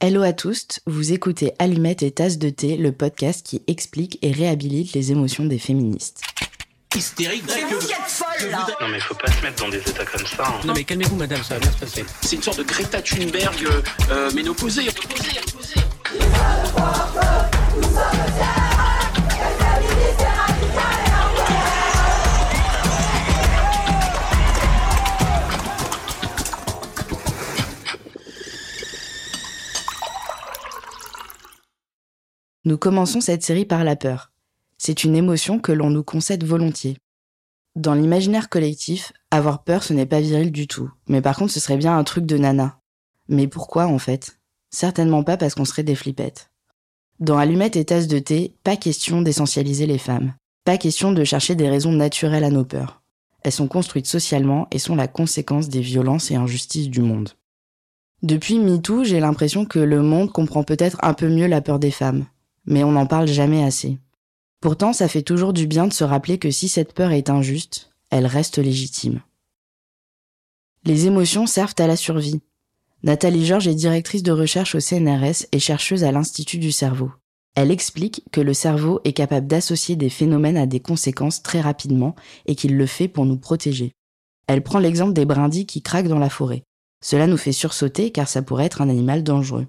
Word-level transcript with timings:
Hello 0.00 0.22
à 0.22 0.34
tous, 0.34 0.66
vous 0.86 1.12
écoutez 1.12 1.54
Allumette 1.58 2.02
et 2.02 2.10
Tasse 2.10 2.36
de 2.38 2.50
thé, 2.50 2.76
le 2.76 2.92
podcast 2.92 3.44
qui 3.46 3.62
explique 3.66 4.18
et 4.20 4.30
réhabilite 4.30 4.92
les 4.92 5.10
émotions 5.10 5.46
des 5.46 5.58
féministes. 5.58 6.20
Hystérique, 6.94 7.44
C'est 7.48 7.62
vous 7.62 7.78
qui 7.78 7.92
êtes 7.92 7.98
folle 8.06 8.50
là 8.50 8.66
Non 8.80 8.88
mais 8.88 9.00
faut 9.00 9.14
pas 9.14 9.30
se 9.32 9.42
mettre 9.42 9.62
dans 9.64 9.70
des 9.70 9.78
états 9.78 10.04
comme 10.04 10.26
ça. 10.26 10.44
hein. 10.48 10.60
Non 10.66 10.74
mais 10.74 10.84
calmez-vous 10.84 11.16
madame, 11.16 11.42
ça 11.42 11.54
va 11.54 11.60
bien 11.60 11.72
se 11.72 11.78
passer. 11.78 12.04
C'est 12.20 12.36
une 12.36 12.42
sorte 12.42 12.58
de 12.58 12.62
Greta 12.64 13.00
Thunberg 13.00 13.64
euh, 13.64 13.82
euh, 14.10 14.30
ménopausée. 14.32 14.86
Nous 32.66 32.78
commençons 32.78 33.20
cette 33.20 33.44
série 33.44 33.64
par 33.64 33.84
la 33.84 33.94
peur. 33.94 34.32
C'est 34.76 35.04
une 35.04 35.14
émotion 35.14 35.60
que 35.60 35.70
l'on 35.70 35.88
nous 35.88 36.02
concède 36.02 36.42
volontiers. 36.42 36.98
Dans 37.76 37.94
l'imaginaire 37.94 38.48
collectif, 38.48 39.12
avoir 39.30 39.62
peur 39.62 39.84
ce 39.84 39.92
n'est 39.92 40.04
pas 40.04 40.20
viril 40.20 40.50
du 40.50 40.66
tout, 40.66 40.90
mais 41.06 41.22
par 41.22 41.36
contre 41.36 41.52
ce 41.52 41.60
serait 41.60 41.76
bien 41.76 41.96
un 41.96 42.02
truc 42.02 42.26
de 42.26 42.36
nana. 42.36 42.80
Mais 43.28 43.46
pourquoi 43.46 43.86
en 43.86 44.00
fait? 44.00 44.40
Certainement 44.68 45.22
pas 45.22 45.36
parce 45.36 45.54
qu'on 45.54 45.64
serait 45.64 45.84
des 45.84 45.94
flippettes. 45.94 46.50
Dans 47.20 47.38
Allumettes 47.38 47.76
et 47.76 47.84
tasses 47.84 48.08
de 48.08 48.18
thé, 48.18 48.56
pas 48.64 48.76
question 48.76 49.22
d'essentialiser 49.22 49.86
les 49.86 49.98
femmes. 49.98 50.34
Pas 50.64 50.76
question 50.76 51.12
de 51.12 51.22
chercher 51.22 51.54
des 51.54 51.68
raisons 51.68 51.92
naturelles 51.92 52.42
à 52.42 52.50
nos 52.50 52.64
peurs. 52.64 53.00
Elles 53.44 53.52
sont 53.52 53.68
construites 53.68 54.08
socialement 54.08 54.66
et 54.72 54.80
sont 54.80 54.96
la 54.96 55.06
conséquence 55.06 55.68
des 55.68 55.82
violences 55.82 56.32
et 56.32 56.34
injustices 56.34 56.90
du 56.90 57.00
monde. 57.00 57.30
Depuis 58.24 58.58
MeToo, 58.58 59.04
j'ai 59.04 59.20
l'impression 59.20 59.66
que 59.66 59.78
le 59.78 60.02
monde 60.02 60.32
comprend 60.32 60.64
peut-être 60.64 60.98
un 61.02 61.14
peu 61.14 61.28
mieux 61.28 61.46
la 61.46 61.60
peur 61.60 61.78
des 61.78 61.92
femmes, 61.92 62.26
mais 62.66 62.84
on 62.84 62.92
n'en 62.92 63.06
parle 63.06 63.28
jamais 63.28 63.64
assez. 63.64 63.98
Pourtant, 64.60 64.92
ça 64.92 65.08
fait 65.08 65.22
toujours 65.22 65.52
du 65.52 65.66
bien 65.66 65.86
de 65.86 65.92
se 65.92 66.04
rappeler 66.04 66.38
que 66.38 66.50
si 66.50 66.68
cette 66.68 66.92
peur 66.92 67.12
est 67.12 67.30
injuste, 67.30 67.90
elle 68.10 68.26
reste 68.26 68.58
légitime. 68.58 69.20
Les 70.84 71.06
émotions 71.06 71.46
servent 71.46 71.74
à 71.78 71.86
la 71.86 71.96
survie. 71.96 72.40
Nathalie 73.02 73.44
Georges 73.44 73.68
est 73.68 73.74
directrice 73.74 74.22
de 74.22 74.32
recherche 74.32 74.74
au 74.74 74.80
CNRS 74.80 75.46
et 75.52 75.58
chercheuse 75.58 76.04
à 76.04 76.12
l'Institut 76.12 76.58
du 76.58 76.72
cerveau. 76.72 77.10
Elle 77.54 77.70
explique 77.70 78.22
que 78.32 78.40
le 78.40 78.54
cerveau 78.54 79.00
est 79.04 79.12
capable 79.12 79.46
d'associer 79.46 79.96
des 79.96 80.10
phénomènes 80.10 80.56
à 80.56 80.66
des 80.66 80.80
conséquences 80.80 81.42
très 81.42 81.60
rapidement 81.60 82.14
et 82.46 82.54
qu'il 82.54 82.76
le 82.76 82.86
fait 82.86 83.08
pour 83.08 83.24
nous 83.24 83.38
protéger. 83.38 83.92
Elle 84.46 84.62
prend 84.62 84.78
l'exemple 84.78 85.12
des 85.12 85.24
brindilles 85.24 85.66
qui 85.66 85.82
craquent 85.82 86.08
dans 86.08 86.18
la 86.18 86.30
forêt. 86.30 86.64
Cela 87.02 87.26
nous 87.26 87.36
fait 87.36 87.52
sursauter 87.52 88.10
car 88.10 88.28
ça 88.28 88.42
pourrait 88.42 88.66
être 88.66 88.82
un 88.82 88.88
animal 88.88 89.22
dangereux. 89.22 89.66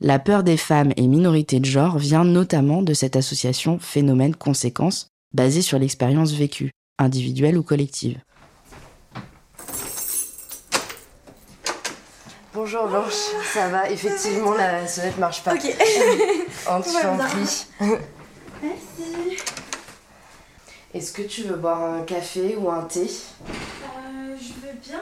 La 0.00 0.20
peur 0.20 0.44
des 0.44 0.56
femmes 0.56 0.92
et 0.96 1.08
minorités 1.08 1.58
de 1.58 1.64
genre 1.64 1.98
vient 1.98 2.22
notamment 2.22 2.82
de 2.82 2.94
cette 2.94 3.16
association 3.16 3.80
phénomène-conséquence 3.80 5.08
basée 5.34 5.60
sur 5.60 5.76
l'expérience 5.76 6.30
vécue, 6.30 6.70
individuelle 6.98 7.58
ou 7.58 7.64
collective. 7.64 8.20
Bonjour 12.54 12.86
Blanche, 12.86 13.12
ça 13.52 13.70
va? 13.70 13.90
Effectivement, 13.90 14.52
la 14.52 14.86
sonnette 14.86 15.18
marche 15.18 15.42
pas. 15.42 15.54
Ok. 15.54 15.62
Prie. 15.66 16.44
Merci. 18.62 19.42
Est-ce 20.94 21.12
que 21.12 21.22
tu 21.22 21.42
veux 21.42 21.56
boire 21.56 21.82
un 21.82 22.02
café 22.02 22.54
ou 22.56 22.70
un 22.70 22.82
thé? 22.82 23.10
Euh, 23.50 24.36
je 24.40 24.52
veux 24.64 24.78
bien. 24.80 25.00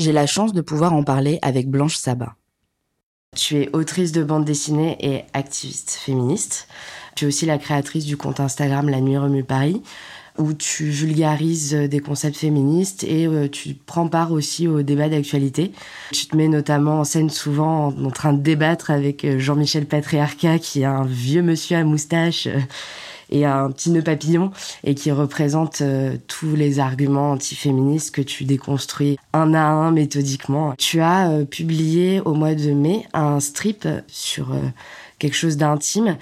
J'ai 0.00 0.12
la 0.12 0.26
chance 0.26 0.54
de 0.54 0.62
pouvoir 0.62 0.94
en 0.94 1.02
parler 1.02 1.38
avec 1.42 1.68
Blanche 1.68 1.96
Sabat. 1.96 2.34
Tu 3.36 3.56
es 3.58 3.76
autrice 3.76 4.12
de 4.12 4.24
bande 4.24 4.46
dessinée 4.46 4.96
et 4.98 5.24
activiste 5.34 5.90
féministe. 5.90 6.68
Tu 7.16 7.26
es 7.26 7.28
aussi 7.28 7.44
la 7.44 7.58
créatrice 7.58 8.06
du 8.06 8.16
compte 8.16 8.40
Instagram 8.40 8.88
La 8.88 9.02
Nuit 9.02 9.18
Remue 9.18 9.44
Paris, 9.44 9.82
où 10.38 10.54
tu 10.54 10.84
vulgarises 10.84 11.74
des 11.74 12.00
concepts 12.00 12.38
féministes 12.38 13.04
et 13.04 13.26
euh, 13.26 13.46
tu 13.46 13.74
prends 13.74 14.08
part 14.08 14.32
aussi 14.32 14.66
au 14.66 14.80
débat 14.80 15.10
d'actualité. 15.10 15.70
Tu 16.12 16.28
te 16.28 16.34
mets 16.34 16.48
notamment 16.48 17.00
en 17.00 17.04
scène 17.04 17.28
souvent 17.28 17.88
en, 17.88 18.10
train 18.10 18.32
de 18.32 18.40
débattre 18.40 18.90
avec 18.90 19.26
euh, 19.26 19.38
Jean-Michel 19.38 19.84
Patriarcat, 19.84 20.60
qui 20.60 20.80
est 20.80 20.86
un 20.86 21.04
vieux 21.04 21.42
monsieur 21.42 21.76
à 21.76 21.84
moustache 21.84 22.46
euh, 22.46 22.58
et 23.30 23.44
un 23.44 23.70
petit 23.70 23.90
nœud 23.90 24.02
papillon, 24.02 24.50
et 24.84 24.94
qui 24.94 25.10
représente 25.10 25.80
euh, 25.80 26.16
tous 26.26 26.54
les 26.56 26.78
arguments 26.78 27.32
antiféministes 27.32 28.14
que 28.14 28.22
tu 28.22 28.44
déconstruis 28.44 29.18
un 29.32 29.54
à 29.54 29.62
un 29.62 29.92
méthodiquement. 29.92 30.74
Tu 30.76 31.00
as 31.00 31.30
euh, 31.30 31.44
publié 31.44 32.20
au 32.20 32.34
mois 32.34 32.54
de 32.54 32.72
mai 32.72 33.06
un 33.12 33.40
strip 33.40 33.86
sur 34.08 34.52
euh, 34.52 34.60
quelque 35.18 35.36
chose 35.36 35.56
d'intime 35.56 36.16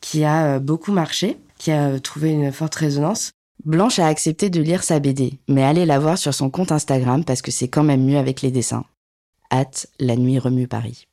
qui 0.00 0.24
a 0.24 0.58
beaucoup 0.58 0.92
marché, 0.92 1.38
qui 1.58 1.70
a 1.70 1.98
trouvé 1.98 2.30
une 2.30 2.52
forte 2.52 2.74
résonance. 2.74 3.30
Blanche 3.64 3.98
a 3.98 4.06
accepté 4.06 4.50
de 4.50 4.60
lire 4.60 4.82
sa 4.82 5.00
BD, 5.00 5.38
mais 5.48 5.62
allez 5.62 5.86
la 5.86 5.98
voir 5.98 6.18
sur 6.18 6.34
son 6.34 6.50
compte 6.50 6.72
Instagram 6.72 7.24
parce 7.24 7.40
que 7.40 7.50
c'est 7.50 7.68
quand 7.68 7.84
même 7.84 8.04
mieux 8.04 8.18
avec 8.18 8.42
les 8.42 8.50
dessins. 8.50 8.84
Hâte, 9.50 9.86
la 9.98 10.16
nuit 10.16 10.38
remue 10.38 10.68
Paris. 10.68 11.06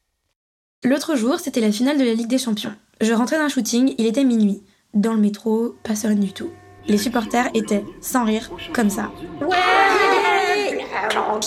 L'autre 0.83 1.15
jour, 1.15 1.39
c'était 1.39 1.61
la 1.61 1.71
finale 1.71 1.97
de 1.97 2.03
la 2.03 2.13
Ligue 2.13 2.27
des 2.27 2.39
Champions. 2.39 2.73
Je 2.99 3.13
rentrais 3.13 3.37
d'un 3.37 3.49
shooting, 3.49 3.93
il 3.97 4.05
était 4.07 4.23
minuit. 4.23 4.61
Dans 4.93 5.13
le 5.13 5.19
métro, 5.19 5.75
pas 5.83 5.95
sereine 5.95 6.19
du 6.19 6.33
tout. 6.33 6.49
Les 6.87 6.97
supporters 6.97 7.49
étaient, 7.53 7.85
sans 8.01 8.25
rire, 8.25 8.49
comme 8.73 8.89
ça. 8.89 9.11
Ouais 9.39 10.77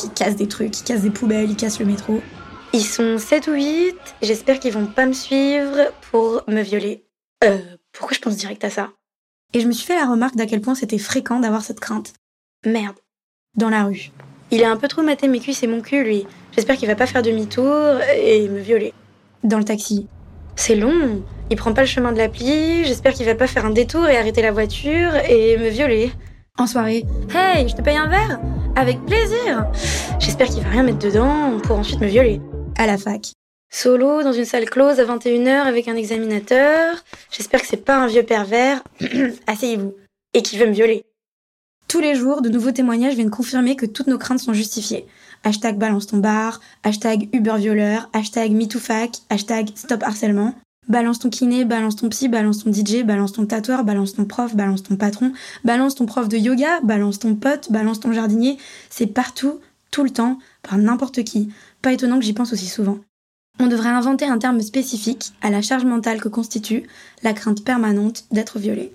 Ils 0.03 0.11
cassent 0.15 0.37
des 0.37 0.49
trucs, 0.49 0.81
ils 0.81 0.85
cassent 0.85 1.03
des 1.03 1.11
poubelles, 1.11 1.51
ils 1.51 1.57
cassent 1.57 1.81
le 1.81 1.87
métro. 1.87 2.21
Ils 2.73 2.85
sont 2.85 3.19
7 3.19 3.49
ou 3.49 3.53
8, 3.53 3.95
j'espère 4.23 4.59
qu'ils 4.61 4.73
vont 4.73 4.87
pas 4.87 5.07
me 5.07 5.13
suivre 5.13 5.93
pour 6.11 6.43
me 6.49 6.63
violer. 6.63 7.05
Euh, 7.45 7.59
pourquoi 7.93 8.17
je 8.17 8.21
pense 8.21 8.37
direct 8.37 8.65
à 8.65 8.71
ça? 8.71 8.91
Et 9.53 9.61
je 9.61 9.67
me 9.67 9.73
suis 9.73 9.87
fait 9.87 9.95
la 9.95 10.07
remarque 10.07 10.37
d'à 10.37 10.47
quel 10.47 10.61
point 10.61 10.75
c'était 10.75 10.99
fréquent 10.99 11.39
d'avoir 11.39 11.63
cette 11.63 11.81
crainte. 11.81 12.15
Merde. 12.65 12.97
Dans 13.57 13.69
la 13.69 13.85
rue. 13.85 14.11
Il 14.51 14.65
a 14.65 14.71
un 14.71 14.77
peu 14.77 14.89
trop 14.89 15.03
maté 15.03 15.29
mes 15.29 15.41
cuisses 15.41 15.63
et 15.63 15.67
mon 15.67 15.83
cul, 15.83 16.03
lui. 16.03 16.27
J'espère 16.53 16.77
qu'il 16.77 16.89
va 16.89 16.97
pas 16.97 17.07
faire 17.07 17.23
demi-tour 17.23 18.01
et 18.17 18.49
me 18.49 18.59
violer. 18.61 18.95
Dans 19.43 19.59
le 19.59 19.65
taxi. 19.65 20.09
C'est 20.57 20.77
long. 20.77 21.23
Il 21.51 21.57
prend 21.57 21.73
pas 21.73 21.83
le 21.83 21.87
chemin 21.87 22.13
de 22.13 22.19
l'appli. 22.19 22.85
J'espère 22.85 23.13
qu'il 23.13 23.27
va 23.27 23.35
pas 23.35 23.47
faire 23.47 23.67
un 23.67 23.71
détour 23.71 24.09
et 24.09 24.17
arrêter 24.17 24.43
la 24.43 24.53
voiture 24.53 25.15
et 25.29 25.57
me 25.59 25.69
violer. 25.69 26.13
En 26.59 26.67
soirée. 26.67 27.05
Hey, 27.35 27.69
je 27.69 27.75
te 27.75 27.83
paye 27.83 27.97
un 27.97 28.09
verre? 28.09 28.41
Avec 28.77 29.05
plaisir 29.05 29.67
J'espère 30.19 30.49
qu'il 30.49 30.63
va 30.63 30.71
rien 30.71 30.83
mettre 30.83 30.99
dedans 30.99 31.59
pour 31.63 31.79
ensuite 31.79 32.01
me 32.01 32.07
violer. 32.07 32.41
À 32.77 32.87
la 32.87 32.97
fac. 32.99 33.33
Solo 33.73 34.23
dans 34.23 34.33
une 34.33 34.45
salle 34.45 34.71
close 34.71 35.01
à 35.01 35.05
21h 35.05 35.63
avec 35.63 35.89
un 35.89 35.97
examinateur. 35.97 36.95
J'espère 37.31 37.61
que 37.61 37.67
c'est 37.67 37.85
pas 37.85 37.97
un 37.97 38.07
vieux 38.07 38.23
pervers. 38.23 38.83
Asseyez-vous. 39.47 39.95
Et 40.33 40.43
qui 40.43 40.59
veut 40.59 40.67
me 40.67 40.73
violer. 40.73 41.05
Tous 41.89 42.01
les 42.01 42.15
jours, 42.15 42.43
de 42.43 42.49
nouveaux 42.49 42.73
témoignages 42.73 43.15
viennent 43.15 43.31
confirmer 43.31 43.77
que 43.77 43.87
toutes 43.87 44.07
nos 44.07 44.19
craintes 44.19 44.41
sont 44.41 44.53
justifiées. 44.53 45.07
Hashtag 45.45 45.79
balance 45.79 46.07
ton 46.07 46.19
bar, 46.19 46.61
hashtag 46.83 47.29
Uber 47.33 47.57
violeur, 47.59 48.09
hashtag 48.13 48.53
MeTooFac, 48.53 49.19
hashtag 49.31 49.71
stop 49.75 50.03
harcèlement. 50.03 50.55
Balance 50.89 51.19
ton 51.19 51.31
kiné, 51.31 51.65
balance 51.65 51.97
ton 51.97 52.09
psy, 52.11 52.29
balance 52.29 52.65
ton 52.65 52.73
DJ, 52.73 53.05
balance 53.05 53.33
ton 53.33 53.47
tatoueur, 53.47 53.85
balance 53.85 54.15
ton 54.15 54.25
prof, 54.25 54.55
balance 54.55 54.83
ton 54.83 54.97
patron, 54.97 55.33
balance 55.65 55.95
ton 55.95 56.05
prof 56.05 56.29
de 56.29 56.37
yoga, 56.37 56.81
balance 56.83 57.19
ton 57.19 57.35
pote, 57.35 57.73
balance 57.73 58.01
ton 58.01 58.13
jardinier. 58.13 58.59
C'est 58.91 59.07
partout, 59.07 59.61
tout 59.91 60.05
le 60.05 60.11
temps, 60.11 60.39
par 60.63 60.77
n'importe 60.77 61.25
qui. 61.25 61.51
Pas 61.81 61.93
étonnant 61.93 62.19
que 62.19 62.25
j'y 62.25 62.35
pense 62.35 62.53
aussi 62.53 62.67
souvent. 62.67 62.99
On 63.61 63.67
devrait 63.67 63.89
inventer 63.89 64.27
un 64.27 64.39
terme 64.39 64.61
spécifique 64.61 65.33
à 65.41 65.51
la 65.51 65.63
charge 65.63 65.85
mentale 65.85 66.21
que 66.21 66.29
constitue 66.29 66.85
la 67.23 67.33
crainte 67.33 67.65
permanente 67.65 68.25
d'être 68.33 68.59
violé. 68.59 68.93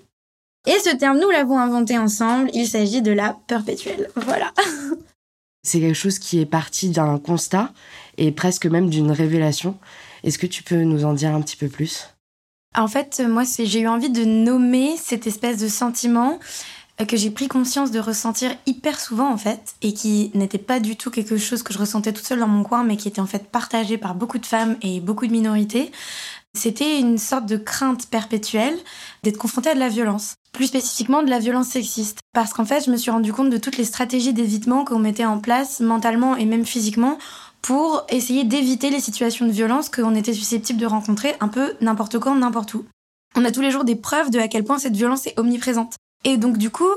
Et 0.66 0.78
ce 0.84 0.94
terme, 0.94 1.18
nous 1.18 1.30
l'avons 1.30 1.58
inventé 1.58 1.96
ensemble, 1.96 2.50
il 2.52 2.66
s'agit 2.66 3.02
de 3.02 3.12
la 3.12 3.36
perpétuelle. 3.46 4.10
Voilà. 4.14 4.52
C'est 5.62 5.80
quelque 5.80 5.94
chose 5.94 6.18
qui 6.18 6.40
est 6.40 6.46
parti 6.46 6.90
d'un 6.90 7.18
constat 7.18 7.72
et 8.16 8.30
presque 8.32 8.66
même 8.66 8.88
d'une 8.88 9.10
révélation. 9.10 9.76
Est-ce 10.22 10.38
que 10.38 10.46
tu 10.46 10.62
peux 10.62 10.82
nous 10.82 11.04
en 11.04 11.12
dire 11.12 11.34
un 11.34 11.40
petit 11.40 11.56
peu 11.56 11.68
plus? 11.68 12.08
En 12.76 12.88
fait, 12.88 13.20
moi, 13.26 13.42
j'ai 13.58 13.80
eu 13.80 13.88
envie 13.88 14.10
de 14.10 14.24
nommer 14.24 14.96
cette 14.96 15.26
espèce 15.26 15.58
de 15.58 15.68
sentiment 15.68 16.38
euh, 17.00 17.04
que 17.04 17.16
j'ai 17.16 17.30
pris 17.30 17.48
conscience 17.48 17.90
de 17.90 17.98
ressentir 17.98 18.52
hyper 18.66 19.00
souvent, 19.00 19.30
en 19.30 19.36
fait, 19.36 19.74
et 19.82 19.92
qui 19.92 20.30
n'était 20.34 20.58
pas 20.58 20.78
du 20.78 20.96
tout 20.96 21.10
quelque 21.10 21.36
chose 21.36 21.62
que 21.62 21.72
je 21.72 21.78
ressentais 21.78 22.12
toute 22.12 22.26
seule 22.26 22.40
dans 22.40 22.48
mon 22.48 22.62
coin, 22.62 22.84
mais 22.84 22.96
qui 22.96 23.08
était 23.08 23.20
en 23.20 23.26
fait 23.26 23.50
partagé 23.50 23.98
par 23.98 24.14
beaucoup 24.14 24.38
de 24.38 24.46
femmes 24.46 24.76
et 24.82 25.00
beaucoup 25.00 25.26
de 25.26 25.32
minorités. 25.32 25.90
C'était 26.58 26.98
une 26.98 27.18
sorte 27.18 27.46
de 27.46 27.56
crainte 27.56 28.08
perpétuelle 28.08 28.76
d'être 29.22 29.38
confrontée 29.38 29.70
à 29.70 29.74
de 29.74 29.80
la 29.80 29.88
violence. 29.88 30.34
Plus 30.52 30.66
spécifiquement 30.66 31.22
de 31.22 31.30
la 31.30 31.38
violence 31.38 31.68
sexiste. 31.68 32.18
Parce 32.32 32.52
qu'en 32.52 32.64
fait, 32.64 32.84
je 32.84 32.90
me 32.90 32.96
suis 32.96 33.10
rendu 33.10 33.32
compte 33.32 33.50
de 33.50 33.58
toutes 33.58 33.76
les 33.76 33.84
stratégies 33.84 34.32
d'évitement 34.32 34.84
qu'on 34.84 34.98
mettait 34.98 35.24
en 35.24 35.38
place 35.38 35.80
mentalement 35.80 36.34
et 36.36 36.44
même 36.44 36.66
physiquement 36.66 37.18
pour 37.62 38.04
essayer 38.08 38.44
d'éviter 38.44 38.90
les 38.90 39.00
situations 39.00 39.46
de 39.46 39.52
violence 39.52 39.90
qu'on 39.90 40.14
était 40.14 40.32
susceptible 40.32 40.80
de 40.80 40.86
rencontrer 40.86 41.34
un 41.40 41.48
peu 41.48 41.74
n'importe 41.80 42.18
quand, 42.18 42.34
n'importe 42.34 42.74
où. 42.74 42.84
On 43.36 43.44
a 43.44 43.52
tous 43.52 43.60
les 43.60 43.70
jours 43.70 43.84
des 43.84 43.96
preuves 43.96 44.30
de 44.30 44.40
à 44.40 44.48
quel 44.48 44.64
point 44.64 44.78
cette 44.78 44.96
violence 44.96 45.26
est 45.26 45.38
omniprésente. 45.38 45.94
Et 46.24 46.36
donc 46.36 46.58
du 46.58 46.70
coup, 46.70 46.90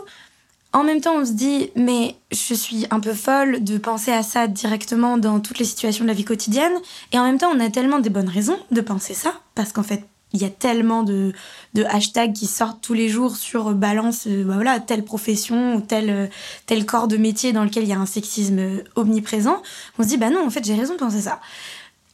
En 0.74 0.84
même 0.84 1.02
temps, 1.02 1.16
on 1.16 1.26
se 1.26 1.34
dit, 1.34 1.70
mais 1.76 2.16
je 2.32 2.56
suis 2.56 2.88
un 2.90 3.00
peu 3.00 3.14
folle 3.14 3.64
de 3.64 3.78
penser 3.78 4.12
à 4.12 4.24
ça 4.24 4.48
directement 4.48 5.20
dans 5.20 5.40
toutes 5.40 5.60
les 5.60 5.66
situations 5.66 6.04
de 6.04 6.10
la 6.10 6.16
vie 6.16 6.26
quotidienne. 6.26 6.74
Et 7.12 7.20
en 7.20 7.24
même 7.24 7.38
temps, 7.38 7.52
on 7.56 7.60
a 7.60 7.70
tellement 7.70 8.00
des 8.00 8.10
bonnes 8.10 8.30
raisons 8.30 8.58
de 8.72 8.82
penser 8.82 9.14
ça, 9.14 9.34
parce 9.54 9.72
qu'en 9.72 9.84
fait, 9.84 10.04
il 10.34 10.42
y 10.42 10.46
a 10.46 10.50
tellement 10.50 11.04
de, 11.04 11.32
de, 11.76 11.84
hashtags 11.84 12.34
qui 12.34 12.48
sortent 12.48 12.82
tous 12.82 12.96
les 12.96 13.08
jours 13.08 13.38
sur 13.38 13.68
euh, 13.68 13.74
balance, 13.74 14.26
euh, 14.26 14.44
bah 14.44 14.56
voilà, 14.56 14.80
telle 14.80 15.06
profession 15.06 15.76
ou 15.76 15.82
tel, 15.82 16.10
euh, 16.10 16.28
tel 16.66 16.88
corps 16.88 17.08
de 17.08 17.18
métier 17.18 17.54
dans 17.54 17.64
lequel 17.64 17.84
il 17.84 17.90
y 17.90 17.94
a 17.94 18.00
un 18.00 18.08
sexisme 18.08 18.82
omniprésent. 18.96 19.62
On 20.00 20.04
se 20.04 20.08
dit, 20.08 20.18
bah 20.18 20.32
non, 20.32 20.44
en 20.44 20.50
fait, 20.50 20.66
j'ai 20.66 20.74
raison 20.74 20.94
de 20.94 21.00
penser 21.00 21.22
ça. 21.22 21.40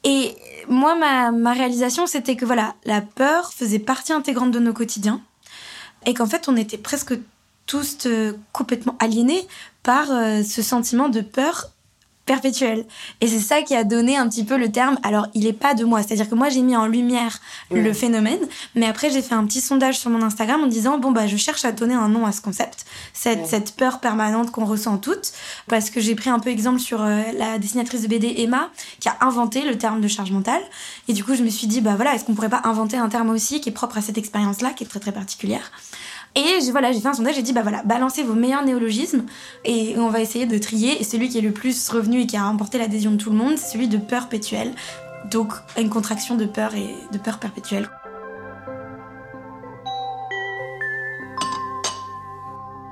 Et 0.03 0.35
moi, 0.67 0.95
ma, 0.95 1.31
ma 1.31 1.53
réalisation, 1.53 2.07
c'était 2.07 2.35
que 2.35 2.45
voilà, 2.45 2.75
la 2.83 2.99
peur 2.99 3.53
faisait 3.53 3.79
partie 3.79 4.11
intégrante 4.11 4.51
de 4.51 4.59
nos 4.59 4.73
quotidiens 4.73 5.21
et 6.05 6.13
qu'en 6.13 6.27
fait, 6.27 6.49
on 6.49 6.57
était 6.57 6.77
presque 6.77 7.13
tous 7.69 8.07
complètement 8.51 8.95
aliénés 8.99 9.47
par 9.83 10.07
ce 10.07 10.61
sentiment 10.63 11.07
de 11.07 11.21
peur 11.21 11.69
perpétuel. 12.29 12.85
Et 13.21 13.27
c'est 13.27 13.39
ça 13.39 13.63
qui 13.63 13.75
a 13.75 13.83
donné 13.83 14.15
un 14.15 14.29
petit 14.29 14.43
peu 14.43 14.55
le 14.55 14.71
terme. 14.71 14.99
Alors, 15.01 15.25
il 15.33 15.47
est 15.47 15.53
pas 15.53 15.73
de 15.73 15.83
moi. 15.83 16.03
C'est-à-dire 16.03 16.29
que 16.29 16.35
moi, 16.35 16.49
j'ai 16.49 16.61
mis 16.61 16.75
en 16.75 16.85
lumière 16.85 17.39
le 17.71 17.91
phénomène, 17.91 18.37
mais 18.75 18.85
après, 18.85 19.09
j'ai 19.09 19.23
fait 19.23 19.33
un 19.33 19.43
petit 19.47 19.61
sondage 19.61 19.97
sur 19.97 20.11
mon 20.11 20.21
Instagram 20.21 20.63
en 20.63 20.67
disant, 20.67 20.99
bon, 20.99 21.11
bah, 21.11 21.25
je 21.25 21.37
cherche 21.37 21.65
à 21.65 21.71
donner 21.71 21.95
un 21.95 22.07
nom 22.07 22.27
à 22.27 22.31
ce 22.31 22.41
concept. 22.41 22.85
Cette, 23.13 23.47
cette 23.47 23.75
peur 23.75 23.99
permanente 23.99 24.51
qu'on 24.51 24.65
ressent 24.65 24.99
toutes. 24.99 25.31
Parce 25.67 25.89
que 25.89 25.99
j'ai 25.99 26.13
pris 26.13 26.29
un 26.29 26.37
peu 26.37 26.51
exemple 26.51 26.79
sur 26.79 27.01
euh, 27.01 27.23
la 27.35 27.57
dessinatrice 27.57 28.03
de 28.03 28.07
BD 28.07 28.35
Emma, 28.37 28.69
qui 28.99 29.09
a 29.09 29.17
inventé 29.21 29.63
le 29.63 29.75
terme 29.79 29.99
de 29.99 30.07
charge 30.07 30.29
mentale. 30.29 30.61
Et 31.07 31.13
du 31.13 31.23
coup, 31.23 31.33
je 31.33 31.41
me 31.41 31.49
suis 31.49 31.65
dit, 31.65 31.81
bah 31.81 31.95
voilà, 31.95 32.13
est-ce 32.13 32.25
qu'on 32.25 32.35
pourrait 32.35 32.49
pas 32.49 32.61
inventer 32.63 32.97
un 32.97 33.09
terme 33.09 33.31
aussi 33.31 33.59
qui 33.59 33.69
est 33.69 33.71
propre 33.71 33.97
à 33.97 34.01
cette 34.01 34.19
expérience-là, 34.19 34.73
qui 34.73 34.83
est 34.83 34.87
très 34.87 34.99
très 34.99 35.13
particulière? 35.13 35.71
Et 36.35 36.59
voilà, 36.71 36.91
j'ai 36.91 36.99
fait 36.99 37.07
un 37.07 37.13
sondage, 37.13 37.35
j'ai 37.35 37.41
dit, 37.41 37.53
bah 37.53 37.63
voilà, 37.63 37.81
balancez 37.83 38.23
vos 38.23 38.33
meilleurs 38.33 38.63
néologismes 38.63 39.23
et 39.65 39.95
on 39.97 40.09
va 40.09 40.21
essayer 40.21 40.45
de 40.45 40.57
trier. 40.57 40.99
Et 41.01 41.03
celui 41.03 41.29
qui 41.29 41.37
est 41.39 41.41
le 41.41 41.51
plus 41.51 41.89
revenu 41.89 42.21
et 42.21 42.27
qui 42.27 42.37
a 42.37 42.43
remporté 42.43 42.77
l'adhésion 42.77 43.11
de 43.11 43.17
tout 43.17 43.31
le 43.31 43.37
monde, 43.37 43.57
c'est 43.57 43.73
celui 43.73 43.87
de 43.87 43.97
peur 43.97 44.29
perpétuelle. 44.29 44.71
Donc, 45.31 45.53
une 45.77 45.89
contraction 45.89 46.35
de 46.35 46.45
peur 46.45 46.75
et 46.75 46.95
de 47.11 47.17
peur 47.17 47.39
perpétuelle. 47.39 47.89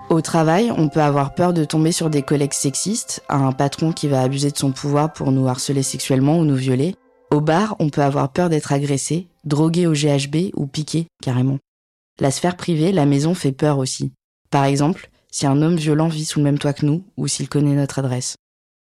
Au 0.10 0.22
travail, 0.22 0.72
on 0.76 0.88
peut 0.88 1.02
avoir 1.02 1.36
peur 1.36 1.54
de 1.54 1.66
tomber 1.66 1.92
sur 1.92 2.10
des 2.10 2.22
collègues 2.22 2.54
sexistes, 2.54 3.24
un 3.30 3.52
patron 3.52 3.92
qui 3.92 4.08
va 4.08 4.22
abuser 4.22 4.52
de 4.52 4.58
son 4.58 4.72
pouvoir 4.72 5.12
pour 5.12 5.32
nous 5.32 5.48
harceler 5.48 5.84
sexuellement 5.84 6.40
ou 6.40 6.46
nous 6.46 6.56
violer. 6.56 6.96
Au 7.30 7.42
bar, 7.42 7.76
on 7.80 7.90
peut 7.90 8.02
avoir 8.02 8.32
peur 8.32 8.50
d'être 8.50 8.72
agressé, 8.72 9.28
drogué 9.44 9.86
au 9.86 9.92
GHB 9.92 10.54
ou 10.56 10.66
piqué 10.66 11.08
carrément. 11.22 11.58
La 12.20 12.32
sphère 12.32 12.58
privée, 12.58 12.92
la 12.92 13.06
maison 13.06 13.34
fait 13.36 13.52
peur 13.52 13.78
aussi. 13.78 14.12
Par 14.50 14.66
exemple, 14.66 15.10
si 15.32 15.46
un 15.46 15.62
homme 15.62 15.76
violent 15.76 16.08
vit 16.08 16.26
sous 16.26 16.40
le 16.40 16.46
même 16.46 16.58
toit 16.58 16.74
que 16.74 16.86
nous 16.86 17.04
ou 17.16 17.28
s'il 17.28 17.50
connaît 17.50 17.76
notre 17.76 18.00
adresse. 18.00 18.38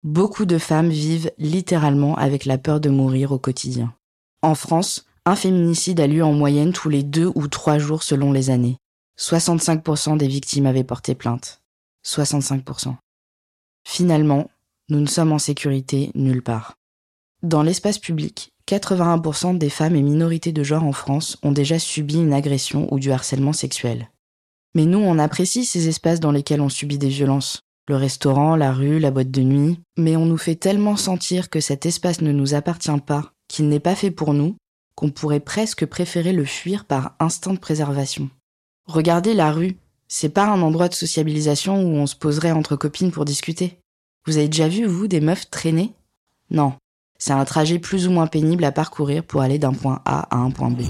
Beaucoup 0.03 0.47
de 0.47 0.59
femmes 0.59 0.89
vivent 0.89 1.31
littéralement 1.39 2.17
avec 2.17 2.45
la 2.45 2.59
peur 2.59 2.81
de 2.81 2.89
mourir 2.89 3.33
au 3.33 3.39
quotidien. 3.39 3.95
En 4.43 4.55
France, 4.55 5.05
un 5.27 5.37
féminicide 5.37 6.01
a 6.01 6.07
lieu 6.07 6.25
en 6.25 6.33
moyenne 6.33 6.73
tous 6.73 6.89
les 6.89 7.03
deux 7.03 7.31
ou 7.35 7.47
trois 7.47 7.79
jours 7.79 8.03
selon 8.03 8.33
les 8.33 8.51
années. 8.51 8.79
65% 9.19 10.17
des 10.17 10.27
victimes 10.27 10.67
avaient 10.67 10.83
porté 10.83 11.15
plainte. 11.15 11.61
65%. 12.07 12.97
Finalement, 13.87 14.51
nous 14.89 15.01
ne 15.01 15.07
sommes 15.07 15.33
en 15.33 15.39
sécurité 15.39 16.11
nulle 16.15 16.43
part. 16.43 16.75
Dans 17.43 17.63
l'espace 17.63 17.99
public, 17.99 18.53
81% 18.71 19.59
des 19.59 19.69
femmes 19.69 19.97
et 19.97 20.03
minorités 20.03 20.53
de 20.53 20.63
genre 20.63 20.85
en 20.85 20.93
France 20.93 21.37
ont 21.43 21.51
déjà 21.51 21.81
subi 21.81 22.17
une 22.17 22.33
agression 22.33 22.87
ou 22.93 23.01
du 23.01 23.11
harcèlement 23.11 23.53
sexuel. 23.53 24.11
Mais 24.77 24.85
nous, 24.85 25.01
on 25.01 25.19
apprécie 25.19 25.65
ces 25.65 25.89
espaces 25.89 26.21
dans 26.21 26.31
lesquels 26.31 26.61
on 26.61 26.69
subit 26.69 26.99
des 26.99 27.09
violences. 27.09 27.63
Le 27.89 27.97
restaurant, 27.97 28.55
la 28.55 28.73
rue, 28.73 29.01
la 29.01 29.11
boîte 29.11 29.33
de 29.33 29.43
nuit. 29.43 29.81
Mais 29.99 30.15
on 30.15 30.25
nous 30.25 30.39
fait 30.39 30.55
tellement 30.55 30.95
sentir 30.95 31.51
que 31.51 31.59
cet 31.59 31.85
espace 31.85 32.21
ne 32.21 32.31
nous 32.31 32.55
appartient 32.55 33.01
pas, 33.05 33.33
qu'il 33.49 33.69
n'est 33.69 33.81
pas 33.81 33.97
fait 33.97 34.13
pour 34.13 34.35
nous, 34.35 34.57
qu'on 34.95 35.11
pourrait 35.11 35.41
presque 35.41 35.85
préférer 35.87 36.33
le 36.33 36.45
fuir 36.45 36.85
par 36.85 37.17
instinct 37.19 37.55
de 37.55 37.59
préservation. 37.59 38.31
Regardez 38.87 39.35
la 39.35 39.51
rue. 39.51 39.79
C'est 40.07 40.29
pas 40.29 40.47
un 40.47 40.63
endroit 40.63 40.89
de 40.89 40.95
sociabilisation 40.95 41.83
où 41.83 41.97
on 41.97 42.07
se 42.07 42.17
poserait 42.17 42.53
entre 42.53 42.77
copines 42.77 43.11
pour 43.11 43.25
discuter. 43.25 43.79
Vous 44.27 44.37
avez 44.37 44.49
déjà 44.49 44.69
vu, 44.69 44.85
vous, 44.85 45.09
des 45.09 45.21
meufs 45.21 45.51
traîner? 45.51 45.93
Non, 46.51 46.75
c'est 47.21 47.35
un 47.35 47.45
trajet 47.45 47.79
plus 47.79 48.09
ou 48.09 48.11
moins 48.11 48.27
pénible 48.27 48.65
à 48.65 48.73
parcourir 48.73 49.23
pour 49.23 49.43
aller 49.43 49.59
d'un 49.59 49.75
point 49.75 50.01
A 50.07 50.27
à 50.35 50.39
un 50.39 50.51
point 50.51 50.71
B. 50.71 50.81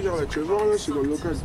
tu 0.00 0.40
vas 0.40 0.44
voir 0.44 0.66
là, 0.66 0.74
c'est 0.76 0.92
dans 0.92 1.02
le 1.02 1.10
local. 1.10 1.36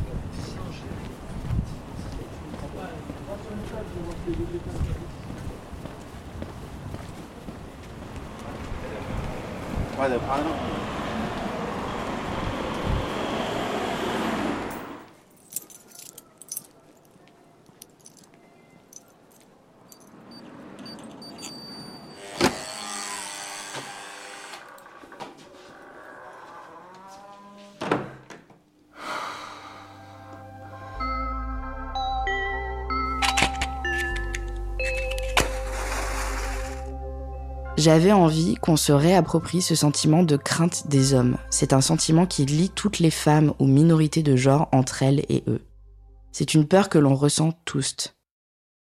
J'avais 37.80 38.12
envie 38.12 38.56
qu'on 38.56 38.76
se 38.76 38.92
réapproprie 38.92 39.62
ce 39.62 39.74
sentiment 39.74 40.24
de 40.24 40.36
crainte 40.36 40.90
des 40.90 41.14
hommes. 41.14 41.38
C'est 41.50 41.72
un 41.72 41.80
sentiment 41.80 42.26
qui 42.26 42.46
lie 42.46 42.70
toutes 42.70 43.00
les 43.00 43.10
femmes 43.10 43.54
ou 43.58 43.68
minorités 43.68 44.22
de 44.22 44.36
genre 44.36 44.68
entre 44.74 45.02
elles 45.02 45.24
et 45.30 45.46
eux. 45.48 45.62
C'est 46.34 46.56
une 46.56 46.68
peur 46.68 46.90
que 46.90 46.98
l'on 46.98 47.16
ressent 47.16 47.54
tous. 47.64 48.14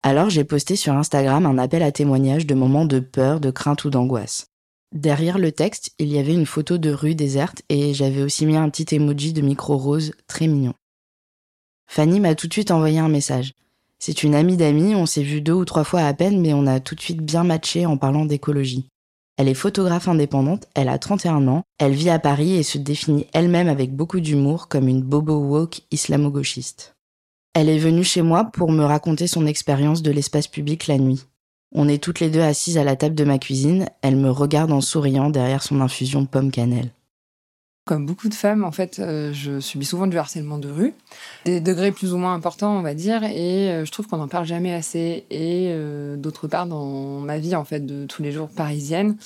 Alors 0.03 0.29
j'ai 0.29 0.43
posté 0.43 0.75
sur 0.75 0.95
Instagram 0.95 1.45
un 1.45 1.57
appel 1.59 1.81
à 1.81 1.93
témoignage 1.93 2.45
de 2.45 2.55
moments 2.55 2.83
de 2.83 2.99
peur, 2.99 3.39
de 3.39 3.51
crainte 3.51 3.85
ou 3.85 3.89
d'angoisse. 3.89 4.47
Derrière 4.93 5.37
le 5.37 5.53
texte, 5.53 5.91
il 5.97 6.09
y 6.09 6.19
avait 6.19 6.33
une 6.33 6.45
photo 6.45 6.77
de 6.77 6.91
rue 6.91 7.15
déserte 7.15 7.61
et 7.69 7.93
j'avais 7.93 8.21
aussi 8.21 8.45
mis 8.45 8.57
un 8.57 8.69
petit 8.69 8.93
emoji 8.93 9.31
de 9.31 9.39
micro 9.39 9.77
rose 9.77 10.11
très 10.27 10.47
mignon. 10.47 10.73
Fanny 11.87 12.19
m'a 12.19 12.35
tout 12.35 12.49
de 12.49 12.53
suite 12.53 12.71
envoyé 12.71 12.99
un 12.99 13.07
message. 13.07 13.53
C'est 13.99 14.23
une 14.23 14.33
amie 14.33 14.55
d'amis, 14.55 14.95
on 14.95 15.05
s'est 15.05 15.23
vu 15.23 15.41
deux 15.41 15.53
ou 15.53 15.65
trois 15.65 15.83
fois 15.83 16.01
à 16.01 16.13
peine, 16.13 16.39
mais 16.39 16.53
on 16.53 16.67
a 16.67 16.79
tout 16.79 16.95
de 16.95 17.01
suite 17.01 17.21
bien 17.21 17.43
matché 17.43 17.85
en 17.85 17.97
parlant 17.97 18.23
d'écologie. 18.23 18.87
Elle 19.37 19.49
est 19.49 19.53
photographe 19.53 20.07
indépendante, 20.07 20.67
elle 20.73 20.89
a 20.89 20.97
31 20.97 21.47
ans, 21.49 21.63
elle 21.77 21.93
vit 21.93 22.09
à 22.09 22.19
Paris 22.19 22.55
et 22.55 22.63
se 22.63 22.77
définit 22.77 23.27
elle-même 23.33 23.67
avec 23.67 23.93
beaucoup 23.93 24.21
d'humour 24.21 24.69
comme 24.69 24.87
une 24.87 25.01
bobo 25.01 25.37
woke 25.37 25.81
islamo-gauchiste. 25.91 26.95
Elle 27.53 27.69
est 27.69 27.77
venue 27.77 28.03
chez 28.03 28.21
moi 28.21 28.45
pour 28.45 28.71
me 28.71 28.83
raconter 28.83 29.27
son 29.27 29.45
expérience 29.45 30.01
de 30.01 30.11
l'espace 30.11 30.47
public 30.47 30.87
la 30.87 30.97
nuit. 30.97 31.25
On 31.73 31.87
est 31.87 32.01
toutes 32.01 32.19
les 32.19 32.29
deux 32.29 32.41
assises 32.41 32.77
à 32.77 32.83
la 32.83 32.95
table 32.95 33.15
de 33.15 33.23
ma 33.25 33.37
cuisine, 33.37 33.87
elle 34.01 34.15
me 34.15 34.31
regarde 34.31 34.71
en 34.71 34.81
souriant 34.81 35.29
derrière 35.29 35.63
son 35.63 35.81
infusion 35.81 36.25
pomme 36.25 36.51
cannelle. 36.51 36.91
Comme 37.89 38.05
beaucoup 38.05 38.29
de 38.29 38.35
femmes, 38.35 38.63
en 38.63 38.71
fait, 38.71 38.99
euh, 38.99 39.33
je 39.33 39.59
subis 39.59 39.87
souvent 39.87 40.05
du 40.05 40.15
harcèlement 40.15 40.59
de 40.59 40.69
rue, 40.69 40.93
des 41.45 41.59
degrés 41.59 41.91
plus 41.91 42.13
ou 42.13 42.17
moins 42.17 42.35
importants, 42.35 42.77
on 42.77 42.83
va 42.83 42.93
dire, 42.93 43.23
et 43.23 43.71
euh, 43.71 43.83
je 43.83 43.91
trouve 43.91 44.05
qu'on 44.05 44.17
n'en 44.17 44.27
parle 44.27 44.45
jamais 44.45 44.75
assez. 44.75 45.25
Et 45.31 45.69
euh, 45.71 46.15
d'autre 46.15 46.47
part, 46.47 46.67
dans 46.67 47.19
ma 47.19 47.39
vie, 47.39 47.55
en 47.55 47.63
fait, 47.63 47.83
de 47.83 48.05
tous 48.05 48.21
les 48.21 48.31
jours 48.31 48.47
parisienne, 48.47 49.17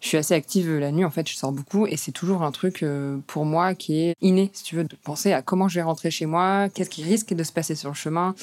je 0.00 0.08
suis 0.08 0.16
assez 0.16 0.34
active 0.34 0.68
la 0.78 0.90
nuit, 0.90 1.04
en 1.04 1.10
fait, 1.10 1.28
je 1.28 1.36
sors 1.36 1.52
beaucoup, 1.52 1.86
et 1.86 1.96
c'est 1.96 2.10
toujours 2.10 2.42
un 2.42 2.50
truc 2.50 2.84
pour 3.28 3.44
moi 3.44 3.76
qui 3.76 4.00
est 4.00 4.16
inné, 4.20 4.50
si 4.52 4.64
tu 4.64 4.74
veux, 4.74 4.82
de 4.82 4.96
penser 4.96 5.32
à 5.32 5.40
comment 5.40 5.68
je 5.68 5.76
vais 5.76 5.82
rentrer 5.82 6.10
chez 6.10 6.26
moi, 6.26 6.68
qu'est-ce 6.74 6.90
qui 6.90 7.04
risque 7.04 7.34
de 7.34 7.44
se 7.44 7.52
passer 7.52 7.76
sur 7.76 7.90
le 7.90 7.94
chemin, 7.94 8.34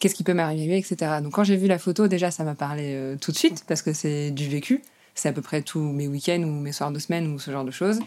qu'est-ce 0.00 0.16
qui 0.16 0.24
peut 0.24 0.34
m'arriver, 0.34 0.76
etc. 0.76 1.18
Donc 1.22 1.34
quand 1.34 1.44
j'ai 1.44 1.56
vu 1.56 1.68
la 1.68 1.78
photo, 1.78 2.08
déjà, 2.08 2.32
ça 2.32 2.42
m'a 2.42 2.56
parlé 2.56 3.14
tout 3.20 3.30
de 3.30 3.36
suite, 3.36 3.64
parce 3.68 3.82
que 3.82 3.92
c'est 3.92 4.32
du 4.32 4.48
vécu 4.48 4.82
c'est 5.14 5.28
à 5.28 5.32
peu 5.32 5.42
près 5.42 5.62
tous 5.62 5.80
mes 5.80 6.08
week-ends 6.08 6.42
ou 6.42 6.60
mes 6.60 6.72
soirs 6.72 6.90
de 6.90 6.98
semaine 6.98 7.32
ou 7.32 7.38
ce 7.38 7.50
genre 7.50 7.64
de 7.64 7.70
choses. 7.70 8.00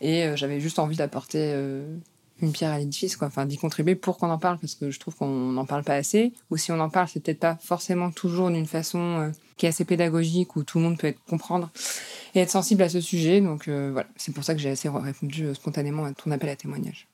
Et 0.00 0.24
euh, 0.24 0.36
j'avais 0.36 0.60
juste 0.60 0.78
envie 0.78 0.96
d'apporter 0.96 1.38
euh, 1.40 1.96
une 2.40 2.52
pierre 2.52 2.72
à 2.72 2.78
l'édifice. 2.78 3.16
Enfin, 3.20 3.46
d'y 3.46 3.56
contribuer 3.56 3.94
pour 3.94 4.18
qu'on 4.18 4.30
en 4.30 4.38
parle, 4.38 4.58
parce 4.58 4.74
que 4.74 4.90
je 4.90 4.98
trouve 4.98 5.14
qu'on 5.14 5.28
n'en 5.28 5.64
parle 5.64 5.84
pas 5.84 5.94
assez. 5.94 6.32
Ou 6.50 6.56
si 6.56 6.72
on 6.72 6.80
en 6.80 6.90
parle, 6.90 7.08
c'est 7.08 7.20
peut-être 7.20 7.40
pas 7.40 7.58
forcément 7.60 8.10
toujours 8.10 8.50
d'une 8.50 8.66
façon 8.66 8.98
euh, 8.98 9.30
qui 9.56 9.66
est 9.66 9.68
assez 9.68 9.84
pédagogique, 9.84 10.56
où 10.56 10.64
tout 10.64 10.78
le 10.78 10.84
monde 10.84 10.98
peut 10.98 11.08
être, 11.08 11.20
comprendre 11.28 11.70
et 12.34 12.40
être 12.40 12.50
sensible 12.50 12.82
à 12.82 12.88
ce 12.88 13.00
sujet. 13.00 13.40
Donc 13.40 13.68
voilà, 13.68 14.08
c'est 14.16 14.32
pour 14.32 14.42
ça 14.42 14.54
que 14.54 14.60
j'ai 14.60 14.70
assez 14.70 14.88
répondu 14.88 15.54
spontanément 15.54 16.04
à 16.04 16.12
ton 16.12 16.32
appel 16.32 16.48
à 16.48 16.56
témoignage. 16.56 17.06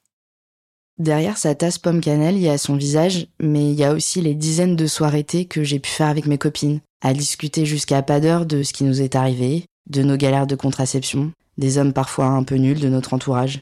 Derrière 1.01 1.39
sa 1.39 1.55
tasse 1.55 1.79
pomme 1.79 2.03
cannelle, 2.03 2.37
il 2.37 2.43
y 2.43 2.51
a 2.51 2.59
son 2.59 2.77
visage, 2.77 3.27
mais 3.41 3.71
il 3.71 3.75
y 3.75 3.85
a 3.85 3.95
aussi 3.95 4.21
les 4.21 4.35
dizaines 4.35 4.77
de 4.77 4.87
soirées 4.87 5.25
que 5.25 5.65
j'ai 5.65 5.79
pu 5.79 5.89
faire 5.89 6.09
avec 6.09 6.27
mes 6.27 6.37
copines, 6.37 6.81
à 7.01 7.15
discuter 7.15 7.65
jusqu'à 7.65 8.03
pas 8.03 8.21
d'heure 8.21 8.45
de 8.45 8.63
ce 8.63 8.75
qui 8.75 8.85
nous 8.85 9.01
est 9.01 9.15
arrivé, 9.15 9.65
de 9.89 10.03
nos 10.03 10.19
galères 10.19 10.47
de 10.47 10.57
contraception, 10.57 11.33
des 11.59 11.79
hommes 11.79 11.93
parfois 11.93 12.27
un 12.27 12.43
peu 12.43 12.57
nuls 12.57 12.81
de 12.81 12.89
notre 12.89 13.15
entourage. 13.15 13.61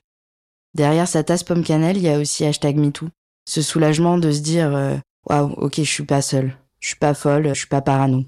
Derrière 0.75 1.09
sa 1.09 1.25
tasse 1.25 1.43
pomme 1.43 1.65
cannelle, 1.65 1.97
il 1.97 2.03
y 2.03 2.09
a 2.09 2.19
aussi 2.19 2.45
hashtag 2.45 2.77
MeToo. 2.77 3.09
Ce 3.49 3.63
soulagement 3.63 4.19
de 4.19 4.31
se 4.31 4.41
dire 4.41 4.75
euh, 4.75 4.97
Waouh, 5.29 5.53
ok, 5.57 5.77
je 5.77 5.83
suis 5.83 6.05
pas 6.05 6.23
seule, 6.23 6.57
je 6.81 6.89
suis 6.89 6.97
pas 6.97 7.15
folle, 7.15 7.49
je 7.49 7.59
suis 7.59 7.67
pas 7.67 7.81
parano. 7.81 8.25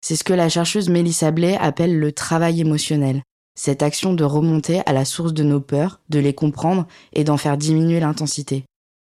C'est 0.00 0.16
ce 0.16 0.24
que 0.24 0.32
la 0.32 0.48
chercheuse 0.48 0.88
Mélissa 0.88 1.30
Blais 1.30 1.56
appelle 1.56 1.98
le 1.98 2.12
travail 2.12 2.60
émotionnel. 2.60 3.22
Cette 3.58 3.82
action 3.82 4.14
de 4.14 4.22
remonter 4.22 4.82
à 4.86 4.92
la 4.92 5.04
source 5.04 5.34
de 5.34 5.42
nos 5.42 5.60
peurs, 5.60 6.00
de 6.08 6.20
les 6.20 6.34
comprendre 6.34 6.86
et 7.12 7.24
d'en 7.24 7.36
faire 7.36 7.56
diminuer 7.56 7.98
l'intensité. 7.98 8.64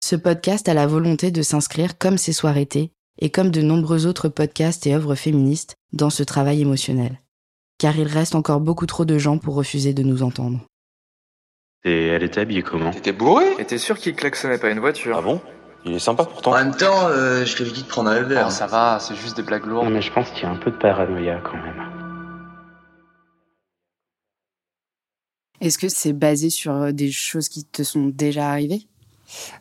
Ce 0.03 0.17
podcast 0.17 0.67
a 0.67 0.73
la 0.73 0.85
volonté 0.85 1.31
de 1.31 1.41
s'inscrire 1.41 1.97
comme 1.97 2.17
ces 2.17 2.33
soirées 2.33 2.67
et 3.19 3.29
comme 3.29 3.51
de 3.51 3.61
nombreux 3.61 4.05
autres 4.05 4.27
podcasts 4.27 4.85
et 4.85 4.93
œuvres 4.93 5.15
féministes 5.15 5.75
dans 5.93 6.09
ce 6.09 6.23
travail 6.23 6.59
émotionnel. 6.61 7.22
Car 7.83 7.97
il 7.97 8.07
reste 8.07 8.33
encore 8.33 8.61
beaucoup 8.61 8.85
trop 8.85 9.03
de 9.03 9.17
gens 9.17 9.37
pour 9.37 9.55
refuser 9.55 9.93
de 9.93 10.03
nous 10.03 10.23
entendre. 10.23 10.61
Et 11.83 12.07
elle 12.07 12.23
était 12.23 12.39
habillée 12.39 12.63
comment 12.63 12.91
T'étais 12.91 13.11
bourré 13.11 13.43
Et 13.59 13.65
t'es 13.65 13.77
sûr 13.77 13.97
qu'il 13.97 14.15
klaxonnait 14.15 14.57
pas 14.57 14.69
une 14.69 14.79
voiture 14.79 15.17
Ah 15.17 15.21
bon? 15.21 15.41
Il 15.83 15.91
est 15.91 15.99
sympa 15.99 16.23
pourtant. 16.23 16.51
En 16.51 16.63
même 16.63 16.73
temps, 16.73 17.09
euh, 17.09 17.43
je 17.43 17.57
t'avais 17.57 17.71
dit 17.71 17.83
de 17.83 17.87
prendre 17.89 18.09
un 18.09 18.21
verre. 18.21 18.45
Oh, 18.47 18.51
ça 18.51 18.67
va, 18.67 18.99
c'est 19.01 19.15
juste 19.15 19.35
des 19.35 19.43
blagues 19.43 19.65
lourdes. 19.65 19.83
Non 19.83 19.91
mais 19.91 20.01
je 20.01 20.13
pense 20.13 20.29
qu'il 20.29 20.43
y 20.43 20.45
a 20.45 20.49
un 20.49 20.55
peu 20.55 20.71
de 20.71 20.77
paranoïa 20.77 21.41
quand 21.43 21.57
même. 21.57 21.83
Est-ce 25.59 25.77
que 25.77 25.89
c'est 25.89 26.13
basé 26.13 26.49
sur 26.49 26.71
euh, 26.71 26.91
des 26.93 27.11
choses 27.11 27.49
qui 27.49 27.65
te 27.65 27.83
sont 27.83 28.05
déjà 28.05 28.49
arrivées? 28.49 28.87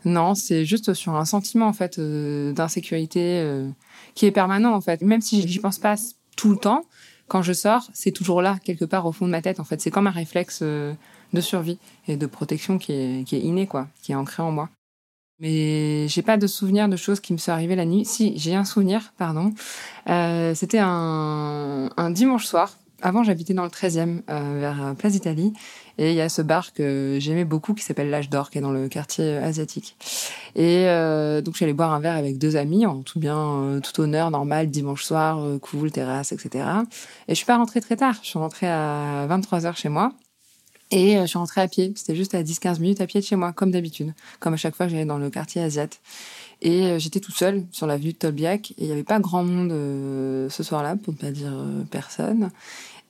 Non, 0.04 0.36
c'est 0.36 0.64
juste 0.64 0.94
sur 0.94 1.16
un 1.16 1.24
sentiment 1.24 1.66
en 1.66 1.72
fait 1.72 1.98
euh, 1.98 2.52
d'insécurité 2.52 3.40
euh, 3.40 3.68
qui 4.14 4.26
est 4.26 4.30
permanent 4.30 4.74
en 4.74 4.80
fait. 4.80 5.02
Même 5.02 5.22
si 5.22 5.44
j'y 5.48 5.58
pense 5.58 5.80
pas 5.80 5.96
tout 6.36 6.50
le 6.50 6.56
temps, 6.56 6.84
quand 7.32 7.40
je 7.40 7.54
sors, 7.54 7.88
c'est 7.94 8.10
toujours 8.12 8.42
là 8.42 8.58
quelque 8.62 8.84
part 8.84 9.06
au 9.06 9.12
fond 9.12 9.24
de 9.24 9.30
ma 9.30 9.40
tête 9.40 9.58
en 9.58 9.64
fait. 9.64 9.80
C'est 9.80 9.90
comme 9.90 10.06
un 10.06 10.10
réflexe 10.10 10.58
euh, 10.60 10.92
de 11.32 11.40
survie 11.40 11.78
et 12.06 12.18
de 12.18 12.26
protection 12.26 12.76
qui 12.76 12.92
est, 12.92 13.24
qui 13.26 13.36
est 13.36 13.40
inné 13.40 13.66
quoi, 13.66 13.88
qui 14.02 14.12
est 14.12 14.14
ancré 14.14 14.42
en 14.42 14.52
moi. 14.52 14.68
Mais 15.40 16.08
j'ai 16.08 16.20
pas 16.20 16.36
de 16.36 16.46
souvenir 16.46 16.90
de 16.90 16.96
choses 16.96 17.20
qui 17.20 17.32
me 17.32 17.38
sont 17.38 17.52
arrivées 17.52 17.74
la 17.74 17.86
nuit. 17.86 18.04
Si, 18.04 18.34
j'ai 18.36 18.54
un 18.54 18.66
souvenir, 18.66 19.14
pardon. 19.16 19.54
Euh, 20.10 20.54
C'était 20.54 20.78
un, 20.78 21.88
un 21.96 22.10
dimanche 22.10 22.44
soir. 22.44 22.76
Avant, 23.02 23.24
j'habitais 23.24 23.52
dans 23.52 23.64
le 23.64 23.68
13e, 23.68 24.22
euh, 24.30 24.58
vers 24.60 24.94
Place 24.96 25.12
d'Italie. 25.12 25.52
Et 25.98 26.10
il 26.10 26.16
y 26.16 26.20
a 26.20 26.28
ce 26.28 26.40
bar 26.40 26.72
que 26.72 27.18
j'aimais 27.20 27.44
beaucoup 27.44 27.74
qui 27.74 27.84
s'appelle 27.84 28.08
l'Âge 28.10 28.30
d'Or, 28.30 28.48
qui 28.48 28.58
est 28.58 28.60
dans 28.60 28.72
le 28.72 28.88
quartier 28.88 29.36
asiatique. 29.36 29.96
Et 30.54 30.86
euh, 30.86 31.42
donc, 31.42 31.56
j'allais 31.56 31.72
boire 31.72 31.92
un 31.92 32.00
verre 32.00 32.16
avec 32.16 32.38
deux 32.38 32.56
amis, 32.56 32.86
en 32.86 33.02
tout 33.02 33.18
bien, 33.18 33.38
euh, 33.38 33.80
tout 33.80 34.00
honneur, 34.00 34.30
normal, 34.30 34.70
dimanche 34.70 35.04
soir, 35.04 35.40
euh, 35.40 35.58
cool, 35.58 35.90
terrasse, 35.90 36.32
etc. 36.32 36.64
Et 37.28 37.32
je 37.32 37.34
suis 37.34 37.46
pas 37.46 37.56
rentrée 37.56 37.80
très 37.80 37.96
tard. 37.96 38.14
Je 38.22 38.28
suis 38.28 38.38
rentrée 38.38 38.68
à 38.68 39.26
23h 39.28 39.76
chez 39.76 39.88
moi. 39.88 40.12
Et 40.92 41.16
euh, 41.16 41.22
je 41.22 41.26
suis 41.26 41.38
rentrée 41.38 41.62
à 41.62 41.68
pied. 41.68 41.92
C'était 41.96 42.14
juste 42.14 42.34
à 42.34 42.42
10-15 42.42 42.78
minutes 42.80 43.00
à 43.00 43.06
pied 43.06 43.20
de 43.20 43.24
chez 43.24 43.34
moi, 43.34 43.52
comme 43.52 43.70
d'habitude. 43.70 44.12
Comme 44.38 44.54
à 44.54 44.58
chaque 44.58 44.76
fois 44.76 44.88
j'allais 44.88 45.06
dans 45.06 45.18
le 45.18 45.30
quartier 45.30 45.62
asiat. 45.62 45.88
Et 46.60 46.84
euh, 46.84 46.98
j'étais 46.98 47.18
toute 47.18 47.34
seule 47.34 47.64
sur 47.72 47.86
l'avenue 47.86 48.12
de 48.12 48.18
Tolbiac. 48.18 48.72
Et 48.72 48.74
il 48.82 48.86
n'y 48.86 48.92
avait 48.92 49.02
pas 49.02 49.18
grand 49.18 49.42
monde 49.42 49.72
euh, 49.72 50.50
ce 50.50 50.62
soir-là, 50.62 50.96
pour 50.96 51.14
ne 51.14 51.18
pas 51.18 51.30
dire 51.30 51.52
euh, 51.52 51.82
personne. 51.90 52.50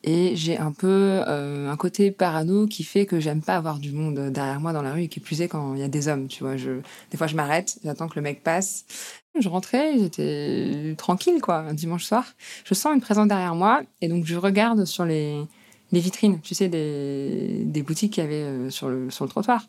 Et 0.04 0.34
j'ai 0.34 0.58
un 0.58 0.72
peu 0.72 1.22
euh, 1.28 1.70
un 1.70 1.76
côté 1.76 2.10
parano 2.10 2.66
qui 2.66 2.82
fait 2.82 3.06
que 3.06 3.20
j'aime 3.20 3.40
pas 3.40 3.54
avoir 3.54 3.78
du 3.78 3.92
monde 3.92 4.30
derrière 4.30 4.60
moi 4.60 4.72
dans 4.72 4.82
la 4.82 4.92
rue 4.92 5.02
et 5.02 5.08
qui 5.08 5.20
plus 5.20 5.42
est 5.42 5.48
quand 5.48 5.74
il 5.74 5.80
y 5.80 5.84
a 5.84 5.88
des 5.88 6.08
hommes, 6.08 6.26
tu 6.26 6.42
vois. 6.42 6.56
Je, 6.56 6.80
des 7.10 7.16
fois, 7.16 7.28
je 7.28 7.36
m'arrête, 7.36 7.78
j'attends 7.84 8.08
que 8.08 8.16
le 8.16 8.22
mec 8.22 8.42
passe. 8.42 8.84
Je 9.38 9.48
rentrais, 9.48 9.98
j'étais 9.98 10.94
tranquille, 10.98 11.40
quoi, 11.40 11.58
un 11.58 11.74
dimanche 11.74 12.04
soir. 12.04 12.26
Je 12.64 12.74
sens 12.74 12.94
une 12.94 13.00
présence 13.00 13.28
derrière 13.28 13.54
moi 13.54 13.82
et 14.00 14.08
donc 14.08 14.26
je 14.26 14.36
regarde 14.36 14.84
sur 14.84 15.04
les, 15.04 15.46
les 15.92 16.00
vitrines, 16.00 16.40
tu 16.40 16.54
sais, 16.54 16.68
des, 16.68 17.62
des 17.64 17.82
boutiques 17.82 18.14
qu'il 18.14 18.24
y 18.24 18.26
avait 18.26 18.42
euh, 18.42 18.70
sur 18.70 18.88
le, 18.88 19.10
sur 19.10 19.24
le 19.24 19.30
trottoir. 19.30 19.66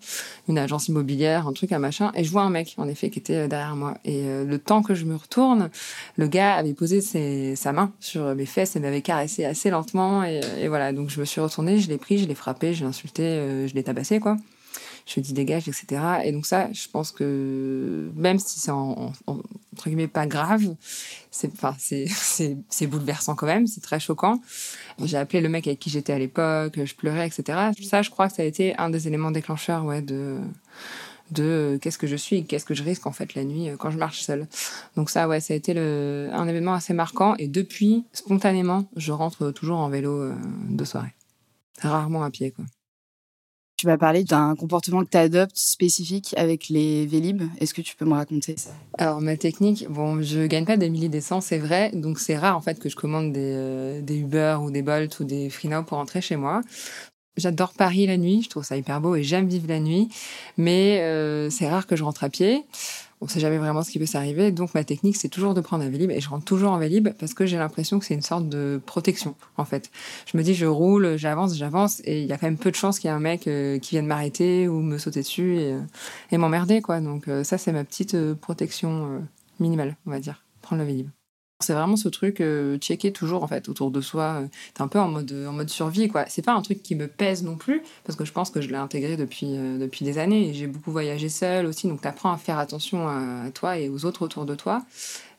Une 0.47 0.57
agence 0.57 0.87
immobilière, 0.87 1.47
un 1.47 1.53
truc, 1.53 1.71
un 1.73 1.79
machin. 1.79 2.11
Et 2.15 2.23
je 2.23 2.31
vois 2.31 2.43
un 2.43 2.49
mec, 2.49 2.75
en 2.77 2.87
effet, 2.87 3.09
qui 3.09 3.19
était 3.19 3.35
euh, 3.35 3.47
derrière 3.47 3.75
moi. 3.75 3.97
Et 4.05 4.21
euh, 4.23 4.45
le 4.45 4.57
temps 4.57 4.81
que 4.81 4.95
je 4.95 5.05
me 5.05 5.15
retourne, 5.15 5.69
le 6.15 6.27
gars 6.27 6.55
avait 6.55 6.73
posé 6.73 7.01
sa 7.55 7.73
main 7.73 7.91
sur 7.99 8.33
mes 8.35 8.45
fesses 8.45 8.75
et 8.75 8.79
m'avait 8.79 9.01
caressé 9.01 9.43
assez 9.43 9.69
lentement. 9.69 10.23
Et, 10.23 10.39
et 10.59 10.67
voilà, 10.69 10.93
donc 10.93 11.09
je 11.09 11.19
me 11.19 11.25
suis 11.25 11.41
retournée, 11.41 11.77
je 11.77 11.89
l'ai 11.89 11.97
pris, 11.97 12.17
je 12.17 12.27
l'ai 12.27 12.35
frappé, 12.35 12.73
je 12.73 12.81
l'ai 12.81 12.89
insulté, 12.89 13.67
je 13.67 13.73
l'ai 13.73 13.83
tabassé, 13.83 14.19
quoi. 14.19 14.37
Je 15.05 15.19
dit 15.19 15.33
dégage, 15.33 15.67
etc. 15.67 15.85
Et 16.23 16.31
donc 16.31 16.45
ça, 16.45 16.71
je 16.71 16.87
pense 16.87 17.11
que 17.11 18.09
même 18.15 18.39
si 18.39 18.59
c'est 18.59 18.71
en, 18.71 19.11
en- 19.27 19.41
entre 19.73 19.85
guillemets 19.87 20.07
pas 20.07 20.25
grave, 20.27 20.75
c'est 21.31 22.87
bouleversant 22.87 23.35
quand 23.35 23.45
même, 23.47 23.67
c'est 23.67 23.81
très 23.81 23.99
choquant. 23.99 24.39
J'ai 25.03 25.17
appelé 25.17 25.41
le 25.41 25.49
mec 25.49 25.67
avec 25.67 25.79
qui 25.79 25.89
j'étais 25.89 26.13
à 26.13 26.19
l'époque, 26.19 26.79
je 26.83 26.95
pleurais, 26.95 27.27
etc. 27.27 27.71
Ça, 27.83 28.01
je 28.01 28.09
crois 28.09 28.29
que 28.29 28.35
ça 28.35 28.43
a 28.43 28.45
été 28.45 28.75
un 28.77 28.89
des 28.89 29.07
éléments 29.07 29.31
déclencheurs, 29.31 29.83
ouais, 29.83 30.01
de 30.01 30.37
euh, 31.39 31.77
qu'est-ce 31.79 31.97
que 31.97 32.07
je 32.07 32.15
suis, 32.15 32.45
qu'est-ce 32.45 32.65
que 32.65 32.73
je 32.75 32.83
risque 32.83 33.07
en 33.07 33.11
fait 33.11 33.33
la 33.33 33.43
nuit 33.43 33.69
euh, 33.69 33.75
quand 33.77 33.89
je 33.91 33.97
marche 33.97 34.21
seule. 34.21 34.47
Donc 34.95 35.09
ça, 35.09 35.27
ouais, 35.27 35.39
ça 35.39 35.53
a 35.53 35.57
été 35.57 35.77
un 35.77 36.47
événement 36.47 36.73
assez 36.73 36.93
marquant. 36.93 37.35
Et 37.39 37.47
depuis, 37.47 38.05
spontanément, 38.13 38.85
je 38.95 39.11
rentre 39.11 39.51
toujours 39.51 39.79
en 39.79 39.89
vélo 39.89 40.11
euh, 40.21 40.35
de 40.69 40.85
soirée, 40.85 41.13
rarement 41.81 42.23
à 42.23 42.29
pied, 42.29 42.51
quoi. 42.51 42.65
Tu 43.83 43.87
m'as 43.87 43.97
parlé 43.97 44.23
d'un 44.23 44.55
comportement 44.55 45.03
que 45.03 45.09
tu 45.09 45.17
adoptes 45.17 45.57
spécifique 45.57 46.33
avec 46.37 46.69
les 46.69 47.05
Vélib. 47.05 47.43
Est-ce 47.59 47.73
que 47.73 47.81
tu 47.81 47.97
peux 47.97 48.05
me 48.05 48.13
raconter 48.13 48.55
ça? 48.55 48.69
Alors 48.97 49.19
ma 49.19 49.35
technique, 49.35 49.89
bon, 49.89 50.21
je 50.21 50.45
gagne 50.45 50.63
pas 50.63 50.77
des 50.77 50.89
milliers 50.89 51.09
d'essence, 51.09 51.47
c'est 51.47 51.57
vrai, 51.57 51.91
donc 51.93 52.17
c'est 52.17 52.37
rare 52.37 52.55
en 52.55 52.61
fait 52.61 52.79
que 52.79 52.87
je 52.87 52.95
commande 52.95 53.33
des, 53.33 53.51
euh, 53.53 54.01
Uber 54.09 54.59
ou 54.61 54.71
des 54.71 54.83
Bolt 54.83 55.19
ou 55.19 55.25
des 55.25 55.49
FreeNow 55.49 55.83
pour 55.83 55.97
rentrer 55.97 56.21
chez 56.21 56.37
moi. 56.37 56.61
J'adore 57.35 57.73
Paris 57.73 58.07
la 58.07 58.15
nuit, 58.15 58.43
je 58.43 58.49
trouve 58.49 58.63
ça 58.63 58.77
hyper 58.77 59.01
beau 59.01 59.17
et 59.17 59.23
j'aime 59.23 59.49
vivre 59.49 59.67
la 59.67 59.81
nuit, 59.81 60.07
mais 60.55 61.01
euh, 61.01 61.49
c'est 61.49 61.67
rare 61.67 61.85
que 61.85 61.97
je 61.97 62.05
rentre 62.05 62.23
à 62.23 62.29
pied. 62.29 62.63
On 63.23 63.27
sait 63.29 63.39
jamais 63.39 63.57
vraiment 63.57 63.83
ce 63.83 63.89
qui 63.89 63.99
peut 63.99 64.05
s'arriver, 64.05 64.51
donc 64.51 64.73
ma 64.73 64.83
technique 64.83 65.15
c'est 65.15 65.29
toujours 65.29 65.53
de 65.53 65.61
prendre 65.61 65.81
un 65.81 65.87
Vélib 65.87 66.11
et 66.11 66.19
je 66.19 66.27
rentre 66.27 66.43
toujours 66.43 66.73
en 66.73 66.77
Vélib 66.77 67.07
parce 67.17 67.33
que 67.33 67.45
j'ai 67.45 67.55
l'impression 67.55 67.97
que 67.97 68.03
c'est 68.03 68.15
une 68.15 68.21
sorte 68.21 68.49
de 68.49 68.81
protection 68.85 69.35
en 69.55 69.63
fait. 69.63 69.91
Je 70.25 70.37
me 70.37 70.43
dis 70.43 70.53
je 70.53 70.65
roule, 70.65 71.15
j'avance, 71.15 71.55
j'avance 71.55 72.01
et 72.03 72.21
il 72.21 72.27
y 72.27 72.33
a 72.33 72.37
quand 72.37 72.47
même 72.47 72.57
peu 72.57 72.69
de 72.69 72.75
chances 72.75 72.99
qu'il 72.99 73.07
y 73.07 73.13
ait 73.13 73.15
un 73.15 73.21
mec 73.21 73.47
euh, 73.47 73.79
qui 73.79 73.91
vienne 73.91 74.07
m'arrêter 74.07 74.67
ou 74.67 74.81
me 74.81 74.97
sauter 74.97 75.21
dessus 75.21 75.55
et, 75.55 75.71
euh, 75.71 76.37
m'emmerder 76.37 76.81
quoi. 76.81 76.99
Donc 76.99 77.29
euh, 77.29 77.45
ça 77.45 77.57
c'est 77.57 77.71
ma 77.71 77.85
petite 77.85 78.17
protection 78.41 79.21
minimale, 79.57 79.95
on 80.05 80.11
va 80.11 80.19
dire, 80.19 80.43
prendre 80.61 80.81
le 80.81 80.87
Vélib. 80.89 81.07
C'est 81.63 81.73
vraiment 81.73 81.95
ce 81.95 82.09
truc 82.09 82.41
euh, 82.41 82.77
checker 82.77 83.11
toujours 83.11 83.43
en 83.43 83.47
fait 83.47 83.69
autour 83.69 83.89
de 83.91 84.01
soi. 84.01 84.41
euh, 84.41 84.47
T'es 84.73 84.81
un 84.81 84.87
peu 84.87 84.99
en 84.99 85.07
mode 85.07 85.31
en 85.47 85.53
mode 85.53 85.69
survie 85.69 86.07
quoi. 86.09 86.25
C'est 86.27 86.41
pas 86.43 86.53
un 86.53 86.61
truc 86.61 86.83
qui 86.83 86.95
me 86.95 87.07
pèse 87.07 87.43
non 87.43 87.55
plus 87.55 87.81
parce 88.03 88.17
que 88.17 88.25
je 88.25 88.31
pense 88.31 88.49
que 88.49 88.61
je 88.61 88.69
l'ai 88.69 88.75
intégré 88.75 89.17
depuis 89.17 89.55
euh, 89.55 89.77
depuis 89.77 90.05
des 90.05 90.17
années 90.17 90.53
j'ai 90.53 90.67
beaucoup 90.67 90.91
voyagé 90.91 91.29
seule 91.29 91.65
aussi. 91.65 91.87
Donc 91.87 92.01
t'apprends 92.01 92.31
à 92.31 92.37
faire 92.37 92.59
attention 92.59 93.07
à, 93.07 93.49
toi 93.53 93.77
et 93.77 93.89
aux 93.89 94.05
autres 94.05 94.23
autour 94.23 94.45
de 94.45 94.55
toi. 94.55 94.83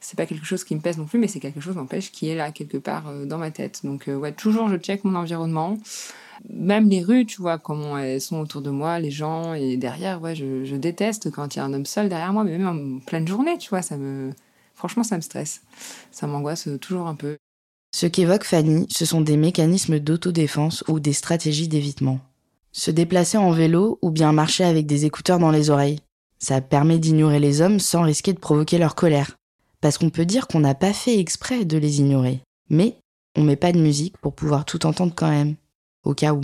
C'est 0.01 0.17
pas 0.17 0.27
quelque 0.27 0.45
chose 0.45 0.65
qui 0.65 0.75
me 0.75 0.81
pèse 0.81 0.99
non 0.99 1.07
plus, 1.07 1.19
mais 1.19 1.29
c'est 1.29 1.41
quelque 1.41 1.61
chose 1.61 1.77
n'empêche 1.77 2.13
qui 2.13 2.29
est 2.29 2.35
là 2.35 2.51
quelque 2.53 2.79
part 2.79 3.09
euh, 3.09 3.27
dans 3.27 3.39
ma 3.39 3.51
tête. 3.51 3.81
Donc 3.85 4.09
ouais, 4.09 4.33
toujours 4.33 4.69
je 4.69 4.77
check 4.77 5.05
mon 5.05 5.15
environnement. 5.15 5.79
Même 6.51 6.89
les 6.89 7.03
rues, 7.03 7.27
tu 7.27 7.41
vois, 7.41 7.59
comment 7.59 7.97
elles 7.97 8.21
sont 8.21 8.39
autour 8.41 8.61
de 8.61 8.71
moi, 8.71 8.99
les 8.99 9.11
gens, 9.11 9.55
et 9.55 9.77
derrière, 9.77 10.21
ouais, 10.21 10.35
je 10.35 10.77
déteste 10.77 11.31
quand 11.31 11.55
il 11.55 11.59
y 11.59 11.63
a 11.63 11.65
un 11.65 11.73
homme 11.73 11.87
seul 11.87 12.09
derrière 12.09 12.33
moi, 12.33 12.45
mais 12.45 12.59
même 12.59 12.99
en 12.99 12.99
pleine 13.07 13.27
journée, 13.27 13.57
tu 13.57 13.71
vois, 13.71 13.83
ça 13.83 13.97
me, 13.97 14.33
franchement, 14.75 15.05
ça 15.05 15.17
me 15.17 15.23
stresse. 15.23 15.63
Ça 16.11 16.27
m'angoisse 16.27 16.69
toujours 16.81 17.07
un 17.07 17.15
peu. 17.15 17.37
Ce 17.95 18.07
qu'évoque 18.07 18.45
Fanny, 18.45 18.87
ce 18.91 19.05
sont 19.05 19.21
des 19.21 19.37
mécanismes 19.37 20.01
d'autodéfense 20.01 20.83
ou 20.89 20.99
des 20.99 21.13
stratégies 21.13 21.69
d'évitement. 21.69 22.21
Se 22.73 22.91
déplacer 22.91 23.39
en 23.39 23.53
vélo 23.53 24.01
ou 24.03 24.11
bien 24.11 24.33
marcher 24.33 24.65
avec 24.65 24.87
des 24.87 25.05
écouteurs 25.05 25.39
dans 25.39 25.53
les 25.53 25.71
oreilles. 25.71 26.01
Ça 26.41 26.61
permet 26.61 26.99
d'ignorer 26.99 27.39
les 27.39 27.61
hommes 27.61 27.79
sans 27.79 28.03
risquer 28.03 28.33
de 28.33 28.41
provoquer 28.41 28.79
leur 28.79 28.97
colère. 28.97 29.37
Parce 29.81 29.97
qu'on 29.97 30.11
peut 30.11 30.27
dire 30.27 30.49
qu'on 30.49 30.61
n'a 30.61 30.75
pas 30.75 30.93
fait 30.93 31.19
exprès 31.19 31.65
de 31.65 31.79
les 31.79 32.01
ignorer. 32.01 32.41
Mais 32.69 32.97
on 33.37 33.43
met 33.43 33.55
pas 33.55 33.71
de 33.71 33.79
musique 33.79 34.19
pour 34.19 34.35
pouvoir 34.35 34.65
tout 34.65 34.87
entendre 34.87 35.13
quand 35.15 35.31
même. 35.31 35.55
Au 36.03 36.15
cas 36.15 36.33
où. 36.33 36.43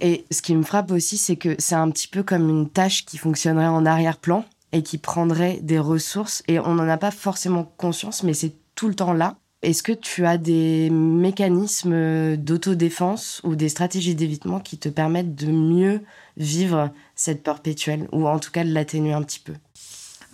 Et 0.00 0.26
ce 0.30 0.42
qui 0.42 0.54
me 0.54 0.62
frappe 0.62 0.90
aussi, 0.90 1.16
c'est 1.16 1.36
que 1.36 1.56
c'est 1.58 1.74
un 1.74 1.90
petit 1.90 2.08
peu 2.08 2.22
comme 2.22 2.48
une 2.48 2.68
tâche 2.68 3.06
qui 3.06 3.18
fonctionnerait 3.18 3.66
en 3.66 3.86
arrière-plan 3.86 4.44
et 4.72 4.82
qui 4.82 4.98
prendrait 4.98 5.58
des 5.62 5.78
ressources 5.78 6.42
et 6.48 6.58
on 6.58 6.74
n'en 6.74 6.88
a 6.88 6.98
pas 6.98 7.10
forcément 7.10 7.64
conscience, 7.76 8.22
mais 8.22 8.34
c'est 8.34 8.54
tout 8.74 8.88
le 8.88 8.94
temps 8.94 9.12
là. 9.12 9.36
Est-ce 9.62 9.82
que 9.82 9.92
tu 9.92 10.24
as 10.24 10.38
des 10.38 10.88
mécanismes 10.90 12.36
d'autodéfense 12.36 13.40
ou 13.42 13.56
des 13.56 13.68
stratégies 13.68 14.14
d'évitement 14.14 14.60
qui 14.60 14.78
te 14.78 14.88
permettent 14.88 15.34
de 15.34 15.50
mieux 15.50 16.02
vivre 16.36 16.90
cette 17.16 17.42
perpétuelle, 17.42 18.08
ou 18.12 18.28
en 18.28 18.38
tout 18.38 18.52
cas 18.52 18.62
de 18.62 18.72
l'atténuer 18.72 19.12
un 19.12 19.22
petit 19.22 19.40
peu? 19.40 19.54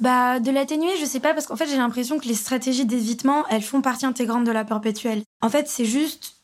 Bah, 0.01 0.41
de 0.41 0.51
l'atténuer, 0.51 0.91
je 1.01 1.07
sais 1.07 1.21
pas, 1.21 1.33
parce 1.33 1.47
qu'en 1.47 1.57
fait, 1.57 1.69
j'ai 1.69 1.79
l'impression 1.79 2.19
que 2.19 2.29
les 2.29 2.35
stratégies 2.35 2.85
d'évitement, 2.85 3.47
elles 3.49 3.63
font 3.63 3.81
partie 3.81 4.05
intégrante 4.05 4.45
de 4.45 4.53
la 4.53 4.65
perpétuelle. 4.65 5.23
En 5.41 5.49
fait, 5.49 5.69
c'est 5.69 5.87
juste 5.87 6.35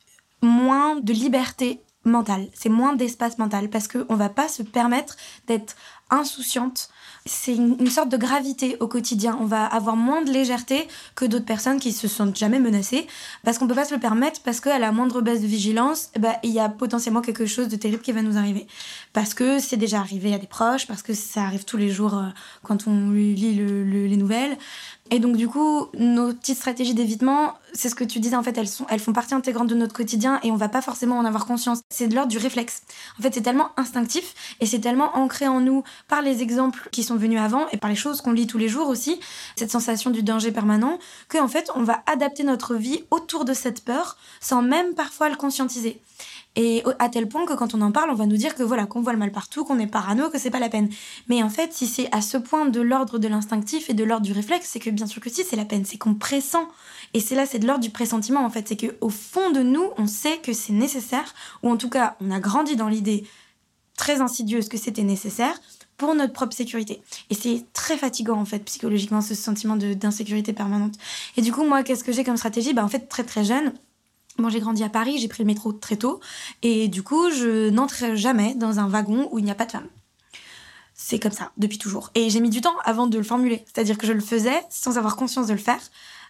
moins 0.41 0.97
de 0.97 1.13
liberté 1.13 1.83
mentale, 2.05 2.49
c'est 2.55 2.71
moins 2.71 2.95
d'espace 2.95 3.37
mental, 3.37 3.69
parce 3.69 3.89
qu'on 3.89 4.15
va 4.15 4.31
pas 4.31 4.49
se 4.49 4.63
permettre 4.63 5.17
d'être 5.49 5.77
insouciante. 6.11 6.89
C'est 7.27 7.55
une, 7.55 7.87
sorte 7.89 8.09
de 8.09 8.17
gravité 8.17 8.77
au 8.81 8.89
quotidien. 8.89 9.37
On 9.41 9.45
va 9.45 9.67
avoir 9.67 9.95
moins 9.95 10.23
de 10.23 10.31
légèreté 10.31 10.89
que 11.15 11.27
d'autres 11.27 11.45
personnes 11.45 11.79
qui 11.79 11.93
se 11.93 12.09
sentent 12.09 12.37
jamais 12.37 12.59
menacées 12.59 13.07
parce 13.45 13.59
qu'on 13.59 13.67
peut 13.67 13.75
pas 13.75 13.85
se 13.85 13.95
le 13.95 14.01
permettre 14.01 14.41
parce 14.43 14.61
qu'à 14.61 14.79
la 14.79 14.91
moindre 14.91 15.21
baisse 15.21 15.43
de 15.43 15.47
vigilance, 15.47 16.11
bah, 16.19 16.37
il 16.43 16.51
y 16.51 16.61
a 16.61 16.69
potentiellement 16.69 17.21
quelque 17.21 17.45
chose 17.45 17.69
de 17.69 17.77
terrible 17.77 18.03
qui 18.03 18.13
va 18.13 18.23
nous 18.23 18.39
arriver. 18.39 18.67
Parce 19.13 19.35
que 19.35 19.59
c'est 19.59 19.77
déjà 19.77 19.99
arrivé 19.99 20.33
à 20.33 20.39
des 20.39 20.47
proches, 20.47 20.87
parce 20.87 21.03
que 21.03 21.13
ça 21.13 21.43
arrive 21.43 21.65
tous 21.65 21.77
les 21.77 21.91
jours 21.91 22.15
euh, 22.15 22.29
quand 22.63 22.87
on 22.87 23.11
lit 23.11 23.37
les 23.37 24.17
nouvelles. 24.17 24.57
Et 25.13 25.19
donc 25.19 25.37
du 25.37 25.49
coup, 25.49 25.89
nos 25.99 26.33
petites 26.33 26.57
stratégies 26.57 26.95
d'évitement, 26.95 27.55
c'est 27.73 27.89
ce 27.89 27.97
que 27.97 28.05
tu 28.05 28.21
disais 28.21 28.37
en 28.37 28.45
fait, 28.45 28.57
elles 28.57 28.69
sont, 28.69 28.87
elles 28.89 29.01
font 29.01 29.13
partie 29.13 29.35
intégrante 29.35 29.67
de 29.67 29.75
notre 29.75 29.93
quotidien 29.93 30.39
et 30.45 30.53
on 30.53 30.57
va 30.57 30.69
pas 30.69 30.83
forcément 30.83 31.19
en 31.19 31.25
avoir 31.25 31.47
conscience. 31.47 31.81
C'est 31.91 32.07
de 32.07 32.15
l'ordre 32.15 32.31
du 32.31 32.39
réflexe. 32.39 32.83
En 33.19 33.23
fait, 33.23 33.35
c'est 33.35 33.41
tellement 33.41 33.71
instinctif 33.77 34.57
et 34.61 34.67
c'est 34.67 34.79
tellement 34.79 35.17
ancré 35.17 35.49
en 35.49 35.61
nous 35.61 35.83
par 36.09 36.23
les 36.23 36.43
exemples 36.43 36.89
qui 36.91 37.03
sont 37.03 37.17
venus 37.17 37.41
avant 37.41 37.69
et 37.69 37.77
par 37.77 37.91
les 37.91 37.97
choses 37.97 38.21
qu'on 38.21 38.33
lit 38.33 38.47
tous 38.47 38.59
les 38.59 38.69
jours 38.69 38.89
aussi, 38.89 39.21
cette 39.57 39.71
sensation 39.71 40.11
du 40.11 40.23
danger 40.23 40.53
permanent, 40.53 40.99
qu'en 41.29 41.49
fait, 41.49 41.71
on 41.75 41.83
va 41.83 42.03
adapter 42.07 42.45
notre 42.45 42.75
vie 42.75 43.05
autour 43.11 43.45
de 43.45 43.55
cette 43.55 43.85
peur 43.85 44.17
sans 44.41 44.63
même 44.63 44.95
parfois 44.95 45.29
le 45.29 45.37
conscientiser. 45.37 46.01
Et 46.57 46.83
à 46.99 47.09
tel 47.09 47.29
point 47.29 47.47
que 47.47 47.53
quand 47.53 47.75
on 47.75 47.81
en 47.81 47.93
parle, 47.93 48.11
on 48.11 48.15
va 48.15 48.27
nous 48.27 48.37
dire 48.37 48.57
que 48.57 48.65
voilà, 48.65 48.85
qu'on 48.85 49.01
voit 49.01 49.13
le 49.13 49.19
mal 49.19 49.31
partout, 49.31 49.65
qu'on 49.65 49.79
est 49.79 49.87
parano, 49.87 50.31
que 50.31 50.39
c'est 50.39 50.51
pas 50.51 50.59
la 50.59 50.69
peine. 50.69 50.89
Mais 51.29 51.43
en 51.45 51.49
fait, 51.49 51.73
si 51.73 51.87
c'est 51.87 52.09
à 52.13 52.21
ce 52.21 52.37
point 52.37 52.67
de 52.67 52.81
l'ordre 52.81 53.19
de 53.19 53.29
l'instinctif 53.29 53.89
et 53.89 53.95
de 53.95 54.03
l'ordre 54.03 54.27
du 54.27 54.33
réflexe, 54.33 54.69
c'est 54.69 54.81
que 54.81 54.91
bien 54.91 55.07
sûr 55.07 55.23
que 55.23 55.31
si, 55.31 55.45
c'est 55.45 55.55
la 55.55 55.65
peine, 55.65 55.85
c'est 55.85 55.97
qu'on 55.97 56.15
pressent. 56.15 56.69
Et 57.15 57.21
c'est 57.21 57.37
là, 57.37 57.47
c'est 57.47 57.61
de 57.61 57.67
l'ordre 57.67 57.83
du 57.83 57.91
pressentiment 57.91 58.45
en 58.45 58.51
fait, 58.51 58.67
c'est 58.67 58.77
que 58.77 58.97
au 59.01 59.11
fond 59.11 59.51
de 59.51 59.61
nous, 59.61 59.91
on 59.97 60.07
sait 60.07 60.39
que 60.39 60.53
c'est 60.53 60.73
nécessaire, 60.73 61.35
ou 61.63 61.71
en 61.71 61.77
tout 61.77 61.89
cas, 61.89 62.17
on 62.21 62.33
a 62.33 62.41
grandi 62.41 62.75
dans 62.75 62.89
l'idée 62.89 63.25
très 63.97 64.21
insidieuse 64.21 64.69
que 64.69 64.79
c'était 64.79 65.03
nécessaire 65.03 65.61
pour 66.01 66.15
notre 66.15 66.33
propre 66.33 66.55
sécurité. 66.57 67.03
Et 67.29 67.35
c'est 67.35 67.67
très 67.75 67.99
fatigant 67.99 68.41
en 68.41 68.47
fait 68.47 68.61
psychologiquement 68.61 69.21
ce 69.21 69.35
sentiment 69.35 69.77
d'insécurité 69.77 70.55
permanente. 70.55 70.95
Et 71.37 71.43
du 71.43 71.53
coup, 71.53 71.63
moi, 71.63 71.83
qu'est-ce 71.83 72.05
que 72.05 72.11
j'ai 72.11 72.25
comme 72.25 72.39
stratégie? 72.39 72.73
Bah 72.73 72.83
en 72.83 72.89
fait, 72.89 73.07
très 73.09 73.23
très 73.23 73.45
jeune, 73.45 73.75
Bon, 74.39 74.49
j'ai 74.49 74.61
grandi 74.61 74.83
à 74.83 74.89
Paris, 74.89 75.19
j'ai 75.19 75.29
pris 75.29 75.43
le 75.43 75.47
métro 75.47 75.73
très 75.73 75.97
tôt, 75.97 76.21
et 76.63 76.89
du 76.89 77.03
coup, 77.03 77.31
je 77.31 77.69
n'entrais 77.69 78.17
jamais 78.17 78.55
dans 78.55 78.79
un 78.79 78.89
wagon 78.89 79.29
où 79.33 79.39
il 79.39 79.45
n'y 79.45 79.51
a 79.51 79.55
pas 79.55 79.67
de 79.67 79.73
femmes. 79.73 79.89
C'est 80.95 81.19
comme 81.19 81.33
ça, 81.33 81.53
depuis 81.59 81.77
toujours. 81.77 82.11
Et 82.15 82.31
j'ai 82.31 82.41
mis 82.41 82.49
du 82.49 82.63
temps 82.63 82.77
avant 82.85 83.07
de 83.07 83.19
le 83.19 83.25
formuler. 83.25 83.65
C'est-à-dire 83.67 83.99
que 83.99 84.07
je 84.07 84.15
le 84.15 84.21
faisais 84.21 84.63
sans 84.71 84.97
avoir 84.97 85.17
conscience 85.17 85.49
de 85.49 85.53
le 85.53 85.59
faire, 85.59 85.81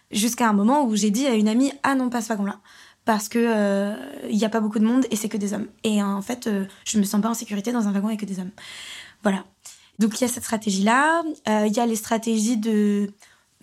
jusqu'à 0.09 0.49
un 0.49 0.53
moment 0.53 0.83
où 0.83 0.95
j'ai 0.95 1.11
dit 1.11 1.25
à 1.27 1.35
une 1.35 1.47
amie 1.47 1.71
Ah 1.83 1.95
non, 1.95 2.09
pas 2.09 2.21
ce 2.21 2.27
wagon-là. 2.29 2.59
Parce 3.05 3.29
que 3.29 3.39
euh, 3.39 3.95
il 4.29 4.37
n'y 4.37 4.45
a 4.45 4.49
pas 4.49 4.59
beaucoup 4.59 4.79
de 4.79 4.85
monde 4.85 5.05
et 5.09 5.15
c'est 5.15 5.29
que 5.29 5.37
des 5.37 5.53
hommes. 5.53 5.67
Et 5.85 6.03
en 6.03 6.21
fait, 6.21 6.47
euh, 6.47 6.65
je 6.83 6.97
me 6.97 7.03
sens 7.03 7.21
pas 7.21 7.29
en 7.29 7.33
sécurité 7.33 7.71
dans 7.71 7.87
un 7.87 7.91
wagon 7.93 8.07
avec 8.07 8.19
que 8.19 8.25
des 8.25 8.39
hommes. 8.39 8.51
Voilà. 9.23 9.45
Donc 10.01 10.19
il 10.19 10.23
y 10.23 10.25
a 10.25 10.27
cette 10.27 10.43
stratégie-là. 10.43 11.21
Euh, 11.47 11.65
il 11.67 11.73
y 11.73 11.79
a 11.79 11.85
les 11.85 11.95
stratégies 11.95 12.57
de 12.57 13.11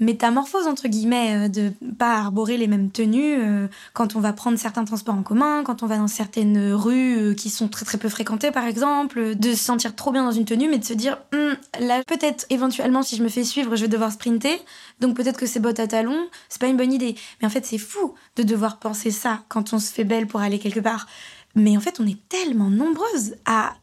métamorphose 0.01 0.69
entre 0.69 0.87
guillemets 0.87 1.47
euh, 1.47 1.49
de 1.49 1.73
pas 1.99 2.19
arborer 2.19 2.57
les 2.57 2.69
mêmes 2.69 2.93
tenues 2.93 3.35
euh, 3.37 3.67
quand 3.95 4.15
on 4.15 4.21
va 4.21 4.33
prendre 4.33 4.57
certains 4.57 4.85
transports 4.85 5.17
en 5.17 5.25
commun, 5.25 5.65
quand 5.65 5.83
on 5.83 5.87
va 5.87 5.97
dans 5.97 6.07
certaines 6.07 6.73
rues 6.73 7.35
qui 7.37 7.51
sont 7.51 7.67
très 7.67 7.85
très 7.85 7.99
peu 7.99 8.09
fréquentées 8.09 8.53
par 8.53 8.65
exemple, 8.65 9.35
de 9.35 9.51
se 9.51 9.65
sentir 9.65 9.97
trop 9.97 10.13
bien 10.13 10.23
dans 10.23 10.31
une 10.31 10.45
tenue 10.45 10.69
mais 10.69 10.79
de 10.79 10.85
se 10.85 10.95
dire 10.95 11.19
hum, 11.35 11.57
là 11.81 12.05
peut-être 12.07 12.47
éventuellement 12.51 13.03
si 13.03 13.17
je 13.17 13.25
me 13.25 13.29
fais 13.29 13.43
suivre 13.43 13.75
je 13.75 13.83
vais 13.83 13.89
devoir 13.89 14.13
sprinter. 14.13 14.63
Donc 15.01 15.17
peut-être 15.17 15.37
que 15.37 15.47
ces 15.47 15.59
bottes 15.59 15.81
à 15.81 15.89
talons 15.89 16.29
c'est 16.49 16.61
pas 16.61 16.69
une 16.69 16.77
bonne 16.77 16.93
idée. 16.93 17.17
Mais 17.41 17.49
en 17.49 17.51
fait 17.51 17.67
c'est 17.67 17.79
fou 17.79 18.15
de 18.37 18.45
devoir 18.45 18.79
penser 18.79 19.11
ça 19.11 19.41
quand 19.49 19.73
on 19.73 19.81
se 19.81 19.93
fait 19.93 20.05
belle 20.05 20.29
pour 20.29 20.41
aller 20.41 20.61
quelque 20.61 20.81
part. 20.81 21.09
Mais 21.57 21.77
en 21.77 21.81
fait 21.81 21.99
on 21.99 22.07
est 22.07 22.29
tellement 22.29 22.71
nombreuses 22.71 23.35
à 23.47 23.75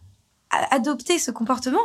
adopter 0.71 1.19
ce 1.19 1.31
comportement 1.31 1.81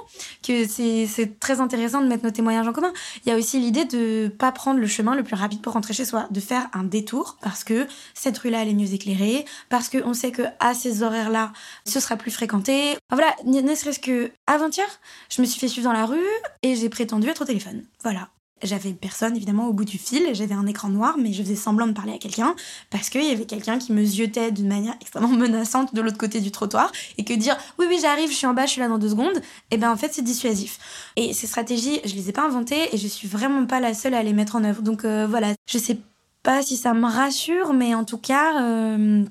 que 0.46 0.66
c'est 0.66 1.38
très 1.40 1.60
intéressant 1.60 2.00
de 2.00 2.06
mettre 2.06 2.24
nos 2.24 2.30
témoignages 2.30 2.66
en 2.66 2.72
commun. 2.72 2.92
Il 3.24 3.28
y 3.30 3.32
a 3.32 3.36
aussi 3.36 3.58
l'idée 3.60 3.84
de 3.84 4.28
pas 4.28 4.52
prendre 4.52 4.80
le 4.80 4.86
chemin 4.86 5.14
le 5.14 5.22
plus 5.22 5.36
rapide 5.36 5.60
pour 5.60 5.72
rentrer 5.72 5.94
chez 5.94 6.04
soi, 6.04 6.26
de 6.30 6.40
faire 6.40 6.68
un 6.72 6.84
détour 6.84 7.36
parce 7.42 7.64
que 7.64 7.86
cette 8.14 8.38
rue-là 8.38 8.62
elle 8.62 8.68
est 8.68 8.74
mieux 8.74 8.92
éclairée, 8.92 9.44
parce 9.68 9.88
qu'on 9.88 10.14
sait 10.14 10.32
que 10.32 10.42
à 10.58 10.74
ces 10.74 11.02
horaires-là 11.02 11.52
ce 11.86 12.00
sera 12.00 12.16
plus 12.16 12.30
fréquenté. 12.30 12.96
voilà, 13.10 13.34
ne 13.44 13.74
serait-ce 13.74 14.00
que 14.00 14.30
avant-hier, 14.46 14.86
je 15.28 15.40
me 15.42 15.46
suis 15.46 15.60
fait 15.60 15.68
suivre 15.68 15.88
dans 15.88 15.98
la 15.98 16.06
rue 16.06 16.18
et 16.62 16.74
j'ai 16.76 16.88
prétendu 16.88 17.28
être 17.28 17.42
au 17.42 17.46
téléphone. 17.46 17.84
Voilà. 18.02 18.28
J'avais 18.62 18.92
personne 18.92 19.34
évidemment 19.36 19.68
au 19.68 19.72
bout 19.72 19.86
du 19.86 19.96
fil, 19.96 20.34
j'avais 20.34 20.54
un 20.54 20.66
écran 20.66 20.88
noir, 20.88 21.16
mais 21.18 21.32
je 21.32 21.42
faisais 21.42 21.54
semblant 21.54 21.86
de 21.86 21.92
parler 21.92 22.12
à 22.12 22.18
quelqu'un 22.18 22.54
parce 22.90 23.08
qu'il 23.08 23.24
y 23.24 23.30
avait 23.30 23.46
quelqu'un 23.46 23.78
qui 23.78 23.92
me 23.92 24.04
ziotait 24.04 24.50
d'une 24.50 24.68
manière 24.68 24.94
extrêmement 25.00 25.28
menaçante 25.28 25.94
de 25.94 26.00
l'autre 26.02 26.18
côté 26.18 26.40
du 26.40 26.50
trottoir 26.50 26.92
et 27.16 27.24
que 27.24 27.32
dire 27.32 27.56
oui 27.78 27.86
oui 27.88 27.98
j'arrive, 28.02 28.30
je 28.30 28.34
suis 28.34 28.46
en 28.46 28.52
bas, 28.52 28.66
je 28.66 28.72
suis 28.72 28.80
là 28.80 28.88
dans 28.88 28.98
deux 28.98 29.10
secondes, 29.10 29.36
et 29.36 29.42
eh 29.72 29.76
ben 29.78 29.90
en 29.90 29.96
fait 29.96 30.12
c'est 30.12 30.22
dissuasif. 30.22 30.78
Et 31.16 31.32
ces 31.32 31.46
stratégies, 31.46 32.00
je 32.04 32.14
les 32.14 32.28
ai 32.28 32.32
pas 32.32 32.46
inventées 32.46 32.94
et 32.94 32.98
je 32.98 33.08
suis 33.08 33.28
vraiment 33.28 33.64
pas 33.64 33.80
la 33.80 33.94
seule 33.94 34.14
à 34.14 34.22
les 34.22 34.34
mettre 34.34 34.56
en 34.56 34.64
œuvre. 34.64 34.82
Donc 34.82 35.04
euh, 35.04 35.26
voilà, 35.26 35.54
je 35.66 35.78
sais 35.78 35.98
pas 36.42 36.62
si 36.62 36.76
ça 36.76 36.92
me 36.92 37.06
rassure, 37.06 37.72
mais 37.72 37.94
en 37.94 38.04
tout 38.04 38.18
cas 38.18 38.62
euh, 38.62 39.24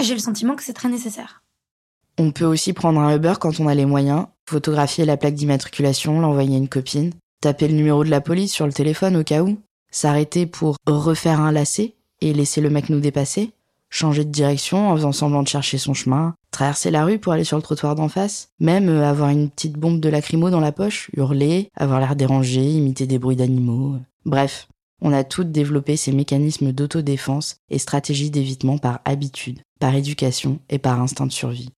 j'ai 0.00 0.14
le 0.14 0.20
sentiment 0.20 0.54
que 0.54 0.62
c'est 0.62 0.74
très 0.74 0.88
nécessaire. 0.88 1.42
On 2.18 2.30
peut 2.30 2.44
aussi 2.44 2.72
prendre 2.72 3.00
un 3.00 3.16
Uber 3.16 3.34
quand 3.40 3.58
on 3.58 3.66
a 3.66 3.74
les 3.74 3.86
moyens, 3.86 4.26
photographier 4.48 5.04
la 5.04 5.16
plaque 5.16 5.34
d'immatriculation, 5.34 6.20
l'envoyer 6.20 6.54
à 6.54 6.58
une 6.58 6.68
copine 6.68 7.12
taper 7.44 7.68
le 7.68 7.74
numéro 7.74 8.04
de 8.04 8.08
la 8.08 8.22
police 8.22 8.54
sur 8.54 8.66
le 8.66 8.72
téléphone 8.72 9.16
au 9.18 9.22
cas 9.22 9.42
où, 9.42 9.58
s'arrêter 9.90 10.46
pour 10.46 10.76
refaire 10.86 11.40
un 11.40 11.52
lacet 11.52 11.92
et 12.22 12.32
laisser 12.32 12.62
le 12.62 12.70
mec 12.70 12.88
nous 12.88 13.00
dépasser, 13.00 13.50
changer 13.90 14.24
de 14.24 14.30
direction 14.30 14.88
en 14.88 14.96
faisant 14.96 15.12
semblant 15.12 15.42
de 15.42 15.48
chercher 15.48 15.76
son 15.76 15.92
chemin, 15.92 16.34
traverser 16.50 16.90
la 16.90 17.04
rue 17.04 17.18
pour 17.18 17.34
aller 17.34 17.44
sur 17.44 17.58
le 17.58 17.62
trottoir 17.62 17.96
d'en 17.96 18.08
face, 18.08 18.48
même 18.60 18.88
euh, 18.88 19.06
avoir 19.06 19.28
une 19.28 19.50
petite 19.50 19.74
bombe 19.74 20.00
de 20.00 20.08
lacrymo 20.08 20.48
dans 20.48 20.60
la 20.60 20.72
poche, 20.72 21.10
hurler, 21.18 21.68
avoir 21.76 22.00
l'air 22.00 22.16
dérangé, 22.16 22.62
imiter 22.62 23.06
des 23.06 23.18
bruits 23.18 23.36
d'animaux. 23.36 23.98
Bref, 24.24 24.66
on 25.02 25.12
a 25.12 25.22
toutes 25.22 25.52
développé 25.52 25.98
ces 25.98 26.12
mécanismes 26.12 26.72
d'autodéfense 26.72 27.56
et 27.68 27.78
stratégies 27.78 28.30
d'évitement 28.30 28.78
par 28.78 29.00
habitude, 29.04 29.60
par 29.80 29.94
éducation 29.94 30.60
et 30.70 30.78
par 30.78 30.98
instinct 30.98 31.26
de 31.26 31.32
survie. 31.32 31.68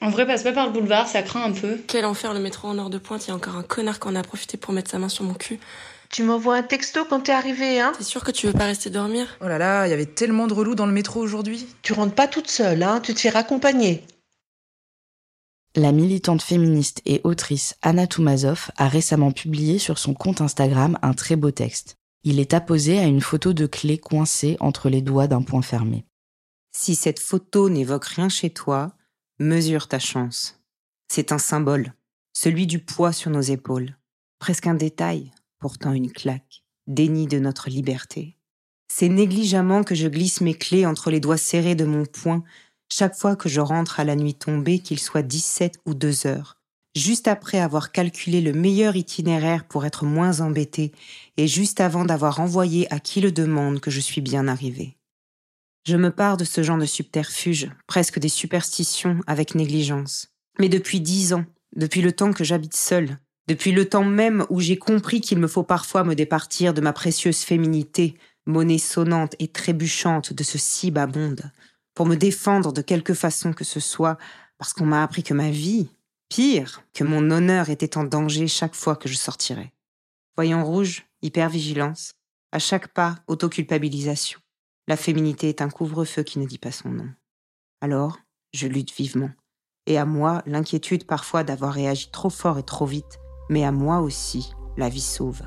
En 0.00 0.10
vrai, 0.10 0.26
passe 0.26 0.42
pas 0.42 0.52
par 0.52 0.66
le 0.66 0.72
boulevard, 0.72 1.08
ça 1.08 1.22
craint 1.22 1.44
un 1.44 1.52
peu. 1.52 1.78
Quel 1.86 2.04
enfer 2.04 2.34
le 2.34 2.40
métro 2.40 2.68
en 2.68 2.78
heure 2.78 2.90
de 2.90 2.98
pointe, 2.98 3.26
il 3.26 3.28
y 3.28 3.30
a 3.32 3.34
encore 3.34 3.56
un 3.56 3.62
connard 3.62 4.00
qui 4.00 4.08
en 4.08 4.16
a 4.16 4.22
profité 4.22 4.56
pour 4.56 4.74
mettre 4.74 4.90
sa 4.90 4.98
main 4.98 5.08
sur 5.08 5.24
mon 5.24 5.34
cul. 5.34 5.58
Tu 6.10 6.22
m'envoies 6.22 6.56
un 6.56 6.62
texto 6.62 7.04
quand 7.08 7.20
t'es 7.20 7.32
arrivé, 7.32 7.80
hein 7.80 7.92
T'es 7.96 8.04
sûr 8.04 8.22
que 8.22 8.30
tu 8.30 8.46
veux 8.46 8.52
pas 8.52 8.66
rester 8.66 8.90
dormir? 8.90 9.26
Oh 9.40 9.48
là 9.48 9.58
là, 9.58 9.86
il 9.86 9.90
y 9.90 9.92
avait 9.92 10.06
tellement 10.06 10.46
de 10.46 10.54
relous 10.54 10.74
dans 10.74 10.86
le 10.86 10.92
métro 10.92 11.20
aujourd'hui. 11.20 11.66
Tu 11.82 11.92
rentres 11.92 12.14
pas 12.14 12.28
toute 12.28 12.48
seule, 12.48 12.82
hein 12.82 13.00
Tu 13.02 13.14
te 13.14 13.20
fais 13.20 13.30
raccompagner. 13.30 14.04
La 15.74 15.90
militante 15.90 16.42
féministe 16.42 17.02
et 17.04 17.20
autrice 17.24 17.74
Anna 17.82 18.06
Toumazov 18.06 18.70
a 18.76 18.86
récemment 18.86 19.32
publié 19.32 19.80
sur 19.80 19.98
son 19.98 20.14
compte 20.14 20.40
Instagram 20.40 20.98
un 21.02 21.14
très 21.14 21.34
beau 21.34 21.50
texte. 21.50 21.96
Il 22.22 22.38
est 22.38 22.54
apposé 22.54 23.00
à 23.00 23.06
une 23.06 23.20
photo 23.20 23.52
de 23.52 23.66
clé 23.66 23.98
coincée 23.98 24.56
entre 24.60 24.88
les 24.88 25.02
doigts 25.02 25.26
d'un 25.26 25.42
poing 25.42 25.62
fermé. 25.62 26.04
Si 26.70 26.94
cette 26.94 27.18
photo 27.18 27.68
n'évoque 27.68 28.04
rien 28.04 28.28
chez 28.28 28.50
toi, 28.50 28.92
Mesure 29.40 29.88
ta 29.88 29.98
chance. 29.98 30.60
C'est 31.08 31.32
un 31.32 31.38
symbole, 31.38 31.92
celui 32.34 32.68
du 32.68 32.78
poids 32.78 33.12
sur 33.12 33.32
nos 33.32 33.40
épaules. 33.40 33.96
Presque 34.38 34.68
un 34.68 34.74
détail, 34.74 35.32
pourtant 35.58 35.92
une 35.92 36.12
claque, 36.12 36.62
déni 36.86 37.26
de 37.26 37.40
notre 37.40 37.68
liberté. 37.68 38.36
C'est 38.86 39.08
négligemment 39.08 39.82
que 39.82 39.96
je 39.96 40.06
glisse 40.06 40.40
mes 40.40 40.54
clés 40.54 40.86
entre 40.86 41.10
les 41.10 41.18
doigts 41.18 41.36
serrés 41.36 41.74
de 41.74 41.84
mon 41.84 42.06
poing 42.06 42.44
chaque 42.88 43.16
fois 43.16 43.34
que 43.34 43.48
je 43.48 43.60
rentre 43.60 43.98
à 43.98 44.04
la 44.04 44.14
nuit 44.14 44.36
tombée, 44.36 44.78
qu'il 44.78 45.00
soit 45.00 45.22
17 45.22 45.80
ou 45.84 45.94
2 45.94 46.28
heures, 46.28 46.60
juste 46.94 47.26
après 47.26 47.58
avoir 47.58 47.90
calculé 47.90 48.40
le 48.40 48.52
meilleur 48.52 48.94
itinéraire 48.94 49.64
pour 49.64 49.84
être 49.84 50.04
moins 50.04 50.42
embêté 50.42 50.92
et 51.38 51.48
juste 51.48 51.80
avant 51.80 52.04
d'avoir 52.04 52.38
envoyé 52.38 52.86
à 52.94 53.00
qui 53.00 53.20
le 53.20 53.32
demande 53.32 53.80
que 53.80 53.90
je 53.90 53.98
suis 53.98 54.20
bien 54.20 54.46
arrivé. 54.46 54.96
Je 55.86 55.98
me 55.98 56.10
pars 56.10 56.38
de 56.38 56.44
ce 56.44 56.62
genre 56.62 56.78
de 56.78 56.86
subterfuge, 56.86 57.70
presque 57.86 58.18
des 58.18 58.30
superstitions 58.30 59.20
avec 59.26 59.54
négligence. 59.54 60.28
Mais 60.58 60.70
depuis 60.70 61.00
dix 61.00 61.34
ans, 61.34 61.44
depuis 61.76 62.00
le 62.00 62.12
temps 62.12 62.32
que 62.32 62.42
j'habite 62.42 62.74
seule, 62.74 63.18
depuis 63.48 63.72
le 63.72 63.86
temps 63.86 64.04
même 64.04 64.46
où 64.48 64.60
j'ai 64.60 64.78
compris 64.78 65.20
qu'il 65.20 65.38
me 65.38 65.46
faut 65.46 65.62
parfois 65.62 66.02
me 66.02 66.14
départir 66.14 66.72
de 66.72 66.80
ma 66.80 66.94
précieuse 66.94 67.40
féminité, 67.40 68.16
monnaie 68.46 68.78
sonnante 68.78 69.34
et 69.38 69.48
trébuchante 69.48 70.32
de 70.32 70.42
ce 70.42 70.56
si 70.56 70.90
monde, 70.90 71.50
pour 71.92 72.06
me 72.06 72.16
défendre 72.16 72.72
de 72.72 72.80
quelque 72.80 73.12
façon 73.12 73.52
que 73.52 73.64
ce 73.64 73.80
soit, 73.80 74.16
parce 74.56 74.72
qu'on 74.72 74.86
m'a 74.86 75.02
appris 75.02 75.22
que 75.22 75.34
ma 75.34 75.50
vie, 75.50 75.88
pire, 76.30 76.82
que 76.94 77.04
mon 77.04 77.30
honneur 77.30 77.68
était 77.68 77.98
en 77.98 78.04
danger 78.04 78.48
chaque 78.48 78.74
fois 78.74 78.96
que 78.96 79.08
je 79.08 79.16
sortirais. 79.16 79.72
Voyant 80.34 80.64
rouge, 80.64 81.04
hypervigilance, 81.20 82.14
à 82.52 82.58
chaque 82.58 82.88
pas, 82.88 83.16
autoculpabilisation. 83.26 84.40
La 84.86 84.98
féminité 84.98 85.48
est 85.48 85.62
un 85.62 85.70
couvre-feu 85.70 86.22
qui 86.22 86.38
ne 86.38 86.46
dit 86.46 86.58
pas 86.58 86.70
son 86.70 86.90
nom. 86.90 87.08
Alors, 87.80 88.18
je 88.52 88.66
lutte 88.66 88.94
vivement. 88.94 89.30
et 89.86 89.98
à 89.98 90.04
moi 90.06 90.42
l'inquiétude 90.46 91.06
parfois 91.06 91.44
d'avoir 91.44 91.72
réagi 91.74 92.10
trop 92.10 92.30
fort 92.30 92.58
et 92.58 92.62
trop 92.62 92.86
vite, 92.86 93.18
mais 93.50 93.64
à 93.64 93.72
moi 93.72 94.00
aussi 94.00 94.52
la 94.76 94.88
vie 94.88 95.00
sauve. 95.00 95.42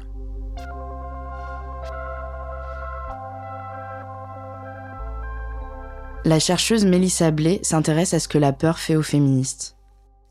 La 6.26 6.40
chercheuse 6.40 6.86
Mélissa 6.86 7.32
Blé 7.32 7.60
s'intéresse 7.64 8.14
à 8.14 8.20
ce 8.20 8.28
que 8.28 8.38
la 8.38 8.54
peur 8.54 8.80
fait 8.80 8.96
aux 8.96 9.04
féministes. 9.04 9.78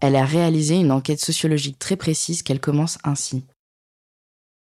Elle 0.00 0.14
a 0.14 0.24
réalisé 0.24 0.74
une 0.74 0.92
enquête 0.92 1.20
sociologique 1.20 1.78
très 1.78 1.96
précise 1.96 2.42
qu'elle 2.42 2.60
commence 2.60 2.98
ainsi. 3.02 3.44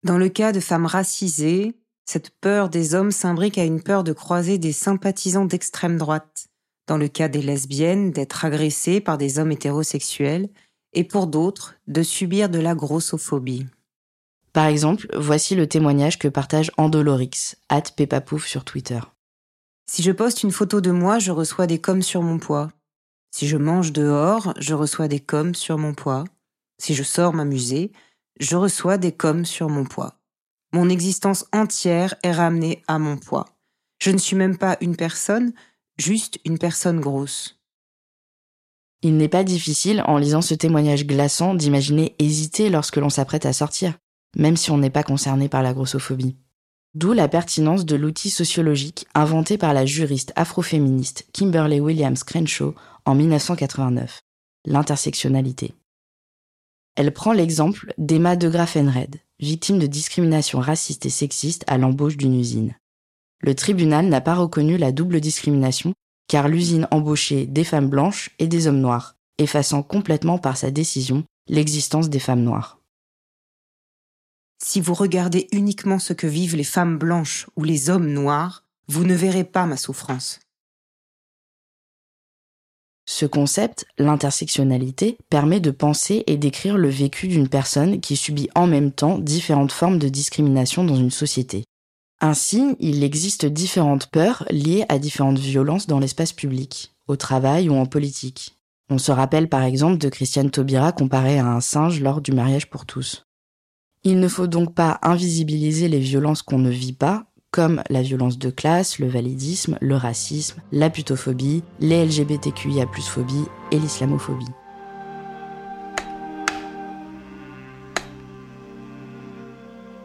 Dans 0.05 0.19
le 0.19 0.29
cas 0.29 0.53
de 0.53 0.61
femmes 0.61 0.87
racisées, 0.87 1.75
cette 2.07 2.31
peur 2.41 2.71
des 2.71 2.95
hommes 2.95 3.11
s'imbrique 3.11 3.59
à 3.59 3.65
une 3.65 3.83
peur 3.83 4.05
de 4.05 4.13
croiser 4.13 4.59
des 4.59 4.73
sympathisants 4.73 5.45
d'extrême 5.45 5.99
droite. 5.99 6.47
Dans 6.87 6.97
le 6.97 7.09
cas 7.09 7.29
des 7.29 7.43
lesbiennes, 7.43 8.13
d'être 8.13 8.45
agressées 8.45 9.01
par 9.01 9.19
des 9.19 9.39
hommes 9.39 9.51
hétérosexuels, 9.51 10.49
et 10.93 11.05
pour 11.05 11.27
d'autres, 11.27 11.75
de 11.89 12.03
subir 12.03 12.49
de 12.49 12.61
la 12.61 12.75
grossophobie. 12.75 13.67
Par 14.53 14.67
exemple, 14.67 15.09
voici 15.15 15.55
le 15.55 15.67
témoignage 15.67 16.19
que 16.19 16.29
partage 16.29 16.71
Andolorix, 16.79 17.57
at 17.69 17.83
Pepapouf 17.97 18.47
sur 18.47 18.65
Twitter. 18.65 19.01
Si 19.91 20.03
je 20.03 20.13
poste 20.13 20.45
une 20.45 20.53
photo 20.53 20.81
de 20.81 20.91
moi, 20.91 21.19
je 21.19 21.33
reçois 21.33 21.67
des 21.67 21.81
coms 21.81 22.03
sur 22.03 22.23
mon 22.23 22.39
poids. 22.39 22.71
Si 23.33 23.49
je 23.49 23.57
mange 23.57 23.93
dehors, 23.93 24.55
je 24.59 24.75
reçois 24.75 25.09
des 25.09 25.21
coms 25.21 25.55
sur 25.55 25.77
mon 25.77 25.93
poids. 25.93 26.25
Si 26.79 26.95
je 26.95 27.03
sors 27.03 27.35
m'amuser, 27.35 27.93
je 28.41 28.57
reçois 28.57 28.97
des 28.97 29.13
coms 29.13 29.45
sur 29.45 29.69
mon 29.69 29.85
poids. 29.85 30.16
Mon 30.77 30.91
existence 30.91 31.47
entière 31.55 32.17
est 32.23 32.33
ramenée 32.33 32.83
à 32.87 32.99
mon 32.99 33.17
poids. 33.17 33.47
Je 33.99 34.11
ne 34.11 34.19
suis 34.19 34.37
même 34.37 34.59
pas 34.59 34.77
une 34.83 34.95
personne, 34.95 35.55
juste 35.97 36.39
une 36.45 36.59
personne 36.59 37.01
grosse. 37.01 37.59
Il 39.01 39.17
n'est 39.17 39.31
pas 39.31 39.43
difficile, 39.43 40.03
en 40.07 40.19
lisant 40.19 40.43
ce 40.43 40.53
témoignage 40.53 41.07
glaçant, 41.07 41.55
d'imaginer 41.55 42.15
hésiter 42.19 42.69
lorsque 42.69 42.99
l'on 42.99 43.09
s'apprête 43.09 43.47
à 43.47 43.55
sortir, 43.55 43.97
même 44.37 44.59
si 44.59 44.71
on 44.71 44.77
n'est 44.77 44.91
pas 44.91 45.03
concerné 45.03 45.49
par 45.49 45.63
la 45.63 45.73
grossophobie. 45.73 46.37
D'où 46.93 47.15
la 47.15 47.29
pertinence 47.29 47.87
de 47.87 47.97
l'outil 47.97 48.29
sociologique 48.29 49.07
inventé 49.15 49.57
par 49.57 49.73
la 49.73 49.87
juriste 49.87 50.35
afroféministe 50.37 51.27
Kimberly 51.33 51.81
Williams 51.81 52.23
Crenshaw 52.23 52.75
en 53.07 53.15
1989, 53.15 54.21
l'intersectionnalité. 54.67 55.73
Elle 56.97 57.15
prend 57.15 57.33
l'exemple 57.33 57.95
d'Emma 57.97 58.37
de 58.37 58.51
Graffenred, 58.51 59.17
victime 59.41 59.79
de 59.79 59.87
discrimination 59.87 60.61
raciste 60.61 61.07
et 61.07 61.11
sexiste 61.11 61.65
à 61.67 61.79
l'embauche 61.79 62.17
d'une 62.17 62.39
usine. 62.39 62.75
Le 63.41 63.55
tribunal 63.55 64.07
n'a 64.09 64.21
pas 64.21 64.35
reconnu 64.35 64.77
la 64.77 64.93
double 64.93 65.21
discrimination 65.21 65.93
car 66.29 66.49
l'usine 66.49 66.89
embauchait 66.91 67.47
des 67.47 67.65
femmes 67.65 67.89
blanches 67.89 68.31
et 68.39 68.49
des 68.49 68.67
hommes 68.67 68.81
noirs, 68.81 69.17
effaçant 69.39 69.83
complètement 69.83 70.39
par 70.39 70.57
sa 70.57 70.71
décision 70.71 71.25
l'existence 71.49 72.09
des 72.09 72.19
femmes 72.19 72.43
noires. 72.43 72.81
Si 74.63 74.81
vous 74.81 74.95
regardez 74.95 75.49
uniquement 75.53 75.99
ce 75.99 76.13
que 76.13 76.27
vivent 76.27 76.57
les 76.57 76.65
femmes 76.65 76.99
blanches 76.99 77.47
ou 77.57 77.65
les 77.65 77.91
hommes 77.91 78.11
noirs, 78.11 78.65
vous 78.89 79.05
ne 79.05 79.15
verrez 79.15 79.45
pas 79.45 79.67
ma 79.67 79.77
souffrance. 79.77 80.41
Ce 83.09 83.25
concept, 83.25 83.87
l'intersectionnalité, 83.99 85.17
permet 85.31 85.61
de 85.61 85.71
penser 85.71 86.25
et 86.27 86.37
d'écrire 86.37 86.77
le 86.77 86.89
vécu 86.89 87.29
d'une 87.29 87.49
personne 87.49 88.01
qui 88.01 88.17
subit 88.17 88.49
en 88.57 88.67
même 88.67 88.91
temps 88.91 89.19
différentes 89.19 89.71
formes 89.71 90.01
de 90.01 90.09
discrimination 90.09 90.83
dans 90.83 90.97
une 90.97 91.13
société. 91.13 91.65
Ainsi, 92.21 92.75
il 92.81 93.05
existe 93.05 93.47
différentes 93.47 94.09
peurs 94.09 94.45
liées 94.51 94.85
à 94.89 94.99
différentes 94.99 95.39
violences 95.39 95.87
dans 95.87 96.01
l'espace 96.01 96.33
public, 96.33 96.95
au 97.07 97.15
travail 97.15 97.69
ou 97.69 97.75
en 97.75 97.87
politique. 97.87 98.57
On 98.91 98.99
se 98.99 99.13
rappelle 99.13 99.49
par 99.49 99.63
exemple 99.63 99.99
de 99.99 100.09
Christiane 100.09 100.51
Taubira 100.51 100.93
comparée 100.93 101.39
à 101.39 101.47
un 101.47 101.61
singe 101.61 102.01
lors 102.01 102.21
du 102.21 102.33
mariage 102.33 102.71
pour 102.71 102.87
tous. 102.87 103.25
Il 104.03 104.19
ne 104.19 104.29
faut 104.29 104.47
donc 104.47 104.75
pas 104.75 104.99
invisibiliser 105.03 105.89
les 105.89 105.99
violences 106.01 106.43
qu'on 106.43 106.59
ne 106.59 106.71
vit 106.71 106.93
pas, 106.93 107.27
comme 107.57 107.83
la 107.89 108.03
violence 108.03 108.39
de 108.39 108.51
classe, 108.51 108.99
le 108.99 109.09
validisme, 109.09 109.79
le 109.81 109.97
racisme, 109.97 110.61
la 110.73 110.91
putophobie, 110.91 111.63
les 111.81 112.05
LGBTQIA 112.05 112.85
phobie 112.87 113.47
et 113.73 113.79
l'islamophobie. 113.79 114.45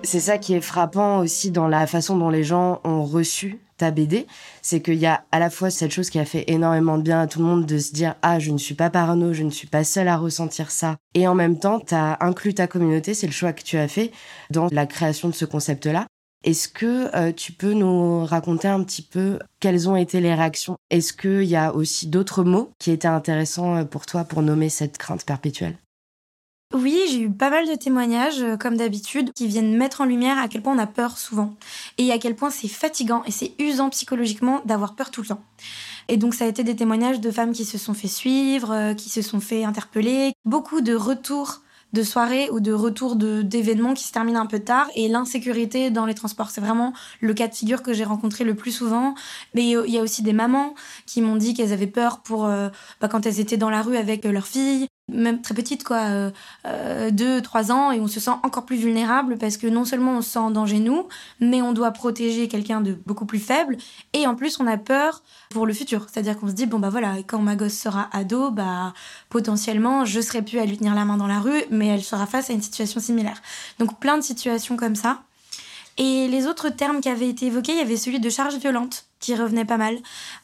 C'est 0.04 0.22
ça 0.22 0.38
qui 0.38 0.54
est 0.54 0.62
frappant 0.62 1.20
aussi 1.20 1.52
dans 1.52 1.68
la 1.68 1.88
façon 1.88 2.18
dont 2.18 2.30
les 2.30 2.46
gens 2.46 2.80
ont 2.86 3.04
reçu 3.04 3.60
ta 3.76 3.92
BD, 3.92 4.28
c'est 4.62 4.80
qu'il 4.80 4.96
y 4.96 5.06
a 5.06 5.26
à 5.34 5.40
la 5.40 5.50
fois 5.50 5.70
cette 5.70 5.92
chose 5.92 6.10
qui 6.10 6.20
a 6.20 6.26
fait 6.26 6.46
énormément 6.48 6.98
de 6.98 7.04
bien 7.04 7.20
à 7.20 7.28
tout 7.28 7.40
le 7.40 7.46
monde 7.46 7.66
de 7.66 7.80
se 7.80 7.92
dire 7.92 8.16
ah 8.22 8.40
je 8.40 8.52
ne 8.52 8.58
suis 8.58 8.76
pas 8.76 8.90
parano, 8.90 9.34
je 9.34 9.44
ne 9.44 9.50
suis 9.50 9.68
pas 9.68 9.84
seule 9.84 10.08
à 10.08 10.16
ressentir 10.16 10.72
ça, 10.72 10.96
et 11.16 11.28
en 11.28 11.36
même 11.36 11.60
temps 11.60 11.82
tu 11.82 11.96
as 11.96 12.18
inclus 12.22 12.54
ta 12.54 12.68
communauté, 12.68 13.14
c'est 13.14 13.28
le 13.28 13.34
choix 13.34 13.52
que 13.52 13.64
tu 13.64 13.78
as 13.78 13.90
fait 13.90 14.12
dans 14.52 14.68
la 14.72 14.86
création 14.86 15.28
de 15.28 15.34
ce 15.34 15.44
concept-là. 15.44 16.08
Est-ce 16.44 16.68
que 16.68 17.16
euh, 17.16 17.32
tu 17.32 17.52
peux 17.52 17.74
nous 17.74 18.26
raconter 18.26 18.68
un 18.68 18.84
petit 18.84 19.04
peu 19.04 19.38
quelles 19.60 19.88
ont 19.88 19.96
été 19.96 20.20
les 20.22 20.34
réactions? 20.34 20.76
Est-ce 20.90 21.14
qu'il 21.14 21.44
y 21.44 21.56
a 21.56 21.74
aussi 21.76 22.08
d'autres 22.08 22.44
mots 22.44 22.72
qui 22.80 22.90
étaient 22.90 23.08
intéressants 23.08 23.76
euh, 23.78 23.84
pour 23.84 24.08
toi 24.08 24.24
pour 24.24 24.42
nommer 24.42 24.70
cette 24.70 24.98
crainte 24.98 25.24
perpétuelle? 25.24 25.78
Oui, 26.74 27.00
j'ai 27.12 27.20
eu 27.20 27.30
pas 27.30 27.52
mal 27.52 27.68
de 27.68 27.76
témoignages, 27.76 28.42
euh, 28.42 28.58
comme 28.58 28.76
d'habitude, 28.76 29.34
qui 29.34 29.46
viennent 29.46 29.78
mettre 29.78 30.02
en 30.02 30.06
lumière 30.06 30.40
à 30.40 30.48
quel 30.48 30.64
point 30.64 30.74
on 30.74 30.80
a 30.80 30.88
peur 30.88 31.20
souvent. 31.20 31.54
Et 32.00 32.12
à 32.12 32.18
quel 32.18 32.36
point 32.36 32.50
c'est 32.50 32.68
fatigant 32.68 33.24
et 33.26 33.32
c'est 33.32 33.54
usant 33.60 33.92
psychologiquement 33.92 34.62
d'avoir 34.66 34.96
peur 34.96 35.12
tout 35.12 35.22
le 35.22 35.28
temps. 35.28 35.44
Et 36.08 36.18
donc 36.18 36.34
ça 36.34 36.46
a 36.46 36.48
été 36.48 36.64
des 36.64 36.76
témoignages 36.76 37.20
de 37.20 37.30
femmes 37.30 37.52
qui 37.52 37.66
se 37.66 37.78
sont 37.78 37.94
fait 37.94 38.08
suivre, 38.08 38.94
qui 38.94 39.10
se 39.10 39.22
sont 39.22 39.40
fait 39.40 39.64
interpeller, 39.64 40.34
beaucoup 40.46 40.82
de 40.82 40.96
retours 40.96 41.62
de 41.94 42.04
soirées 42.04 42.50
ou 42.52 42.60
de 42.60 42.72
retours 42.72 43.16
d'événements 43.16 43.94
qui 43.94 44.04
se 44.04 44.12
terminent 44.12 44.40
un 44.40 44.46
peu 44.46 44.60
tard 44.60 44.88
et 44.96 45.08
l'insécurité 45.08 45.92
dans 45.92 46.06
les 46.06 46.14
transports. 46.14 46.50
C'est 46.50 46.62
vraiment 46.62 46.94
le 47.20 47.34
cas 47.34 47.48
de 47.48 47.54
figure 47.54 47.84
que 47.84 47.94
j'ai 47.94 48.04
rencontré 48.04 48.44
le 48.44 48.56
plus 48.56 48.72
souvent. 48.72 49.16
Mais 49.54 49.64
il 49.64 49.92
y 49.92 49.98
a 49.98 50.02
aussi 50.02 50.22
des 50.22 50.34
mamans 50.34 50.74
qui 51.06 51.22
m'ont 51.22 51.36
dit 51.36 51.54
qu'elles 51.54 51.74
avaient 51.74 51.88
peur 51.88 52.22
pour 52.22 52.46
euh, 52.46 52.70
bah, 53.00 53.08
quand 53.08 53.26
elles 53.26 53.40
étaient 53.40 53.58
dans 53.58 53.70
la 53.70 53.82
rue 53.82 53.98
avec 53.98 54.26
leur 54.26 54.48
fille 54.48 54.88
même 55.12 55.42
très 55.42 55.54
petite, 55.54 55.84
quoi, 55.84 55.98
euh, 55.98 56.32
euh, 56.66 57.12
deux, 57.12 57.42
trois 57.42 57.72
ans, 57.72 57.92
et 57.92 58.00
on 58.00 58.08
se 58.08 58.20
sent 58.20 58.32
encore 58.44 58.66
plus 58.66 58.78
vulnérable 58.78 59.38
parce 59.38 59.58
que 59.58 59.68
non 59.68 59.86
seulement 59.86 60.18
on 60.18 60.22
se 60.22 60.32
sent 60.32 60.40
en 60.40 60.52
danger 60.52 60.80
nous, 60.80 61.08
mais 61.40 61.62
on 61.62 61.74
doit 61.74 61.92
protéger 61.92 62.48
quelqu'un 62.48 62.82
de 62.82 62.98
beaucoup 63.06 63.26
plus 63.26 63.40
faible, 63.40 63.78
et 64.14 64.26
en 64.28 64.36
plus 64.36 64.60
on 64.60 64.68
a 64.68 64.78
peur 64.78 65.24
pour 65.50 65.66
le 65.66 65.74
futur. 65.74 66.08
C'est-à-dire 66.12 66.38
qu'on 66.40 66.48
se 66.48 66.54
dit, 66.54 66.66
bon 66.66 66.80
bah 66.80 66.90
voilà, 66.90 67.16
quand 67.28 67.40
ma 67.40 67.56
gosse 67.56 67.74
sera 67.78 68.10
ado, 68.12 68.52
bah 68.52 68.94
potentiellement 69.30 70.06
je 70.06 70.22
serai 70.22 70.42
plus 70.42 70.60
à 70.60 70.66
lui 70.66 70.78
tenir 70.78 70.96
la 70.96 71.06
main 71.06 71.18
dans 71.18 71.28
la 71.28 71.40
rue, 71.40 71.64
mais 71.70 71.88
elle 71.88 72.04
sera 72.04 72.26
face 72.26 72.50
à 72.50 72.54
une 72.54 72.62
situation 72.62 73.00
similaire. 73.00 73.42
Donc 73.80 74.00
plein 74.00 74.18
de 74.18 74.24
situations 74.24 74.78
comme 74.78 74.96
ça. 74.96 75.22
Et 75.98 76.28
les 76.28 76.48
autres 76.48 76.70
termes 76.70 77.02
qui 77.02 77.10
avaient 77.10 77.30
été 77.30 77.48
évoqués, 77.48 77.74
il 77.74 77.78
y 77.78 77.82
avait 77.82 77.98
celui 77.98 78.20
de 78.20 78.30
charge 78.30 78.56
violente 78.56 79.06
qui 79.20 79.36
revenait 79.36 79.66
pas 79.66 79.78
mal 79.78 79.98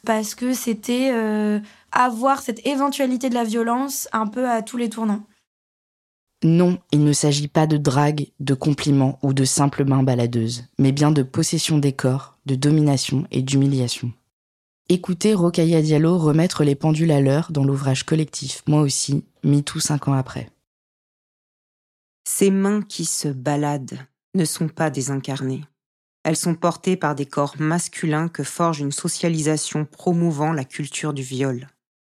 parce 0.04 0.34
que 0.34 0.52
c'était 0.52 1.10
euh, 1.12 1.58
avoir 1.92 2.42
cette 2.42 2.66
éventualité 2.66 3.28
de 3.28 3.34
la 3.34 3.44
violence 3.44 4.08
un 4.12 4.26
peu 4.26 4.48
à 4.48 4.62
tous 4.62 4.76
les 4.76 4.88
tournants. 4.88 5.24
Non, 6.44 6.78
il 6.92 7.02
ne 7.02 7.12
s'agit 7.12 7.48
pas 7.48 7.66
de 7.66 7.76
drague, 7.76 8.28
de 8.38 8.54
compliments 8.54 9.18
ou 9.22 9.32
de 9.32 9.44
simples 9.44 9.84
mains 9.84 10.04
baladeuses, 10.04 10.66
mais 10.78 10.92
bien 10.92 11.10
de 11.10 11.24
possession 11.24 11.78
des 11.78 11.92
corps, 11.92 12.38
de 12.46 12.54
domination 12.54 13.26
et 13.32 13.42
d'humiliation. 13.42 14.12
Écoutez 14.88 15.34
Rokaya 15.34 15.82
Diallo 15.82 16.16
remettre 16.16 16.62
les 16.62 16.76
pendules 16.76 17.10
à 17.10 17.20
l'heure 17.20 17.50
dans 17.50 17.64
l'ouvrage 17.64 18.04
collectif 18.04 18.62
Moi 18.68 18.82
aussi, 18.82 19.24
tout 19.66 19.80
cinq 19.80 20.06
ans 20.06 20.12
après. 20.12 20.50
Ces 22.24 22.50
mains 22.50 22.82
qui 22.82 23.04
se 23.04 23.28
baladent 23.28 23.98
ne 24.34 24.44
sont 24.44 24.68
pas 24.68 24.90
désincarnées. 24.90 25.64
Elles 26.22 26.36
sont 26.36 26.54
portées 26.54 26.96
par 26.96 27.14
des 27.14 27.26
corps 27.26 27.56
masculins 27.58 28.28
que 28.28 28.44
forge 28.44 28.80
une 28.80 28.92
socialisation 28.92 29.84
promouvant 29.84 30.52
la 30.52 30.64
culture 30.64 31.12
du 31.12 31.22
viol 31.22 31.66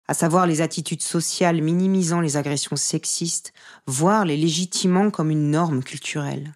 à 0.10 0.16
savoir 0.16 0.48
les 0.48 0.62
attitudes 0.62 1.04
sociales 1.04 1.62
minimisant 1.62 2.20
les 2.20 2.36
agressions 2.36 2.76
sexistes, 2.76 3.54
voire 3.86 4.26
les 4.26 4.38
légitimant 4.38 5.12
comme 5.12 5.30
une 5.30 5.52
norme 5.52 5.84
culturelle. 5.84 6.56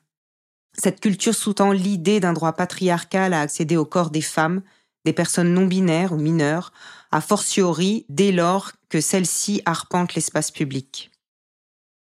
Cette 0.75 0.99
culture 0.99 1.35
sous-tend 1.35 1.71
l'idée 1.71 2.19
d'un 2.19 2.33
droit 2.33 2.53
patriarcal 2.53 3.31
à 3.31 3.41
accéder 3.41 3.77
au 3.77 3.85
corps 3.85 4.09
des 4.09 4.23
femmes, 4.23 4.63
des 5.05 5.13
personnes 5.13 5.53
non 5.53 5.67
binaires 5.67 6.13
ou 6.13 6.17
mineures, 6.17 6.73
a 7.11 7.21
fortiori 7.21 8.07
dès 8.09 8.31
lors 8.31 8.71
que 8.89 8.99
celles-ci 8.99 9.61
arpentent 9.65 10.15
l'espace 10.15 10.49
public. 10.49 11.11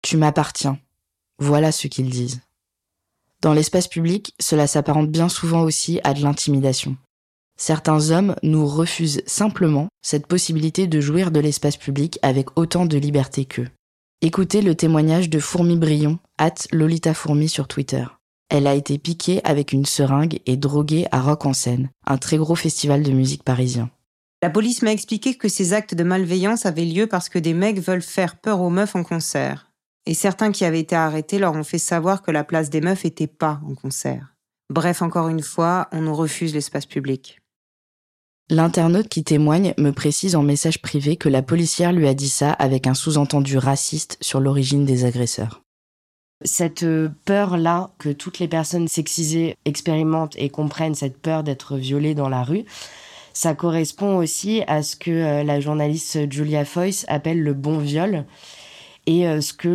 Tu 0.03 0.17
m'appartiens. 0.17 0.81
Voilà 1.39 1.71
ce 1.71 1.87
qu'ils 1.87 2.11
disent. 2.11 2.41
Dans 3.41 3.53
l'espace 3.53 3.87
public, 3.87 4.35
cela 4.41 4.67
s'apparente 4.67 5.13
bien 5.13 5.29
souvent 5.29 5.63
aussi 5.63 6.01
à 6.03 6.13
de 6.13 6.23
l'intimidation. 6.23 6.97
Certains 7.59 8.11
hommes 8.11 8.37
nous 8.43 8.67
refusent 8.67 9.23
simplement 9.27 9.89
cette 10.03 10.27
possibilité 10.27 10.87
de 10.87 11.01
jouir 11.01 11.31
de 11.31 11.41
l'espace 11.41 11.77
public 11.77 12.19
avec 12.23 12.59
autant 12.59 12.85
de 12.85 12.99
liberté 12.99 13.47
qu'eux. 13.47 13.69
Écoutez 14.21 14.61
le 14.61 14.75
témoignage 14.75 15.31
de 15.31 15.39
Fourmi 15.39 15.77
Brion, 15.77 16.19
at 16.39 16.55
Lolita 16.73 17.15
Fourmi 17.15 17.49
sur 17.49 17.67
Twitter. 17.67 18.05
Elle 18.49 18.67
a 18.67 18.75
été 18.75 18.99
piquée 18.99 19.41
avec 19.45 19.73
une 19.73 19.87
seringue 19.87 20.41
et 20.47 20.57
droguée 20.57 21.07
à 21.11 21.21
Rock 21.21 21.47
en 21.47 21.53
Seine, 21.53 21.91
un 22.07 22.19
très 22.19 22.37
gros 22.37 22.55
festival 22.55 23.03
de 23.03 23.11
musique 23.11 23.43
parisien. 23.43 23.91
La 24.43 24.51
police 24.51 24.83
m'a 24.83 24.93
expliqué 24.93 25.35
que 25.35 25.49
ces 25.49 25.73
actes 25.73 25.95
de 25.95 26.05
malveillance 26.05 26.67
avaient 26.67 26.85
lieu 26.85 27.07
parce 27.07 27.29
que 27.29 27.39
des 27.39 27.55
mecs 27.55 27.81
veulent 27.81 28.03
faire 28.03 28.37
peur 28.37 28.61
aux 28.61 28.71
meufs 28.71 28.95
en 28.95 29.03
concert. 29.03 29.71
Et 30.05 30.15
certains 30.15 30.53
qui 30.53 30.65
avaient 30.65 30.81
été 30.81 30.95
arrêtés 30.95 31.39
leur 31.39 31.55
ont 31.55 31.65
fait 31.65 31.79
savoir 31.79 32.23
que 32.23 32.31
la 32.31 32.45
place 32.45 32.71
des 32.71 32.81
meufs 32.81 33.05
était 33.05 33.27
pas 33.27 33.61
en 33.67 33.75
concert. 33.75 34.35
Bref, 34.71 35.03
encore 35.03 35.29
une 35.29 35.43
fois, 35.43 35.89
on 35.91 36.03
nous 36.03 36.15
refuse 36.15 36.55
l'espace 36.55 36.87
public. 36.87 37.41
L'internaute 38.49 39.09
qui 39.09 39.25
témoigne 39.25 39.75
me 39.77 39.91
précise 39.91 40.37
en 40.37 40.43
message 40.43 40.81
privé 40.81 41.17
que 41.17 41.29
la 41.29 41.43
policière 41.43 41.93
lui 41.93 42.07
a 42.07 42.15
dit 42.15 42.29
ça 42.29 42.53
avec 42.53 42.87
un 42.87 42.95
sous-entendu 42.95 43.59
raciste 43.59 44.19
sur 44.21 44.39
l'origine 44.39 44.85
des 44.85 45.05
agresseurs. 45.05 45.63
Cette 46.45 46.85
euh, 46.85 47.09
peur-là 47.25 47.91
que 47.99 48.11
toutes 48.11 48.39
les 48.39 48.47
personnes 48.47 48.87
sexisées 48.87 49.57
expérimentent 49.65 50.37
et 50.37 50.49
comprennent, 50.49 50.95
cette 50.95 51.19
peur 51.19 51.43
d'être 51.43 51.77
violées 51.77 52.15
dans 52.15 52.29
la 52.29 52.45
rue, 52.45 52.65
ça 53.33 53.55
correspond 53.55 54.17
aussi 54.17 54.63
à 54.69 54.85
ce 54.85 54.95
que 54.95 55.11
euh, 55.11 55.43
la 55.43 55.59
journaliste 55.59 56.31
Julia 56.31 56.65
Foyce 56.65 57.05
appelle 57.09 57.43
le 57.43 57.53
bon 57.53 57.79
viol 57.79 58.27
et 59.07 59.27
euh, 59.27 59.41
ce 59.41 59.55
que 59.55 59.69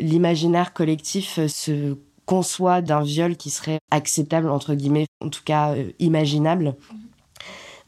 l'imaginaire 0.00 0.72
collectif 0.72 1.38
se 1.46 1.96
conçoit 2.26 2.80
d'un 2.80 3.02
viol 3.02 3.36
qui 3.36 3.50
serait 3.50 3.78
acceptable, 3.92 4.48
entre 4.48 4.74
guillemets, 4.74 5.06
en 5.20 5.28
tout 5.28 5.42
cas 5.44 5.76
imaginable. 6.00 6.74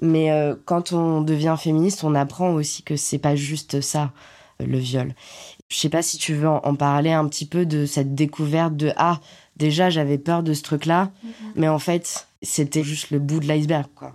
Mais 0.01 0.31
euh, 0.31 0.55
quand 0.65 0.93
on 0.93 1.21
devient 1.21 1.57
féministe, 1.59 2.05
on 2.05 2.15
apprend 2.15 2.53
aussi 2.53 2.83
que 2.83 2.97
c'est 2.97 3.19
pas 3.19 3.37
juste 3.37 3.81
ça, 3.81 4.13
euh, 4.61 4.67
le 4.67 4.79
viol. 4.79 5.15
Je 5.69 5.77
sais 5.77 5.89
pas 5.89 6.03
si 6.03 6.19
tu 6.19 6.35
veux 6.35 6.49
en, 6.49 6.75
parler 6.75 7.13
un 7.13 7.27
petit 7.29 7.47
peu 7.47 7.67
de 7.67 7.87
cette 7.87 8.15
découverte 8.15 8.77
de 8.77 8.93
ah 8.97 9.21
déjà 9.57 9.91
j'avais 9.91 10.19
peur 10.19 10.43
de 10.43 10.53
ce 10.53 10.63
truc-là, 10.63 11.07
mm-hmm. 11.07 11.31
mais 11.57 11.69
en 11.69 11.79
fait 11.79 12.29
c'était 12.43 12.85
juste 12.85 13.11
le 13.11 13.19
bout 13.19 13.41
de 13.41 13.47
l'iceberg 13.47 13.87
quoi. 13.95 14.13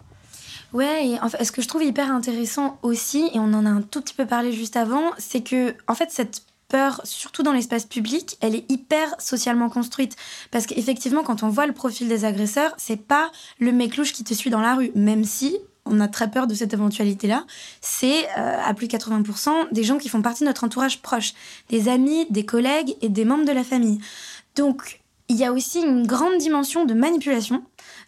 Ouais, 0.74 1.10
et 1.10 1.20
en 1.20 1.28
fait, 1.28 1.44
ce 1.44 1.52
que 1.52 1.62
je 1.62 1.67
trouve 1.67 1.84
hyper 1.84 2.10
intéressant 2.10 2.80
aussi, 2.82 3.30
et 3.34 3.39
on 3.39 3.54
en 3.54 3.65
a 3.65 3.70
un 3.70 3.82
tout 3.82 4.00
petit 4.00 4.13
peu 4.13 4.26
parlé 4.26 4.54
juste 4.54 4.78
avant, 4.78 5.12
c'est 5.17 5.41
que 5.41 5.76
en 5.88 5.96
fait 5.96 6.12
cette 6.12 6.44
peur, 6.72 7.02
surtout 7.04 7.44
dans 7.44 7.52
l'espace 7.52 7.86
public, 7.86 8.38
elle 8.39 8.56
est 8.56 8.72
hyper 8.72 9.13
socialement 9.20 9.70
construite. 9.70 10.15
Parce 10.50 10.65
qu'effectivement, 10.65 11.22
quand 11.22 11.44
on 11.44 11.50
voit 11.50 11.67
le 11.67 11.74
profil 11.74 12.08
des 12.08 12.24
agresseurs, 12.24 12.74
c'est 12.78 12.96
pas 12.96 13.30
le 13.60 13.74
mec 13.74 13.98
louche 13.98 14.13
qui 14.13 14.24
te 14.24 14.34
suit 14.34 14.50
dans 14.50 14.62
la 14.62 14.76
rue, 14.76 14.91
même 14.96 15.26
si 15.26 15.58
on 15.86 16.00
a 16.00 16.08
très 16.08 16.30
peur 16.30 16.48
de 16.48 16.54
cette 16.54 16.74
éventualité-là, 16.74 17.46
c'est 17.82 18.26
euh, 18.38 18.58
à 18.63 18.74
plus 18.74 18.88
de 18.88 18.96
80% 18.96 19.72
des 19.72 19.84
gens 19.84 19.98
qui 19.98 20.10
font 20.10 20.22
partie 20.22 20.44
de 20.44 20.48
notre 20.48 20.63
entourage 20.63 21.02
proche, 21.02 21.34
des 21.70 21.89
amis, 21.89 22.26
des 22.30 22.46
collègues 22.46 22.96
et 23.02 23.10
des 23.10 23.26
membres 23.26 23.46
de 23.46 23.52
la 23.52 23.63
famille. 23.63 24.00
Donc, 24.56 25.02
il 25.32 25.38
y 25.38 25.46
a 25.46 25.54
aussi 25.54 25.80
une 25.80 26.06
grande 26.06 26.38
dimension 26.39 26.84
de 26.84 26.94
manipulation 26.94 27.63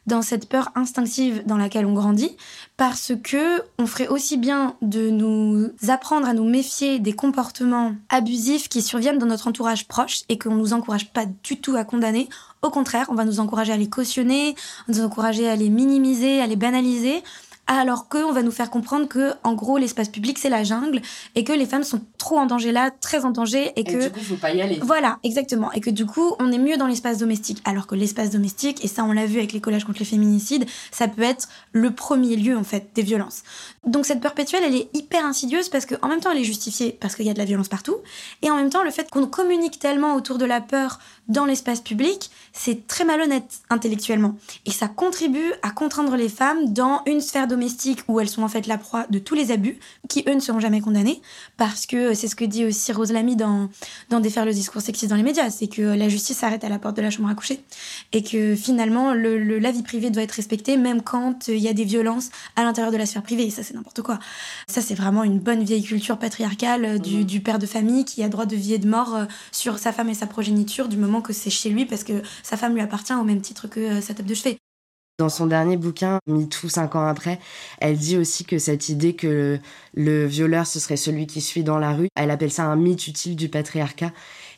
dans 0.08 0.22
cette 0.22 0.50
peur 0.50 0.72
instinctive 0.76 1.44
dans 1.46 1.56
laquelle 1.56 1.86
on 1.86 1.94
grandit, 1.94 2.36
parce 2.76 3.14
que 3.24 3.62
on 3.80 3.88
ferait 3.88 4.10
aussi 4.10 4.36
bien 4.36 4.76
de 4.82 5.10
nous 5.10 5.70
apprendre 5.88 6.28
à 6.28 6.34
nous 6.34 6.44
méfier 6.44 7.00
des 7.00 7.14
comportements 7.14 7.96
abusifs 8.10 8.68
qui 8.68 8.82
surviennent 8.82 9.20
dans 9.20 9.26
notre 9.26 9.48
entourage 9.48 9.88
proche 9.88 10.24
et 10.28 10.38
qu'on 10.38 10.56
nous 10.56 10.74
encourage 10.74 11.14
pas 11.14 11.26
du 11.26 11.62
tout 11.62 11.78
à 11.78 11.86
condamner. 11.86 12.28
Au 12.62 12.70
contraire, 12.70 13.06
on 13.10 13.16
va 13.16 13.24
nous 13.24 13.40
encourager 13.40 13.72
à 13.72 13.78
les 13.78 13.90
cautionner, 13.90 14.56
nous 14.90 15.00
encourager 15.00 15.48
à 15.48 15.56
les 15.56 15.70
minimiser, 15.70 16.42
à 16.42 16.48
les 16.48 16.58
banaliser, 16.58 17.24
alors 17.68 18.10
qu'on 18.10 18.32
va 18.32 18.42
nous 18.42 18.52
faire 18.52 18.70
comprendre 18.70 19.08
que, 19.08 19.34
en 19.44 19.54
gros, 19.54 19.78
l'espace 19.78 20.10
public, 20.10 20.38
c'est 20.38 20.50
la 20.50 20.64
jungle, 20.64 21.02
et 21.36 21.44
que 21.44 21.54
les 21.54 21.66
femmes 21.66 21.84
sont 21.84 22.02
trop 22.18 22.38
en 22.38 22.46
danger 22.46 22.72
là, 22.72 22.92
très 22.92 23.24
en 23.24 23.32
danger, 23.32 23.72
et, 23.76 23.84
que... 23.84 24.04
du 24.04 24.10
coup, 24.10 24.20
faut 24.20 24.36
pas 24.36 24.54
y 24.54 24.62
aller. 24.62 24.80
Voilà, 24.84 25.20
exactement. 25.24 25.72
Et 25.72 25.80
que 25.80 25.90
du 25.90 26.06
coup, 26.06 26.36
on 26.40 26.52
est 26.52 26.58
mieux 26.58 26.78
dans 26.78 26.88
l'espace 26.88 27.20
domestique. 27.20 27.62
Alors 27.66 27.88
que 27.88 27.96
l'espace 27.96 28.32
domestique, 28.32 28.84
et 28.84 28.88
ça, 28.88 29.06
on 29.06 29.14
l'a 29.14 29.26
vu 29.26 29.38
avec 29.38 29.54
les 29.54 29.62
collages 29.62 29.86
contre 29.86 30.00
les 30.00 30.06
féminicides, 30.06 30.66
ça 30.92 31.08
peut 31.08 31.22
être 31.22 31.48
le 31.72 31.92
premier 31.92 32.36
lieu, 32.36 32.58
en 32.58 32.64
fait, 32.64 32.90
des 32.96 33.02
violences. 33.02 33.44
Donc 33.86 34.06
cette 34.06 34.22
perpétuelle, 34.22 34.64
elle 34.66 34.76
est 34.76 34.90
hyper 34.94 35.26
insidieuse 35.26 35.70
parce 35.70 35.86
qu'en 35.86 36.08
même 36.08 36.20
temps, 36.20 36.32
elle 36.32 36.38
est 36.40 36.46
justifiée 36.46 36.98
parce 37.00 37.16
qu'il 37.16 37.26
y 37.26 37.30
a 37.30 37.34
de 37.34 37.40
la 37.40 37.46
violence 37.46 37.68
partout, 37.68 37.98
et 38.42 38.50
en 38.50 38.56
même 38.56 38.70
temps, 38.70 38.84
le 38.84 38.92
fait 38.92 39.10
qu'on 39.10 39.26
communique 39.28 39.80
tellement 39.80 40.16
autour 40.16 40.38
de 40.38 40.46
la 40.46 40.62
peur 40.62 41.00
dans 41.28 41.46
l'espace 41.46 41.82
public, 41.82 42.30
c'est 42.52 42.88
très 42.88 43.06
malhonnête 43.06 43.62
intellectuellement. 43.70 44.36
Et 44.66 44.72
ça 44.72 44.88
contribue 44.88 45.54
à 45.62 45.72
contraindre 45.72 46.16
les 46.16 46.30
femmes 46.30 46.74
dans 46.74 47.02
une 47.06 47.22
sphère 47.22 47.48
domestique 47.48 48.02
où 48.08 48.20
elles 48.20 48.30
sont 48.30 48.44
en 48.44 48.48
fait 48.48 48.68
la 48.68 48.78
proie 48.78 49.06
de 49.10 49.20
tous 49.20 49.36
les 49.36 49.52
abus, 49.52 49.80
qui 50.10 50.24
eux 50.28 50.34
ne 50.34 50.40
seront 50.40 50.60
jamais 50.60 50.82
condamnés, 50.82 51.22
parce 51.58 51.86
que 51.86 52.14
c'est 52.14 52.28
ce 52.28 52.36
que 52.36 52.46
dit 52.46 52.66
aussi 52.66 52.92
Rose 52.92 53.12
Lamy 53.12 53.36
dans, 53.36 53.70
dans 54.10 54.20
Défaire 54.20 54.46
le 54.46 54.54
discours 54.54 54.82
sexiste 54.82 55.10
dans 55.10 55.16
les 55.16 55.24
médias, 55.24 55.50
c'est 55.50 55.68
que 55.68 55.82
la 55.82 56.10
justice 56.10 56.38
s'arrête 56.38 56.64
à 56.64 56.70
la 56.70 56.80
porte 56.80 56.98
de 56.98 57.02
la 57.02 57.10
chambre 57.10 57.30
à 57.30 57.36
coucher, 57.36 57.62
et 58.12 58.24
que 58.24 58.56
finalement, 58.56 59.14
le, 59.14 59.38
la 59.60 59.72
vie 59.72 59.84
privée 59.84 60.10
doit 60.10 60.24
être 60.24 60.34
respectée, 60.34 60.78
même 60.78 61.02
quand 61.02 61.48
il 61.48 61.60
y 61.60 61.68
a 61.68 61.74
des 61.74 61.86
violences 61.86 62.30
à 62.56 62.64
l'intérieur 62.64 62.92
de 62.92 62.98
la 62.98 63.06
sphère 63.06 63.24
privée, 63.24 63.44
et 63.44 63.50
ça 63.50 63.64
c'est 63.64 63.74
n'importe 63.74 64.02
quoi. 64.02 64.20
Ça 64.68 64.82
c'est 64.82 64.96
vraiment 64.96 65.24
une 65.24 65.40
bonne 65.40 65.64
vieille 65.64 65.84
culture 65.84 66.18
patriarcale 66.18 67.00
du, 67.00 67.20
mmh. 67.20 67.24
du 67.24 67.40
père 67.40 67.60
de 67.60 67.66
famille 67.66 68.06
qui 68.06 68.24
a 68.24 68.30
droit 68.30 68.46
de 68.46 68.56
vie 68.56 68.74
et 68.74 68.80
de 68.80 68.90
mort 68.90 69.16
euh, 69.16 69.26
sur 69.52 69.80
sa 69.80 69.92
femme 69.92 70.10
et 70.10 70.14
sa 70.14 70.28
progéniture 70.28 70.88
du 70.88 70.98
moment 70.98 71.13
que 71.22 71.34
c'est 71.34 71.50
chez 71.50 71.70
lui 71.70 71.86
parce 71.86 72.04
que 72.04 72.22
sa 72.44 72.58
femme 72.58 72.74
lui 72.74 72.82
appartient 72.82 73.14
au 73.14 73.24
même 73.24 73.42
titre 73.42 73.68
que 73.68 73.80
euh, 73.80 74.02
sa 74.02 74.14
table 74.14 74.30
de 74.30 74.36
chevet. 74.36 74.58
Dans 75.20 75.30
son 75.30 75.46
dernier 75.46 75.78
bouquin, 75.78 76.18
MeToo, 76.26 76.70
cinq 76.70 76.96
ans 76.96 77.06
après, 77.06 77.40
elle 77.80 77.98
dit 77.98 78.18
aussi 78.18 78.46
que 78.46 78.58
cette 78.58 78.90
idée 78.90 79.16
que 79.16 79.60
le 79.94 80.26
violeur, 80.26 80.66
ce 80.66 80.80
serait 80.80 80.98
celui 80.98 81.28
qui 81.28 81.40
suit 81.40 81.64
dans 81.64 81.78
la 81.78 81.94
rue, 81.94 82.08
elle 82.16 82.32
appelle 82.32 82.52
ça 82.52 82.64
un 82.64 82.76
mythe 82.76 83.08
utile 83.08 83.36
du 83.36 83.48
patriarcat. 83.48 84.12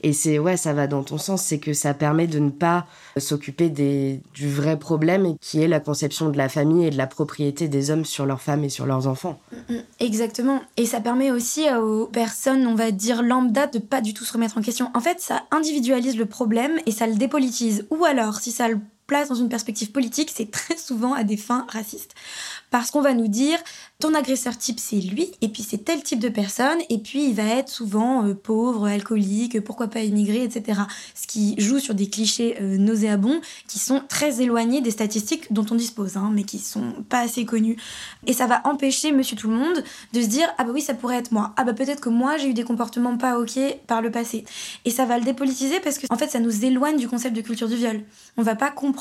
Et 0.06 0.14
c'est, 0.14 0.38
ouais, 0.38 0.56
ça 0.56 0.72
va 0.72 0.86
dans 0.86 1.02
ton 1.02 1.18
sens, 1.18 1.42
c'est 1.42 1.58
que 1.58 1.74
ça 1.74 1.96
permet 1.96 2.28
de 2.28 2.38
ne 2.38 2.52
pas 2.52 2.86
s'occuper 3.18 3.72
des, 3.72 4.22
du 4.36 4.48
vrai 4.48 4.78
problème 4.78 5.36
qui 5.42 5.64
est 5.64 5.68
la 5.68 5.80
conception 5.80 6.30
de 6.30 6.38
la 6.38 6.48
famille 6.48 6.86
et 6.86 6.92
de 6.92 6.96
la 6.96 7.08
propriété 7.08 7.68
des 7.68 7.90
hommes 7.90 8.06
sur 8.06 8.28
leurs 8.28 8.40
femmes 8.40 8.64
et 8.64 8.70
sur 8.70 8.86
leurs 8.86 9.08
enfants. 9.08 9.40
Mm, 9.52 9.74
mm, 9.74 9.84
exactement. 10.02 10.62
Et 10.78 10.86
ça 10.86 11.02
permet 11.02 11.32
aussi 11.32 11.66
aux 11.74 12.06
personnes, 12.06 12.68
on 12.68 12.76
va 12.76 12.92
dire 12.92 13.24
lambda, 13.24 13.66
de 13.66 13.80
pas 13.80 14.00
du 14.00 14.14
tout 14.14 14.26
se 14.26 14.34
remettre 14.34 14.60
en 14.60 14.62
question. 14.62 14.92
En 14.94 15.00
fait, 15.00 15.20
ça 15.20 15.42
individualise 15.50 16.18
le 16.18 16.28
problème 16.28 16.74
et 16.86 16.92
ça 16.92 17.08
le 17.08 17.16
dépolitise. 17.16 17.88
Ou 17.90 18.06
alors, 18.06 18.36
si 18.36 18.52
ça 18.52 18.68
le 18.68 18.78
place 19.08 19.30
dans 19.30 19.36
une 19.36 19.50
perspective 19.50 19.92
politique, 19.92 20.32
c'est 20.34 20.50
très 20.50 20.78
souvent 20.78 21.14
à 21.14 21.24
des 21.24 21.38
fins 21.38 21.66
racistes. 21.70 22.16
Parce 22.72 22.92
qu'on 22.92 23.02
va 23.02 23.14
nous 23.14 23.28
dire, 23.28 23.58
ton 24.00 24.14
agresseur 24.14 24.58
type 24.58 24.80
c'est 24.80 24.98
lui, 24.98 25.32
et 25.42 25.50
puis 25.50 25.64
c'est 25.64 25.78
tel 25.78 26.04
type 26.04 26.20
de 26.20 26.30
personne, 26.30 26.78
et 26.90 26.98
puis 26.98 27.30
il 27.30 27.36
va 27.36 27.44
être 27.44 27.70
souvent 27.70 28.26
euh, 28.26 28.34
pauvre, 28.34 28.88
alcoolique, 28.88 29.62
pourquoi 29.62 29.88
pas 29.88 30.02
immigré, 30.02 30.44
etc. 30.44 30.82
Ce 31.14 31.28
qui 31.28 31.56
joue 31.60 31.80
sur 31.80 31.94
des 31.94 32.10
clichés 32.10 32.58
euh, 32.60 32.78
nauséabonds 32.78 33.40
qui 33.68 33.80
sont 33.80 34.02
très 34.08 34.42
éloignés 34.42 34.82
des 34.82 34.92
statistiques 34.92 35.54
dont 35.54 35.66
on 35.72 35.76
dispose, 35.76 36.18
hein, 36.18 36.32
mais 36.34 36.44
qui 36.44 36.60
sont 36.60 36.94
pas 37.08 37.20
assez 37.20 37.46
connus. 37.46 37.78
Et 38.26 38.34
ça 38.34 38.48
va 38.48 38.62
empêcher 38.66 39.12
monsieur 39.12 39.38
tout 39.38 39.50
le 39.50 39.56
monde 39.56 39.84
de 40.14 40.22
se 40.22 40.28
dire, 40.28 40.48
ah 40.58 40.64
bah 40.64 40.72
oui, 40.74 40.82
ça 40.82 40.94
pourrait 40.94 41.18
être 41.18 41.32
moi. 41.32 41.54
Ah 41.58 41.64
bah 41.64 41.74
peut-être 41.74 42.02
que 42.02 42.10
moi 42.10 42.38
j'ai 42.38 42.50
eu 42.50 42.54
des 42.54 42.64
comportements 42.64 43.18
pas 43.18 43.38
ok 43.40 43.60
par 43.88 44.02
le 44.02 44.12
passé. 44.12 44.46
Et 44.84 44.90
ça 44.90 45.06
va 45.06 45.18
le 45.18 45.24
dépolitiser 45.24 45.80
parce 45.80 46.00
que 46.00 46.08
en 46.10 46.18
fait 46.18 46.30
ça 46.30 46.40
nous 46.40 46.66
éloigne 46.66 46.98
du 46.98 47.08
concept 47.08 47.36
de 47.36 47.42
culture 47.42 47.68
du 47.68 47.76
viol. 47.76 48.02
On 48.38 48.42
va 48.42 48.56
pas 48.56 48.72
comprendre 48.72 48.95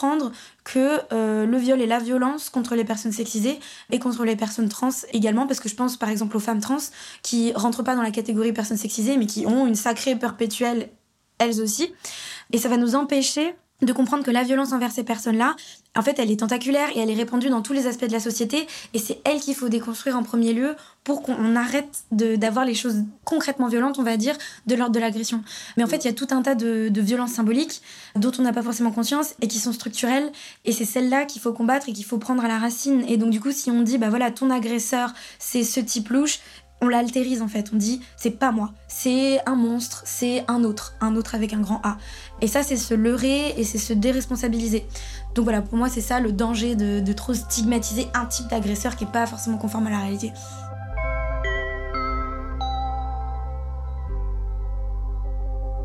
que 0.64 1.00
euh, 1.12 1.46
le 1.46 1.56
viol 1.56 1.80
et 1.80 1.86
la 1.86 1.98
violence 1.98 2.50
contre 2.50 2.74
les 2.74 2.84
personnes 2.84 3.12
sexisées 3.12 3.58
et 3.90 3.98
contre 3.98 4.24
les 4.24 4.36
personnes 4.36 4.68
trans 4.68 4.90
également, 5.12 5.46
parce 5.46 5.60
que 5.60 5.68
je 5.68 5.74
pense 5.74 5.96
par 5.96 6.08
exemple 6.08 6.36
aux 6.36 6.40
femmes 6.40 6.60
trans 6.60 6.78
qui 7.22 7.52
rentrent 7.54 7.82
pas 7.82 7.94
dans 7.94 8.02
la 8.02 8.10
catégorie 8.10 8.52
personnes 8.52 8.76
sexisées, 8.76 9.16
mais 9.16 9.26
qui 9.26 9.46
ont 9.46 9.66
une 9.66 9.74
sacrée 9.74 10.16
perpétuelle 10.16 10.90
elles 11.38 11.60
aussi. 11.60 11.92
Et 12.52 12.58
ça 12.58 12.68
va 12.68 12.76
nous 12.76 12.94
empêcher 12.94 13.54
de 13.84 13.92
comprendre 13.92 14.24
que 14.24 14.30
la 14.30 14.42
violence 14.42 14.72
envers 14.72 14.90
ces 14.90 15.04
personnes-là, 15.04 15.56
en 15.96 16.02
fait, 16.02 16.18
elle 16.18 16.30
est 16.30 16.40
tentaculaire 16.40 16.88
et 16.94 17.00
elle 17.00 17.10
est 17.10 17.14
répandue 17.14 17.48
dans 17.48 17.62
tous 17.62 17.72
les 17.72 17.86
aspects 17.86 18.06
de 18.06 18.12
la 18.12 18.20
société. 18.20 18.66
Et 18.94 18.98
c'est 18.98 19.20
elle 19.24 19.40
qu'il 19.40 19.54
faut 19.54 19.68
déconstruire 19.68 20.16
en 20.16 20.22
premier 20.22 20.52
lieu 20.52 20.74
pour 21.04 21.22
qu'on 21.22 21.54
arrête 21.54 22.04
d'avoir 22.10 22.64
les 22.64 22.74
choses 22.74 23.04
concrètement 23.24 23.68
violentes, 23.68 23.98
on 23.98 24.02
va 24.02 24.16
dire, 24.16 24.36
de 24.66 24.74
l'ordre 24.74 24.94
de 24.94 25.00
l'agression. 25.00 25.42
Mais 25.76 25.84
en 25.84 25.86
fait, 25.86 25.98
il 25.98 26.06
y 26.06 26.10
a 26.10 26.14
tout 26.14 26.28
un 26.30 26.42
tas 26.42 26.54
de, 26.54 26.88
de 26.88 27.00
violences 27.00 27.32
symboliques 27.32 27.82
dont 28.16 28.32
on 28.38 28.42
n'a 28.42 28.52
pas 28.52 28.62
forcément 28.62 28.90
conscience 28.90 29.34
et 29.40 29.48
qui 29.48 29.58
sont 29.58 29.72
structurelles. 29.72 30.32
Et 30.64 30.72
c'est 30.72 30.84
celles-là 30.84 31.26
qu'il 31.26 31.40
faut 31.40 31.52
combattre 31.52 31.88
et 31.88 31.92
qu'il 31.92 32.04
faut 32.04 32.18
prendre 32.18 32.44
à 32.44 32.48
la 32.48 32.58
racine. 32.58 33.04
Et 33.06 33.16
donc, 33.16 33.30
du 33.30 33.40
coup, 33.40 33.52
si 33.52 33.70
on 33.70 33.82
dit, 33.82 33.98
bah 33.98 34.08
voilà, 34.08 34.30
ton 34.30 34.50
agresseur, 34.50 35.12
c'est 35.38 35.62
ce 35.62 35.80
type 35.80 36.08
louche, 36.08 36.40
on 36.84 36.88
l'altérise 36.88 37.42
en 37.42 37.48
fait. 37.48 37.70
On 37.72 37.76
dit 37.76 38.00
c'est 38.16 38.30
pas 38.30 38.52
moi, 38.52 38.72
c'est 38.88 39.40
un 39.46 39.56
monstre, 39.56 40.02
c'est 40.06 40.44
un 40.48 40.64
autre, 40.64 40.94
un 41.00 41.16
autre 41.16 41.34
avec 41.34 41.52
un 41.52 41.60
grand 41.60 41.80
A. 41.82 41.96
Et 42.44 42.46
ça, 42.46 42.62
c'est 42.62 42.76
se 42.76 42.92
leurrer 42.92 43.54
et 43.56 43.64
c'est 43.64 43.78
se 43.78 43.94
déresponsabiliser. 43.94 44.84
Donc 45.34 45.44
voilà, 45.44 45.62
pour 45.62 45.78
moi, 45.78 45.88
c'est 45.88 46.02
ça 46.02 46.20
le 46.20 46.30
danger 46.30 46.76
de, 46.76 47.12
trop 47.14 47.32
stigmatiser 47.32 48.06
un 48.12 48.26
type 48.26 48.48
d'agresseur 48.48 48.96
qui 48.96 49.04
est 49.04 49.10
pas 49.10 49.24
forcément 49.24 49.56
conforme 49.56 49.86
à 49.86 49.90
la 49.90 50.00
réalité. 50.00 50.30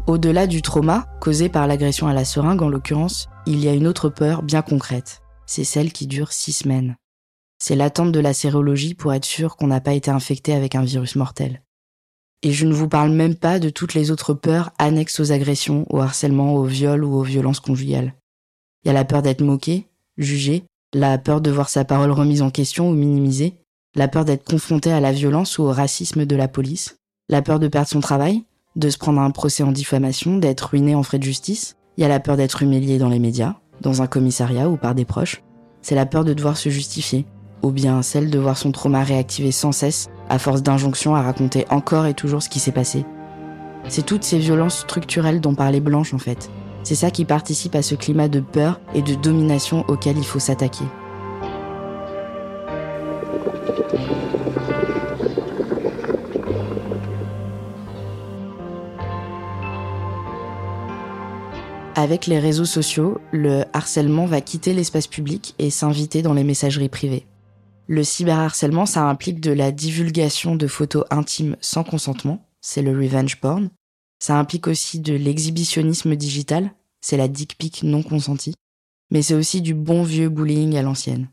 Au-delà 0.06 0.48
du 0.48 0.62
trauma, 0.62 1.06
causé 1.22 1.48
par 1.48 1.66
l'agression 1.66 2.10
à 2.10 2.14
la 2.14 2.26
seringue 2.26 2.62
en 2.62 2.68
l'occurrence, 2.68 3.30
il 3.46 3.64
y 3.64 3.70
a 3.70 3.74
une 3.74 3.88
autre 3.88 4.10
peur 4.10 4.44
bien 4.44 4.62
concrète. 4.62 5.22
C'est 5.46 5.64
celle 5.64 5.94
qui 5.94 6.08
dure 6.08 6.34
six 6.34 6.52
semaines. 6.52 6.98
C'est 7.58 7.78
l'attente 7.78 8.12
de 8.12 8.20
la 8.20 8.34
sérologie 8.34 8.96
pour 8.96 9.14
être 9.14 9.24
sûr 9.24 9.56
qu'on 9.56 9.68
n'a 9.68 9.80
pas 9.80 9.94
été 9.94 10.12
infecté 10.12 10.54
avec 10.54 10.76
un 10.76 10.84
virus 10.84 11.16
mortel. 11.16 11.62
Et 12.42 12.52
je 12.52 12.66
ne 12.66 12.74
vous 12.74 12.88
parle 12.88 13.12
même 13.12 13.36
pas 13.36 13.60
de 13.60 13.70
toutes 13.70 13.94
les 13.94 14.12
autres 14.12 14.34
peurs 14.34 14.72
annexes 14.78 15.20
aux 15.20 15.32
agressions, 15.32 15.86
au 15.90 16.00
harcèlement, 16.00 16.56
au 16.56 16.64
viol 16.64 17.04
ou 17.04 17.16
aux 17.16 17.24
violences 17.24 17.60
conjugales. 17.60 18.14
Il 18.84 18.88
y 18.88 18.92
a 18.92 18.94
la 18.94 19.04
peur 19.04 19.22
d'être 19.22 19.42
moqué, 19.42 19.88
jugé, 20.18 20.64
la 20.94 21.18
peur 21.18 21.42
de 21.42 21.52
voir 21.52 21.70
sa 21.70 21.84
parole 21.84 22.12
remise 22.12 22.42
en 22.42 22.50
question 22.50 22.90
ou 22.90 22.94
minimisée, 22.94 23.56
la 23.96 24.08
peur 24.08 24.24
d'être 24.24 24.50
confronté 24.50 24.92
à 24.92 25.02
la 25.02 25.12
violence 25.12 25.58
ou 25.58 25.64
au 25.64 25.72
racisme 25.72 26.26
de 26.26 26.36
la 26.36 26.48
police, 26.48 26.98
la 27.28 27.42
peur 27.42 27.60
de 27.60 27.68
perdre 27.68 27.90
son 27.90 28.00
travail, 28.00 28.44
de 28.76 28.90
se 28.90 28.98
prendre 28.98 29.20
un 29.20 29.32
procès 29.32 29.64
en 29.64 29.72
diffamation, 29.72 30.38
d'être 30.38 30.70
ruiné 30.70 30.96
en 30.96 31.04
frais 31.04 31.20
de 31.20 31.24
justice. 31.24 31.76
Il 31.98 32.02
y 32.02 32.06
a 32.06 32.10
la 32.10 32.20
peur 32.20 32.38
d'être 32.38 32.64
humilié 32.64 32.98
dans 32.98 33.10
les 33.10 33.20
médias, 33.20 33.56
dans 33.82 34.02
un 34.02 34.08
commissariat 34.08 34.70
ou 34.70 34.78
par 34.78 34.96
des 34.96 35.06
proches. 35.06 35.44
C'est 35.82 35.96
la 35.96 36.06
peur 36.06 36.24
de 36.24 36.34
devoir 36.34 36.56
se 36.56 36.70
justifier, 36.70 37.26
ou 37.62 37.72
bien 37.72 38.02
celle 38.02 38.30
de 38.30 38.40
voir 38.40 38.58
son 38.58 38.72
trauma 38.72 39.04
réactivé 39.04 39.52
sans 39.52 39.72
cesse, 39.72 40.10
à 40.30 40.40
force 40.40 40.64
d'injonctions 40.64 41.16
à 41.16 41.22
raconter 41.22 41.66
encore 41.70 42.06
et 42.06 42.14
toujours 42.14 42.42
ce 42.42 42.50
qui 42.50 42.60
s'est 42.60 42.72
passé. 42.72 43.06
C'est 43.88 44.06
toutes 44.06 44.24
ces 44.24 44.38
violences 44.38 44.80
structurelles 44.80 45.42
dont 45.42 45.56
parlait 45.56 45.80
Blanche 45.80 46.14
en 46.14 46.20
fait. 46.20 46.50
C'est 46.84 46.96
ça 46.96 47.12
qui 47.12 47.26
participe 47.26 47.76
à 47.76 47.82
ce 47.82 47.96
climat 47.96 48.28
de 48.28 48.40
peur 48.40 48.80
et 48.94 49.02
de 49.02 49.16
domination 49.16 49.84
auquel 49.88 50.18
il 50.18 50.26
faut 50.26 50.40
s'attaquer. 50.40 50.86
Avec 61.96 62.28
les 62.28 62.40
réseaux 62.40 62.64
sociaux, 62.64 63.20
le 63.34 63.66
harcèlement 63.74 64.26
va 64.26 64.40
quitter 64.40 64.74
l'espace 64.74 65.08
public 65.08 65.54
et 65.60 65.70
s'inviter 65.70 66.22
dans 66.22 66.34
les 66.34 66.46
messageries 66.46 66.88
privées. 66.88 67.26
Le 67.92 68.04
cyberharcèlement, 68.04 68.86
ça 68.86 69.10
implique 69.10 69.40
de 69.40 69.52
la 69.52 69.72
divulgation 69.72 70.56
de 70.56 70.68
photos 70.68 71.06
intimes 71.10 71.58
sans 71.60 71.84
consentement, 71.84 72.46
c'est 72.62 72.84
le 72.84 72.92
revenge 72.92 73.38
porn. 73.38 73.72
Ça 74.20 74.38
implique 74.38 74.68
aussi 74.68 75.00
de 75.00 75.16
l'exhibitionnisme 75.16 76.16
digital, 76.16 76.72
c'est 77.02 77.18
la 77.18 77.28
dick 77.28 77.58
pic 77.58 77.82
non 77.82 78.04
consentie. 78.04 78.54
Mais 79.10 79.24
c'est 79.24 79.34
aussi 79.34 79.64
du 79.64 79.74
bon 79.74 80.04
vieux 80.04 80.30
bullying 80.30 80.78
à 80.78 80.84
l'ancienne. 80.84 81.30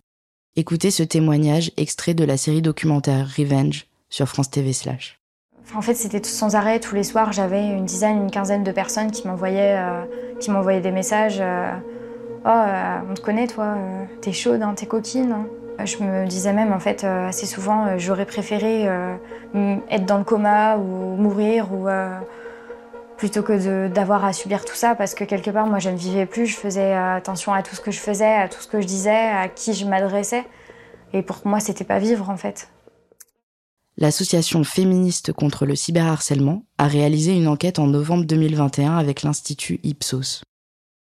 Écoutez 0.56 0.90
ce 0.90 1.02
témoignage 1.02 1.72
extrait 1.76 2.14
de 2.14 2.24
la 2.24 2.38
série 2.38 2.62
documentaire 2.62 3.28
Revenge 3.36 3.86
sur 4.08 4.26
France 4.26 4.50
TV 4.50 4.72
slash. 4.72 5.20
En 5.74 5.82
fait, 5.82 5.94
c'était 5.94 6.26
sans 6.26 6.54
arrêt. 6.56 6.80
Tous 6.80 6.94
les 6.94 7.04
soirs, 7.04 7.34
j'avais 7.34 7.68
une 7.68 7.84
dizaine, 7.84 8.16
une 8.16 8.30
quinzaine 8.30 8.64
de 8.64 8.72
personnes 8.72 9.10
qui 9.10 9.28
m'envoyaient, 9.28 9.76
euh, 9.76 10.06
qui 10.40 10.50
m'envoyaient 10.50 10.80
des 10.80 10.90
messages. 10.90 11.36
Euh, 11.38 11.70
oh, 12.46 12.48
euh, 12.48 12.98
on 13.10 13.12
te 13.12 13.20
connaît, 13.20 13.46
toi. 13.46 13.76
t'es 14.22 14.32
chaude, 14.32 14.62
hein, 14.62 14.72
t'es 14.74 14.86
coquine. 14.86 15.32
Hein. 15.32 15.46
Je 15.84 15.98
me 15.98 16.26
disais 16.26 16.52
même, 16.52 16.72
en 16.72 16.80
fait, 16.80 17.04
assez 17.04 17.46
souvent, 17.46 17.98
j'aurais 17.98 18.26
préféré 18.26 18.84
être 19.90 20.06
dans 20.06 20.18
le 20.18 20.24
coma 20.24 20.78
ou 20.78 21.16
mourir 21.16 21.72
ou 21.72 21.86
plutôt 23.16 23.42
que 23.42 23.88
d'avoir 23.88 24.24
à 24.24 24.32
subir 24.32 24.64
tout 24.64 24.74
ça 24.74 24.94
parce 24.94 25.14
que 25.14 25.24
quelque 25.24 25.50
part, 25.50 25.66
moi, 25.66 25.78
je 25.78 25.90
ne 25.90 25.96
vivais 25.96 26.26
plus. 26.26 26.46
Je 26.46 26.56
faisais 26.56 26.92
attention 26.92 27.52
à 27.52 27.62
tout 27.62 27.76
ce 27.76 27.80
que 27.80 27.90
je 27.90 28.00
faisais, 28.00 28.34
à 28.34 28.48
tout 28.48 28.60
ce 28.60 28.68
que 28.68 28.80
je 28.80 28.86
disais, 28.86 29.10
à 29.10 29.48
qui 29.48 29.74
je 29.74 29.84
m'adressais. 29.86 30.44
Et 31.12 31.22
pour 31.22 31.38
moi, 31.44 31.60
c'était 31.60 31.84
pas 31.84 31.98
vivre, 31.98 32.30
en 32.30 32.36
fait 32.36 32.68
l'association 33.98 34.62
féministe 34.64 35.32
contre 35.32 35.66
le 35.66 35.74
cyberharcèlement 35.74 36.66
a 36.78 36.86
réalisé 36.86 37.32
une 37.32 37.48
enquête 37.48 37.78
en 37.78 37.86
novembre 37.86 38.24
2021 38.24 38.96
avec 38.96 39.22
l'Institut 39.22 39.80
Ipsos. 39.82 40.42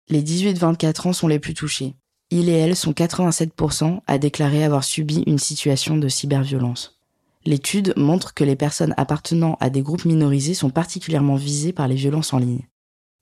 Les 0.08 0.22
18-24 0.22 1.08
ans 1.08 1.12
sont 1.12 1.28
les 1.28 1.38
plus 1.38 1.54
touchés. 1.54 1.94
Ils 2.34 2.48
et 2.48 2.52
elles 2.52 2.76
sont 2.76 2.92
87% 2.92 4.00
à 4.06 4.16
déclarer 4.16 4.64
avoir 4.64 4.84
subi 4.84 5.22
une 5.26 5.38
situation 5.38 5.98
de 5.98 6.08
cyberviolence. 6.08 6.98
L'étude 7.44 7.92
montre 7.98 8.32
que 8.32 8.42
les 8.42 8.56
personnes 8.56 8.94
appartenant 8.96 9.58
à 9.60 9.68
des 9.68 9.82
groupes 9.82 10.06
minorisés 10.06 10.54
sont 10.54 10.70
particulièrement 10.70 11.36
visées 11.36 11.74
par 11.74 11.88
les 11.88 11.94
violences 11.94 12.32
en 12.32 12.38
ligne. 12.38 12.66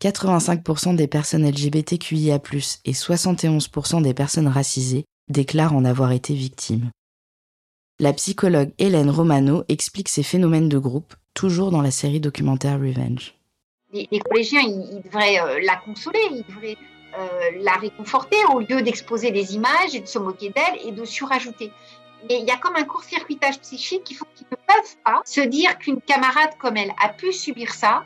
85% 0.01 0.95
des 0.95 1.09
personnes 1.09 1.45
LGBTQIA+, 1.45 2.37
et 2.85 2.93
71% 2.93 4.01
des 4.01 4.15
personnes 4.15 4.47
racisées 4.47 5.07
déclarent 5.29 5.75
en 5.75 5.85
avoir 5.85 6.13
été 6.13 6.33
victimes. 6.33 6.93
La 7.99 8.13
psychologue 8.13 8.71
Hélène 8.79 9.11
Romano 9.11 9.65
explique 9.69 10.09
ces 10.09 10.23
phénomènes 10.23 10.69
de 10.69 10.79
groupe, 10.79 11.17
toujours 11.35 11.73
dans 11.73 11.83
la 11.83 11.91
série 11.91 12.21
documentaire 12.21 12.79
Revenge. 12.79 13.35
Les, 13.93 14.07
collégiens, 14.21 14.61
ils, 14.61 15.03
devraient 15.03 15.41
euh, 15.41 15.59
la 15.67 15.75
consoler, 15.79 16.21
ils 16.31 16.45
devraient 16.49 16.77
la 17.61 17.73
réconforter 17.73 18.37
au 18.53 18.61
lieu 18.61 18.83
d'exposer 18.83 19.31
des 19.31 19.55
images 19.55 19.95
et 19.95 20.01
de 20.01 20.07
se 20.07 20.19
moquer 20.19 20.51
d'elle 20.51 20.87
et 20.87 20.93
de 20.93 21.05
surajouter. 21.05 21.73
Mais 22.29 22.39
il 22.41 22.47
y 22.47 22.51
a 22.51 22.57
comme 22.57 22.77
un 22.77 22.85
court-circuitage 22.85 23.61
psychique 23.61 24.15
faut 24.17 24.27
qu'ils 24.35 24.47
ne 24.51 24.57
peuvent 24.57 24.97
pas 25.05 25.23
se 25.25 25.41
dire 25.41 25.79
qu'une 25.79 26.01
camarade 26.01 26.57
comme 26.59 26.77
elle 26.77 26.93
a 27.03 27.09
pu 27.09 27.33
subir 27.33 27.73
ça. 27.73 28.05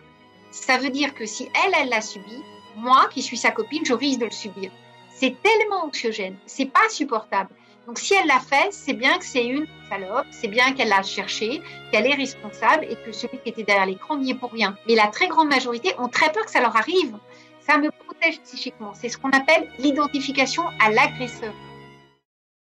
Ça 0.50 0.78
veut 0.78 0.90
dire 0.90 1.14
que 1.14 1.26
si 1.26 1.48
elle, 1.64 1.72
elle 1.80 1.88
l'a 1.88 2.00
subi, 2.00 2.42
moi, 2.76 3.08
qui 3.12 3.22
suis 3.22 3.36
sa 3.36 3.50
copine, 3.50 3.84
je 3.84 3.92
risque 3.92 4.20
de 4.20 4.26
le 4.26 4.30
subir. 4.30 4.70
C'est 5.10 5.36
tellement 5.42 5.84
anxiogène, 5.84 6.36
c'est 6.46 6.66
pas 6.66 6.88
supportable. 6.88 7.50
Donc 7.86 7.98
si 7.98 8.14
elle 8.14 8.26
l'a 8.26 8.40
fait, 8.40 8.72
c'est 8.72 8.94
bien 8.94 9.18
que 9.18 9.24
c'est 9.24 9.44
une 9.44 9.66
salope, 9.90 10.26
c'est 10.30 10.48
bien 10.48 10.72
qu'elle 10.72 10.88
l'a 10.88 11.02
cherché, 11.02 11.62
qu'elle 11.90 12.06
est 12.06 12.14
responsable 12.14 12.86
et 12.88 12.96
que 12.96 13.12
celui 13.12 13.38
qui 13.38 13.50
était 13.50 13.62
derrière 13.62 13.86
l'écran 13.86 14.16
n'y 14.16 14.30
est 14.30 14.34
pour 14.34 14.52
rien. 14.52 14.76
Mais 14.88 14.94
la 14.94 15.08
très 15.08 15.28
grande 15.28 15.48
majorité 15.48 15.92
ont 15.98 16.08
très 16.08 16.32
peur 16.32 16.44
que 16.44 16.50
ça 16.50 16.60
leur 16.60 16.76
arrive. 16.76 17.14
Ça 17.66 17.78
me 17.78 17.90
protège 17.90 18.40
psychiquement. 18.42 18.92
C'est 18.94 19.08
ce 19.08 19.16
qu'on 19.16 19.30
appelle 19.30 19.68
l'identification 19.78 20.62
à 20.80 20.90
l'agresseur. 20.90 21.54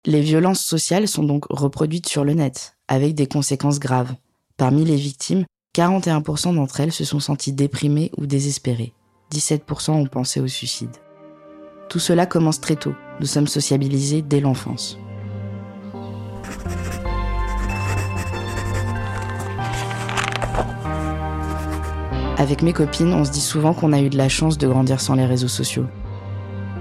Les 0.07 0.21
violences 0.21 0.65
sociales 0.65 1.09
sont 1.09 1.25
donc 1.25 1.47
reproduites 1.51 2.09
sur 2.09 2.25
le 2.25 2.33
net, 2.33 2.77
avec 2.89 3.15
des 3.15 3.27
conséquences 3.27 3.81
graves. 3.81 4.15
Parmi 4.57 4.85
les 4.85 4.97
victimes, 4.97 5.45
41% 5.77 6.55
d'entre 6.55 6.81
elles 6.81 6.93
se 6.93 7.05
sont 7.05 7.21
senties 7.21 7.53
déprimées 7.53 8.11
ou 8.17 8.27
désespérées. 8.27 8.95
17% 9.33 9.91
ont 9.91 10.07
pensé 10.07 10.41
au 10.41 10.49
suicide. 10.49 10.97
Tout 11.91 11.99
cela 11.99 12.25
commence 12.25 12.61
très 12.61 12.77
tôt. 12.77 12.95
Nous 13.21 13.27
sommes 13.27 13.49
sociabilisés 13.49 14.23
dès 14.23 14.41
l'enfance. 14.41 14.99
Avec 22.47 22.63
mes 22.63 22.73
copines, 22.73 23.13
on 23.13 23.25
se 23.25 23.33
dit 23.33 23.41
souvent 23.41 23.75
qu'on 23.75 23.93
a 23.93 24.01
eu 24.01 24.09
de 24.09 24.17
la 24.17 24.29
chance 24.29 24.57
de 24.57 24.69
grandir 24.69 25.01
sans 25.01 25.17
les 25.17 25.27
réseaux 25.27 25.49
sociaux. 25.49 25.87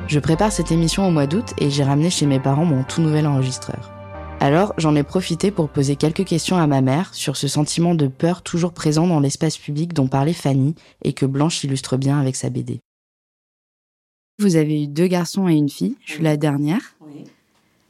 Je 0.07 0.19
prépare 0.19 0.51
cette 0.51 0.71
émission 0.71 1.07
au 1.07 1.09
mois 1.09 1.25
d'août 1.25 1.55
et 1.57 1.71
j'ai 1.71 1.83
ramené 1.83 2.11
chez 2.11 2.27
mes 2.27 2.39
parents 2.39 2.65
mon 2.65 2.83
tout 2.83 3.01
nouvel 3.01 3.25
enregistreur. 3.25 3.91
Alors, 4.39 4.75
j'en 4.77 4.95
ai 4.95 5.01
profité 5.01 5.49
pour 5.49 5.69
poser 5.69 5.95
quelques 5.95 6.23
questions 6.23 6.57
à 6.57 6.67
ma 6.67 6.81
mère 6.81 7.15
sur 7.15 7.35
ce 7.35 7.47
sentiment 7.47 7.95
de 7.95 8.05
peur 8.05 8.43
toujours 8.43 8.73
présent 8.73 9.07
dans 9.07 9.19
l'espace 9.19 9.57
public 9.57 9.91
dont 9.91 10.07
parlait 10.07 10.33
Fanny 10.33 10.75
et 11.03 11.13
que 11.13 11.25
Blanche 11.25 11.63
illustre 11.63 11.97
bien 11.97 12.19
avec 12.19 12.35
sa 12.35 12.51
BD. 12.51 12.79
Vous 14.37 14.57
avez 14.57 14.83
eu 14.83 14.87
deux 14.87 15.07
garçons 15.07 15.49
et 15.49 15.55
une 15.55 15.69
fille, 15.69 15.95
je 16.05 16.11
suis 16.11 16.23
la 16.23 16.37
dernière. 16.37 16.95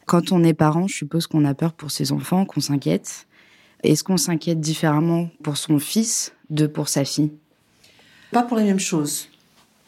Quand 0.05 0.31
on 0.31 0.45
est 0.45 0.53
parent, 0.53 0.87
je 0.87 0.95
suppose 0.95 1.27
qu'on 1.27 1.43
a 1.43 1.53
peur 1.53 1.73
pour 1.73 1.91
ses 1.91 2.13
enfants, 2.13 2.45
qu'on 2.45 2.61
s'inquiète. 2.61 3.27
Est-ce 3.83 4.05
qu'on 4.05 4.15
s'inquiète 4.15 4.61
différemment 4.61 5.27
pour 5.43 5.57
son 5.57 5.77
fils 5.77 6.31
de 6.49 6.67
pour 6.67 6.87
sa 6.87 7.03
fille? 7.03 7.33
Pas 8.35 8.43
pour 8.43 8.57
les 8.57 8.65
mêmes 8.65 8.81
choses. 8.81 9.29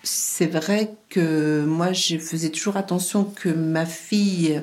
C'est 0.03 0.47
vrai 0.47 0.93
que 1.10 1.65
moi, 1.65 1.91
je 1.91 2.17
faisais 2.17 2.47
toujours 2.47 2.77
attention 2.77 3.25
que 3.25 3.49
ma 3.49 3.86
fille 3.86 4.62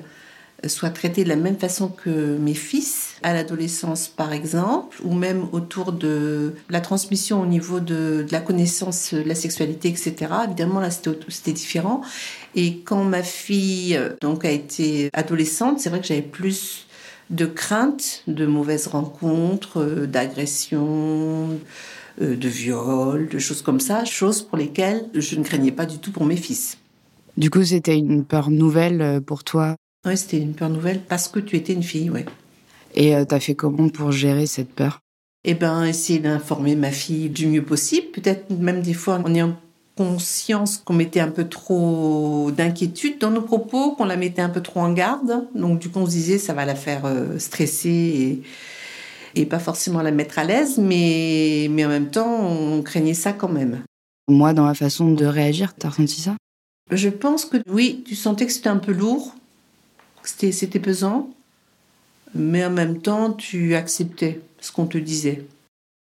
soit 0.67 0.89
traitée 0.89 1.23
de 1.23 1.29
la 1.29 1.37
même 1.37 1.59
façon 1.59 1.89
que 1.89 2.39
mes 2.39 2.55
fils 2.55 3.17
à 3.23 3.35
l'adolescence 3.35 4.09
par 4.09 4.33
exemple, 4.33 5.03
ou 5.05 5.13
même 5.13 5.49
autour 5.53 5.93
de 5.93 6.55
la 6.71 6.81
transmission 6.81 7.43
au 7.43 7.47
niveau 7.47 7.79
de, 7.79 8.25
la 8.31 8.41
connaissance 8.41 9.13
de 9.13 9.21
la 9.21 9.35
sexualité, 9.35 9.91
etc. 9.91 10.15
Évidemment 10.47 10.81
là 10.81 10.89
c'était 10.91 11.53
différent. 11.53 12.01
Et 12.55 12.79
quand 12.79 13.05
ma 13.05 13.23
fille 13.23 14.01
donc 14.23 14.47
a 14.47 14.51
été 14.51 15.11
adolescente, 15.13 15.79
c'est 15.81 15.91
vrai 15.91 16.01
que 16.01 16.07
j'avais 16.07 16.23
plus 16.23 16.87
de 17.29 17.45
craintes, 17.45 18.23
de 18.29 18.47
mauvaises 18.47 18.87
rencontres, 18.87 19.81
euh, 19.81 20.07
d'agressions, 20.07 21.59
de 22.21 22.49
viols, 22.49 23.29
de 23.29 23.39
choses 23.39 23.63
comme 23.63 23.81
ça, 23.81 24.05
choses 24.05 24.43
pour 24.43 24.59
lesquelles 24.59 25.07
je 25.15 25.37
ne 25.37 25.45
craignais 25.45 25.73
pas 25.73 25.87
du 25.87 25.99
tout 25.99 26.13
pour 26.13 26.25
mes 26.25 26.37
fils. 26.37 26.79
Du 27.37 27.51
coup, 27.51 27.65
c'était 27.65 27.99
une 27.99 28.25
peur 28.25 28.51
nouvelle 28.51 29.03
euh, 29.03 29.21
pour 29.21 29.43
toi? 29.43 29.75
Oui, 30.07 30.17
c'était 30.17 30.39
une 30.39 30.55
peur 30.55 30.71
nouvelle 30.71 31.01
parce 31.01 31.29
que 31.29 31.41
tu 31.41 31.57
étais 31.57 31.73
une 31.73 31.83
fille, 31.83 32.11
oui. 32.11 32.21
Et 32.95 33.17
euh, 33.17 33.25
t'as 33.25 33.41
fait 33.41 33.55
comment 33.55 33.89
pour 33.89 34.13
gérer 34.13 34.47
cette 34.47 34.71
peur? 34.71 35.01
Eh 35.45 35.55
ben, 35.55 35.85
essayer 35.85 36.21
d'informer 36.21 36.77
ma 36.77 36.93
fille 36.93 37.29
du 37.29 37.49
mieux 37.49 37.65
possible. 37.65 38.07
Peut-être 38.13 38.51
même 38.51 38.83
des 38.83 38.95
fois 38.95 39.17
en 39.17 39.53
conscience 39.97 40.79
qu'on 40.79 40.95
mettait 40.95 41.21
un 41.21 41.31
peu 41.31 41.49
trop 41.49 42.51
d'inquiétude 42.57 43.19
dans 43.19 43.31
nos 43.31 43.43
propos, 43.43 43.93
qu'on 43.93 44.05
la 44.05 44.17
mettait 44.17 44.43
un 44.43 44.49
peu 44.49 44.61
trop 44.61 44.81
en 44.81 44.93
garde. 44.93 45.47
Donc 45.55 45.81
du 45.81 45.89
coup, 45.89 46.01
on 46.01 46.07
se 46.07 46.13
disait 46.13 46.39
ça 46.39 46.55
va 46.55 46.65
la 46.65 46.75
faire 46.75 47.05
euh, 47.05 47.39
stresser 47.39 47.89
et, 47.91 48.43
et 49.35 49.47
pas 49.47 49.59
forcément 49.59 50.03
la 50.03 50.11
mettre 50.11 50.39
à 50.39 50.45
l'aise, 50.45 50.79
mais, 50.79 51.69
mais 51.71 51.85
en 51.85 51.89
même 51.89 52.11
temps, 52.11 52.47
on 52.47 52.83
craignait 52.83 53.15
ça 53.15 53.33
quand 53.33 53.49
même. 53.49 53.83
Moi, 54.29 54.53
dans 54.53 54.67
la 54.67 54.75
façon 54.75 55.13
de 55.13 55.27
réagir, 55.27 55.75
t'as 55.75 55.91
ressenti 55.91 56.21
ça? 56.21 56.37
Je 56.91 57.09
pense 57.09 57.45
que 57.45 57.59
oui, 57.69 58.05
tu 58.07 58.15
sentais 58.15 58.47
que 58.47 58.53
c'était 58.53 58.69
un 58.69 58.79
peu 58.79 58.93
lourd, 58.93 59.35
que 60.23 60.29
c'était 60.29 60.79
pesant, 60.79 61.31
mais 62.35 62.65
en 62.65 62.71
même 62.71 63.01
temps, 63.01 63.33
tu 63.33 63.75
acceptais 63.75 64.41
ce 64.61 64.73
qu'on 64.73 64.87
te 64.87 64.99
disait. 64.99 65.47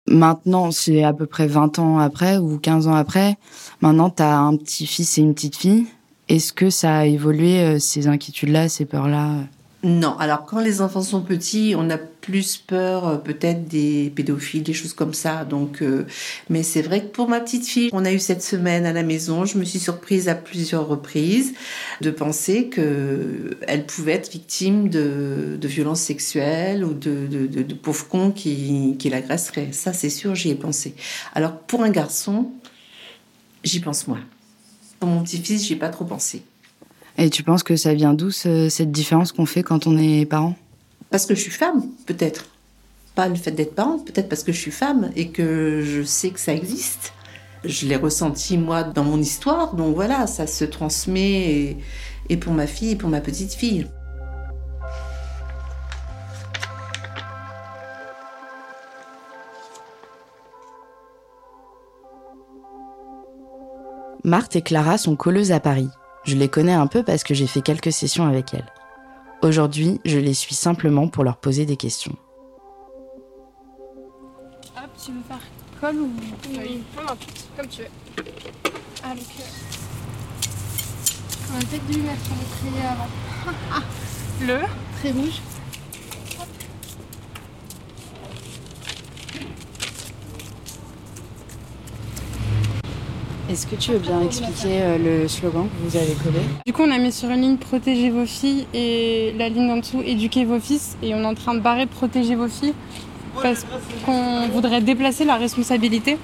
Maintenant, 0.09 0.71
c'est 0.71 1.03
à 1.03 1.13
peu 1.13 1.25
près 1.25 1.47
20 1.47 1.79
ans 1.79 1.99
après 1.99 2.37
ou 2.37 2.57
15 2.57 2.87
ans 2.87 2.93
après. 2.93 3.37
Maintenant, 3.81 4.09
tu 4.09 4.23
as 4.23 4.39
un 4.39 4.55
petit-fils 4.55 5.17
et 5.17 5.21
une 5.21 5.33
petite 5.33 5.57
fille. 5.57 5.85
Est-ce 6.29 6.53
que 6.53 6.69
ça 6.69 6.97
a 6.97 7.05
évolué, 7.05 7.59
euh, 7.61 7.79
ces 7.79 8.07
inquiétudes-là, 8.07 8.69
ces 8.69 8.85
peurs-là? 8.85 9.43
Non, 9.83 10.17
alors 10.17 10.43
quand 10.45 10.59
les 10.59 10.81
enfants 10.81 11.03
sont 11.03 11.21
petits, 11.21 11.75
on 11.77 11.91
a 11.91 11.99
plus 11.99 12.57
peur 12.57 13.07
euh, 13.07 13.17
peut-être 13.17 13.67
des 13.67 14.11
pédophiles, 14.15 14.63
des 14.63 14.73
choses 14.73 14.93
comme 14.93 15.13
ça. 15.13 15.45
Donc, 15.45 15.83
euh, 15.83 16.07
mais 16.49 16.63
c'est 16.63 16.81
vrai 16.81 17.01
que 17.01 17.07
pour 17.07 17.29
ma 17.29 17.39
petite 17.39 17.67
fille, 17.67 17.89
on 17.93 18.03
a 18.03 18.11
eu 18.11 18.17
cette 18.17 18.41
semaine 18.41 18.87
à 18.87 18.91
la 18.91 19.03
maison, 19.03 19.45
je 19.45 19.59
me 19.59 19.63
suis 19.63 19.77
surprise 19.77 20.29
à 20.29 20.35
plusieurs 20.35 20.87
reprises 20.87 21.53
de 22.01 22.09
penser 22.09 22.69
que 22.69 23.55
elle 23.67 23.85
pouvait 23.85 24.13
être 24.13 24.31
victime 24.31 24.89
de, 24.89 25.57
de 25.61 25.67
violences 25.67 26.01
sexuelles 26.01 26.83
ou 26.83 26.93
de, 26.95 27.27
de, 27.27 27.45
de, 27.45 27.61
de 27.61 27.73
pauvres 27.75 28.07
cons 28.07 28.31
qui, 28.31 28.95
qui 28.97 29.09
l'agresseraient. 29.11 29.73
Ça, 29.73 29.93
c'est 29.93 30.09
sûr, 30.09 30.33
j'y 30.33 30.49
ai 30.49 30.55
pensé. 30.55 30.95
Alors 31.35 31.55
pour 31.55 31.83
un 31.83 31.91
garçon, 31.91 32.51
j'y 33.63 33.79
pense 33.79 34.07
moins. 34.07 34.23
Pour 34.99 35.07
mon 35.07 35.23
petit-fils, 35.23 35.67
j'y 35.67 35.73
ai 35.73 35.77
pas 35.77 35.89
trop 35.89 36.05
pensé. 36.05 36.41
Et 37.17 37.29
tu 37.29 37.43
penses 37.43 37.63
que 37.63 37.75
ça 37.75 37.93
vient 37.93 38.13
d'où 38.13 38.29
ce- 38.31 38.69
cette 38.69 38.91
différence 38.91 39.31
qu'on 39.31 39.45
fait 39.45 39.63
quand 39.63 39.87
on 39.87 39.97
est 39.97 40.25
parent? 40.25 40.55
Parce 41.09 41.25
que 41.25 41.33
je 41.35 41.41
suis 41.41 41.51
femme, 41.51 41.83
peut-être. 42.05 42.45
Pas 43.15 43.27
le 43.27 43.35
fait 43.35 43.51
d'être 43.51 43.73
parent, 43.73 43.97
peut-être 43.97 44.29
parce 44.29 44.43
que 44.43 44.51
je 44.51 44.59
suis 44.59 44.71
femme 44.71 45.09
et 45.15 45.29
que 45.29 45.81
je 45.83 46.03
sais 46.03 46.29
que 46.29 46.39
ça 46.39 46.53
existe. 46.53 47.13
Je 47.65 47.87
l'ai 47.87 47.95
ressenti 47.95 48.57
moi 48.57 48.83
dans 48.83 49.03
mon 49.03 49.19
histoire, 49.19 49.73
donc 49.73 49.95
voilà, 49.95 50.27
ça 50.27 50.45
se 50.45 50.63
transmet 50.63 51.31
et, 51.31 51.77
et 52.29 52.37
pour 52.37 52.53
ma 52.53 52.67
fille 52.67 52.91
et 52.91 52.95
pour 52.95 53.09
ma 53.09 53.19
petite 53.21 53.53
fille. 53.53 53.87
Marthe 64.23 64.55
et 64.57 64.61
Clara 64.61 64.97
sont 64.97 65.15
colleuses 65.15 65.51
à 65.51 65.59
Paris. 65.59 65.89
Je 66.27 66.35
les 66.35 66.49
connais 66.49 66.73
un 66.73 66.87
peu 66.87 67.03
parce 67.03 67.23
que 67.23 67.33
j'ai 67.33 67.47
fait 67.47 67.61
quelques 67.61 67.91
sessions 67.93 68.27
avec 68.27 68.53
elles. 68.53 68.65
Aujourd'hui, 69.41 70.01
je 70.03 70.17
les 70.19 70.33
suis 70.33 70.55
simplement 70.55 71.07
pour 71.07 71.23
leur 71.23 71.37
poser 71.37 71.65
des 71.65 71.77
questions. 71.77 72.15
Hop, 74.75 74.89
tu 75.03 75.11
veux 75.11 75.21
faire 75.27 75.39
colle 75.79 76.01
ou 76.01 76.09
feuille 76.53 76.83
comme 77.55 77.67
tu 77.67 77.81
veux. 77.81 77.87
Ah, 79.03 79.13
donc. 79.15 79.23
euh, 79.39 79.43
On 81.49 81.53
va 81.53 81.59
peut-être 81.59 81.85
dû 81.87 81.99
mettre 82.01 82.29
le 82.29 82.71
trait 82.71 82.87
avant. 82.87 83.07
Ah, 83.71 83.81
le 84.41 84.59
Très 84.99 85.11
rouge. 85.11 85.39
Est-ce 93.49 93.65
que 93.65 93.75
tu 93.75 93.91
veux 93.91 93.99
bien 93.99 94.21
expliquer 94.21 94.81
euh, 94.81 95.21
le 95.21 95.27
slogan 95.29 95.67
que 95.69 95.89
vous 95.89 95.95
avez 95.95 96.13
collé? 96.15 96.39
Du 96.65 96.73
coup, 96.73 96.83
on 96.83 96.91
a 96.91 96.97
mis 96.97 97.13
sur 97.13 97.29
une 97.29 97.41
ligne 97.41 97.57
protégez 97.57 98.09
vos 98.09 98.25
filles 98.25 98.67
et 98.73 99.33
la 99.37 99.47
ligne 99.47 99.71
en 99.71 99.77
dessous 99.77 100.01
éduquez 100.05 100.43
vos 100.43 100.59
fils. 100.59 100.97
Et 101.01 101.15
on 101.15 101.19
est 101.19 101.25
en 101.25 101.33
train 101.33 101.53
de 101.53 101.61
barrer 101.61 101.85
protéger 101.85 102.35
vos 102.35 102.49
filles 102.49 102.73
parce 103.41 103.65
qu'on 104.05 104.49
voudrait 104.49 104.81
déplacer 104.81 105.23
la 105.23 105.35
responsabilité. 105.35 106.17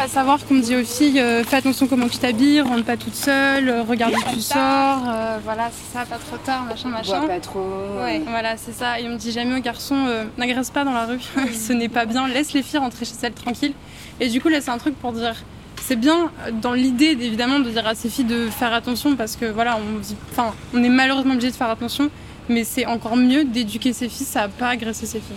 À 0.00 0.08
savoir 0.08 0.44
qu'on 0.44 0.58
dit 0.58 0.74
aux 0.74 0.84
filles 0.84 1.20
euh, 1.20 1.44
fais 1.44 1.56
attention 1.56 1.86
comment 1.86 2.08
tu 2.08 2.18
t'habilles, 2.18 2.60
rentre 2.60 2.84
pas 2.84 2.96
toute 2.96 3.14
seule, 3.14 3.68
euh, 3.68 3.82
regarde 3.82 4.14
où 4.14 4.34
tu 4.34 4.40
sors, 4.40 4.58
euh, 5.06 5.38
voilà, 5.44 5.70
c'est 5.70 5.96
ça, 5.96 6.04
pas 6.04 6.16
trop 6.16 6.36
tard, 6.38 6.64
machin, 6.64 6.88
machin. 6.88 7.18
Bois 7.20 7.28
pas 7.28 7.38
trop. 7.40 7.64
Ouais, 8.02 8.20
voilà, 8.26 8.56
c'est 8.56 8.72
ça. 8.72 8.98
Et 8.98 9.06
on 9.06 9.10
me 9.10 9.16
dit 9.16 9.30
jamais 9.30 9.56
aux 9.56 9.62
garçons, 9.62 10.06
euh, 10.08 10.24
n'agresse 10.38 10.70
pas 10.70 10.84
dans 10.84 10.92
la 10.92 11.06
rue, 11.06 11.20
ce 11.52 11.72
n'est 11.72 11.88
pas 11.88 12.04
bien, 12.06 12.26
laisse 12.26 12.52
les 12.52 12.62
filles 12.64 12.80
rentrer 12.80 13.04
chez 13.04 13.12
elles 13.22 13.32
tranquilles. 13.32 13.74
Et 14.18 14.28
du 14.28 14.40
coup, 14.40 14.48
là, 14.48 14.60
c'est 14.60 14.70
un 14.72 14.78
truc 14.78 14.96
pour 14.98 15.12
dire, 15.12 15.36
c'est 15.82 15.96
bien 15.96 16.32
dans 16.60 16.72
l'idée 16.72 17.16
évidemment 17.20 17.60
de 17.60 17.70
dire 17.70 17.86
à 17.86 17.94
ces 17.94 18.08
filles 18.10 18.24
de 18.24 18.48
faire 18.48 18.72
attention 18.72 19.14
parce 19.14 19.36
que 19.36 19.44
voilà, 19.46 19.76
on, 19.78 20.00
dit- 20.00 20.16
enfin, 20.32 20.52
on 20.74 20.82
est 20.82 20.88
malheureusement 20.88 21.34
obligé 21.34 21.50
de 21.50 21.56
faire 21.56 21.70
attention, 21.70 22.10
mais 22.48 22.64
c'est 22.64 22.86
encore 22.86 23.16
mieux 23.16 23.44
d'éduquer 23.44 23.92
ses 23.92 24.08
fils 24.08 24.34
à 24.36 24.48
pas 24.48 24.70
agresser 24.70 25.06
ses 25.06 25.20
filles. 25.20 25.36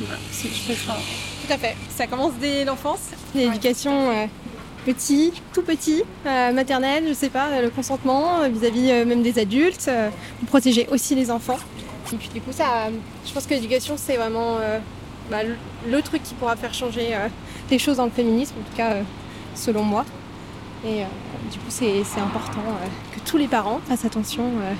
Voilà, 0.00 0.18
c'est- 0.30 0.48
je 0.48 0.72
fais 0.72 0.74
ça. 0.74 0.96
À 1.52 1.58
fait. 1.58 1.76
Ça 1.90 2.06
commence 2.06 2.32
dès 2.40 2.64
l'enfance. 2.64 3.10
L'éducation 3.34 4.10
euh, 4.10 4.26
petit, 4.86 5.32
tout 5.52 5.62
petit, 5.62 6.02
euh, 6.26 6.52
maternelle, 6.52 7.04
je 7.08 7.12
sais 7.12 7.28
pas, 7.28 7.48
euh, 7.48 7.62
le 7.62 7.70
consentement 7.70 8.48
vis-à-vis 8.48 9.04
même 9.04 9.22
des 9.22 9.38
adultes, 9.38 9.90
pour 10.38 10.48
protéger 10.48 10.88
aussi 10.90 11.14
les 11.14 11.30
enfants. 11.30 11.58
Et 12.12 12.16
puis 12.16 12.28
du 12.28 12.40
coup, 12.40 12.52
ça, 12.52 12.88
je 13.26 13.32
pense 13.32 13.46
que 13.46 13.54
l'éducation, 13.54 13.96
c'est 13.96 14.16
vraiment 14.16 14.56
bah, 15.30 15.38
le, 15.86 16.02
truc 16.02 16.22
qui 16.22 16.34
pourra 16.34 16.56
faire 16.56 16.74
changer 16.74 17.10
les 17.70 17.78
choses 17.78 17.98
dans 17.98 18.04
le 18.06 18.10
féminisme, 18.10 18.54
en 18.58 18.70
tout 18.70 18.76
cas 18.76 18.96
selon 19.54 19.82
moi. 19.82 20.04
Et 20.84 21.02
euh, 21.02 21.06
du 21.50 21.58
coup, 21.58 21.66
c'est 21.68 22.00
important 22.20 22.60
euh, 22.66 22.86
que 23.14 23.20
tous 23.28 23.36
les 23.36 23.46
parents 23.46 23.80
fassent 23.86 24.04
attention 24.04 24.44
euh, 24.44 24.72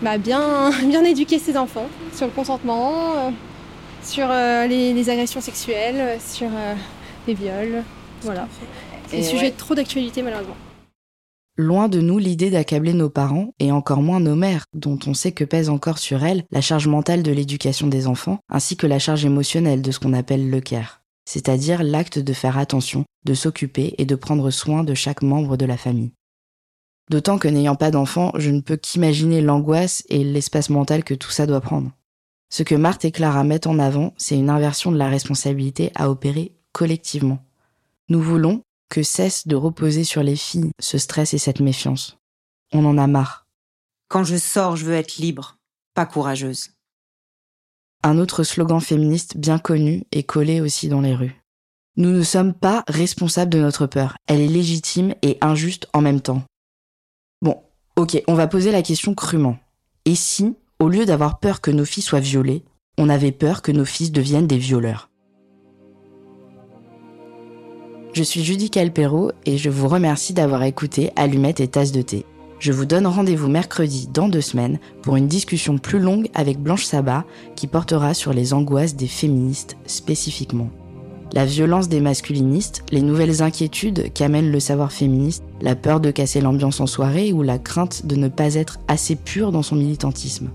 bah, 0.00 0.16
bien, 0.16 0.70
bien 0.84 1.04
éduquer 1.04 1.38
ses 1.38 1.56
enfants 1.56 1.86
sur 2.14 2.26
le 2.26 2.32
consentement, 2.32 3.32
sur 4.04 4.30
euh, 4.30 4.66
les, 4.66 4.92
les 4.92 5.10
agressions 5.10 5.40
sexuelles, 5.40 5.96
euh, 5.98 6.16
sur 6.20 6.48
euh, 6.48 6.74
les 7.26 7.34
viols. 7.34 7.82
Voilà. 8.22 8.48
C'est 9.08 9.16
Et 9.16 9.20
des 9.20 9.26
sujets 9.26 9.46
ouais. 9.46 9.50
de 9.50 9.56
trop 9.56 9.74
d'actualité 9.74 10.22
malheureusement. 10.22 10.56
Loin 11.56 11.88
de 11.88 12.00
nous 12.00 12.18
l'idée 12.18 12.50
d'accabler 12.50 12.94
nos 12.94 13.10
parents, 13.10 13.54
et 13.60 13.70
encore 13.70 14.02
moins 14.02 14.18
nos 14.18 14.34
mères, 14.34 14.66
dont 14.74 14.98
on 15.06 15.14
sait 15.14 15.30
que 15.30 15.44
pèse 15.44 15.68
encore 15.68 15.98
sur 15.98 16.24
elles 16.24 16.42
la 16.50 16.60
charge 16.60 16.88
mentale 16.88 17.22
de 17.22 17.30
l'éducation 17.30 17.86
des 17.86 18.08
enfants, 18.08 18.40
ainsi 18.48 18.76
que 18.76 18.88
la 18.88 18.98
charge 18.98 19.24
émotionnelle 19.24 19.80
de 19.80 19.92
ce 19.92 20.00
qu'on 20.00 20.14
appelle 20.14 20.50
le 20.50 20.60
care, 20.60 21.02
c'est-à-dire 21.26 21.84
l'acte 21.84 22.18
de 22.18 22.32
faire 22.32 22.58
attention, 22.58 23.04
de 23.24 23.34
s'occuper 23.34 23.94
et 23.98 24.04
de 24.04 24.16
prendre 24.16 24.50
soin 24.50 24.82
de 24.82 24.94
chaque 24.94 25.22
membre 25.22 25.56
de 25.56 25.64
la 25.64 25.76
famille. 25.76 26.10
D'autant 27.08 27.38
que 27.38 27.46
n'ayant 27.46 27.76
pas 27.76 27.92
d'enfants, 27.92 28.32
je 28.36 28.50
ne 28.50 28.60
peux 28.60 28.76
qu'imaginer 28.76 29.40
l'angoisse 29.40 30.02
et 30.08 30.24
l'espace 30.24 30.70
mental 30.70 31.04
que 31.04 31.14
tout 31.14 31.30
ça 31.30 31.46
doit 31.46 31.60
prendre. 31.60 31.92
Ce 32.56 32.62
que 32.62 32.76
Marthe 32.76 33.04
et 33.04 33.10
Clara 33.10 33.42
mettent 33.42 33.66
en 33.66 33.80
avant, 33.80 34.14
c'est 34.16 34.38
une 34.38 34.48
inversion 34.48 34.92
de 34.92 34.96
la 34.96 35.08
responsabilité 35.08 35.90
à 35.96 36.08
opérer 36.08 36.54
collectivement. 36.70 37.44
Nous 38.08 38.22
voulons 38.22 38.62
que 38.88 39.02
cesse 39.02 39.48
de 39.48 39.56
reposer 39.56 40.04
sur 40.04 40.22
les 40.22 40.36
filles 40.36 40.70
ce 40.78 40.96
stress 40.96 41.34
et 41.34 41.38
cette 41.38 41.58
méfiance. 41.58 42.16
On 42.72 42.84
en 42.84 42.96
a 42.96 43.08
marre. 43.08 43.48
Quand 44.06 44.22
je 44.22 44.36
sors, 44.36 44.76
je 44.76 44.84
veux 44.84 44.94
être 44.94 45.16
libre, 45.16 45.56
pas 45.94 46.06
courageuse. 46.06 46.70
Un 48.04 48.18
autre 48.18 48.44
slogan 48.44 48.80
féministe 48.80 49.36
bien 49.36 49.58
connu 49.58 50.04
est 50.12 50.22
collé 50.22 50.60
aussi 50.60 50.88
dans 50.88 51.00
les 51.00 51.16
rues. 51.16 51.42
Nous 51.96 52.10
ne 52.10 52.22
sommes 52.22 52.54
pas 52.54 52.84
responsables 52.86 53.50
de 53.50 53.58
notre 53.58 53.88
peur. 53.88 54.14
Elle 54.28 54.40
est 54.40 54.46
légitime 54.46 55.16
et 55.22 55.38
injuste 55.40 55.88
en 55.92 56.02
même 56.02 56.20
temps. 56.20 56.44
Bon, 57.42 57.60
ok, 57.96 58.22
on 58.28 58.34
va 58.34 58.46
poser 58.46 58.70
la 58.70 58.82
question 58.82 59.12
crûment. 59.16 59.58
Et 60.04 60.14
si, 60.14 60.54
au 60.80 60.88
lieu 60.88 61.06
d'avoir 61.06 61.38
peur 61.38 61.60
que 61.60 61.70
nos 61.70 61.84
filles 61.84 62.02
soient 62.02 62.20
violées, 62.20 62.64
on 62.98 63.08
avait 63.08 63.32
peur 63.32 63.62
que 63.62 63.72
nos 63.72 63.84
fils 63.84 64.12
deviennent 64.12 64.46
des 64.46 64.58
violeurs 64.58 65.10
Je 68.12 68.22
suis 68.22 68.44
Judy 68.44 68.70
Calpero 68.70 69.32
et 69.44 69.58
je 69.58 69.70
vous 69.70 69.88
remercie 69.88 70.34
d'avoir 70.34 70.62
écouté 70.62 71.10
Allumettes 71.16 71.58
et 71.58 71.66
Tasse 71.66 71.90
de 71.90 72.00
thé. 72.00 72.24
Je 72.60 72.70
vous 72.70 72.84
donne 72.84 73.08
rendez-vous 73.08 73.48
mercredi 73.48 74.08
dans 74.12 74.28
deux 74.28 74.40
semaines 74.40 74.78
pour 75.02 75.16
une 75.16 75.26
discussion 75.26 75.78
plus 75.78 75.98
longue 75.98 76.28
avec 76.32 76.60
Blanche 76.60 76.84
Sabat 76.84 77.24
qui 77.56 77.66
portera 77.66 78.14
sur 78.14 78.32
les 78.32 78.54
angoisses 78.54 78.94
des 78.94 79.08
féministes 79.08 79.76
spécifiquement. 79.86 80.70
La 81.32 81.44
violence 81.44 81.88
des 81.88 82.00
masculinistes, 82.00 82.84
les 82.92 83.02
nouvelles 83.02 83.42
inquiétudes 83.42 84.12
qu'amène 84.12 84.52
le 84.52 84.60
savoir 84.60 84.92
féministe, 84.92 85.42
la 85.60 85.74
peur 85.74 85.98
de 85.98 86.12
casser 86.12 86.40
l'ambiance 86.40 86.78
en 86.78 86.86
soirée 86.86 87.32
ou 87.32 87.42
la 87.42 87.58
crainte 87.58 88.06
de 88.06 88.14
ne 88.14 88.28
pas 88.28 88.54
être 88.54 88.78
assez 88.86 89.16
pur 89.16 89.50
dans 89.50 89.62
son 89.62 89.74
militantisme. 89.74 90.50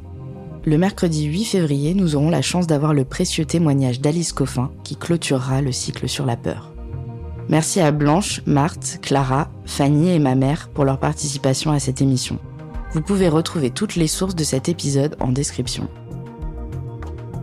Le 0.65 0.77
mercredi 0.77 1.23
8 1.23 1.45
février, 1.45 1.93
nous 1.93 2.17
aurons 2.17 2.29
la 2.29 2.41
chance 2.41 2.67
d'avoir 2.67 2.93
le 2.93 3.05
précieux 3.05 3.45
témoignage 3.45 4.01
d'Alice 4.01 4.33
Coffin 4.33 4.71
qui 4.83 4.97
clôturera 4.97 5.61
le 5.61 5.71
cycle 5.71 6.09
sur 6.09 6.25
la 6.25 6.35
peur. 6.35 6.73
Merci 7.47 7.79
à 7.79 7.91
Blanche, 7.91 8.41
Marthe, 8.45 8.99
Clara, 9.01 9.49
Fanny 9.65 10.09
et 10.09 10.19
ma 10.19 10.35
mère 10.35 10.69
pour 10.69 10.83
leur 10.83 10.99
participation 10.99 11.71
à 11.71 11.79
cette 11.79 12.01
émission. 12.01 12.39
Vous 12.91 13.01
pouvez 13.01 13.29
retrouver 13.29 13.69
toutes 13.69 13.95
les 13.95 14.07
sources 14.07 14.35
de 14.35 14.43
cet 14.43 14.67
épisode 14.67 15.15
en 15.21 15.29
description. 15.29 15.87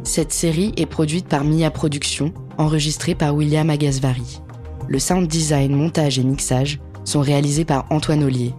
Cette 0.04 0.32
série 0.32 0.74
est 0.76 0.86
produite 0.86 1.26
par 1.26 1.42
Mia 1.42 1.70
Productions, 1.70 2.34
enregistrée 2.58 3.14
par 3.14 3.34
William 3.34 3.70
Agasvari. 3.70 4.42
Le 4.88 4.98
sound 4.98 5.26
design, 5.26 5.74
montage 5.74 6.18
et 6.18 6.22
mixage 6.22 6.80
sont 7.04 7.20
réalisés 7.20 7.64
par 7.64 7.86
Antoine 7.90 8.22
Ollier. 8.22 8.52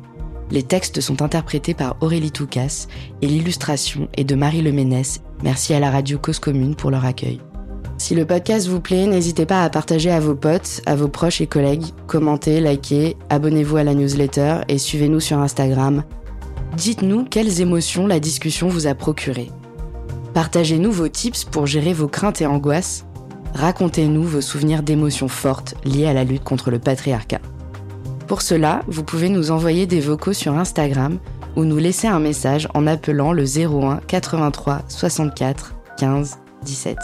Les 0.49 0.63
textes 0.63 1.01
sont 1.01 1.21
interprétés 1.21 1.73
par 1.73 1.97
Aurélie 2.01 2.31
Toucas 2.31 2.87
et 3.21 3.27
l'illustration 3.27 4.07
est 4.15 4.23
de 4.23 4.35
Marie 4.35 4.61
Leménès. 4.61 5.21
Merci 5.43 5.73
à 5.73 5.79
la 5.79 5.91
radio 5.91 6.17
Cause 6.17 6.39
Commune 6.39 6.75
pour 6.75 6.89
leur 6.89 7.05
accueil. 7.05 7.41
Si 7.97 8.15
le 8.15 8.25
podcast 8.25 8.67
vous 8.67 8.79
plaît, 8.79 9.07
n'hésitez 9.07 9.45
pas 9.45 9.63
à 9.63 9.69
partager 9.69 10.11
à 10.11 10.19
vos 10.19 10.35
potes, 10.35 10.81
à 10.85 10.95
vos 10.95 11.07
proches 11.07 11.41
et 11.41 11.47
collègues, 11.47 11.85
commentez, 12.05 12.61
likez, 12.61 13.17
abonnez-vous 13.29 13.77
à 13.77 13.83
la 13.83 13.95
newsletter 13.95 14.59
et 14.67 14.77
suivez-nous 14.77 15.19
sur 15.19 15.39
Instagram. 15.39 16.03
Dites-nous 16.75 17.25
quelles 17.25 17.59
émotions 17.59 18.07
la 18.07 18.19
discussion 18.19 18.67
vous 18.67 18.87
a 18.87 18.93
procuré. 18.93 19.51
Partagez-nous 20.33 20.91
vos 20.91 21.07
tips 21.07 21.43
pour 21.45 21.65
gérer 21.65 21.93
vos 21.93 22.07
craintes 22.07 22.41
et 22.41 22.45
angoisses. 22.45 23.05
Racontez-nous 23.55 24.23
vos 24.23 24.41
souvenirs 24.41 24.83
d'émotions 24.83 25.27
fortes 25.27 25.73
liées 25.83 26.05
à 26.05 26.13
la 26.13 26.23
lutte 26.23 26.43
contre 26.43 26.69
le 26.69 26.77
patriarcat. 26.77 27.41
Pour 28.27 28.41
cela, 28.41 28.81
vous 28.87 29.05
pouvez 29.05 29.29
nous 29.29 29.51
envoyer 29.51 29.85
des 29.85 30.01
vocaux 30.01 30.33
sur 30.33 30.53
Instagram 30.53 31.17
ou 31.55 31.63
nous 31.63 31.77
laisser 31.77 32.07
un 32.07 32.19
message 32.19 32.67
en 32.73 32.85
appelant 32.85 33.31
le 33.31 33.43
01 33.43 34.01
83 34.05 34.81
64 34.89 35.75
15 35.97 36.37
17. 36.63 36.97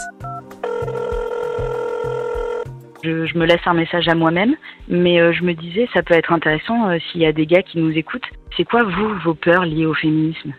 Je, 3.02 3.38
me 3.38 3.46
laisse 3.46 3.60
un 3.64 3.74
message 3.74 4.06
à 4.08 4.14
moi-même, 4.14 4.54
mais 4.88 5.18
euh, 5.18 5.32
je 5.32 5.42
me 5.44 5.54
disais, 5.54 5.88
ça 5.94 6.02
peut 6.02 6.14
être 6.14 6.32
intéressant 6.32 6.88
euh, 6.88 6.98
s'il 7.10 7.22
y 7.22 7.26
a 7.26 7.32
des 7.32 7.46
gars 7.46 7.62
qui 7.62 7.78
nous 7.78 7.92
écoutent. 7.92 8.22
C'est 8.56 8.64
quoi, 8.64 8.82
vous, 8.82 9.14
vos 9.24 9.34
peurs 9.34 9.64
liées 9.64 9.86
au 9.86 9.94
féminisme? 9.94 10.52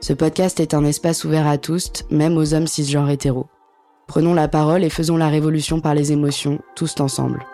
Ce 0.00 0.12
podcast 0.12 0.60
est 0.60 0.74
un 0.74 0.84
espace 0.84 1.24
ouvert 1.24 1.46
à 1.46 1.58
tous, 1.58 1.90
même 2.10 2.36
aux 2.36 2.54
hommes 2.54 2.66
cisgenres 2.66 3.10
hétéros. 3.10 3.48
Prenons 4.06 4.34
la 4.34 4.48
parole 4.48 4.84
et 4.84 4.90
faisons 4.90 5.16
la 5.16 5.28
révolution 5.28 5.80
par 5.80 5.94
les 5.94 6.12
émotions, 6.12 6.60
tous 6.74 7.00
ensemble. 7.00 7.44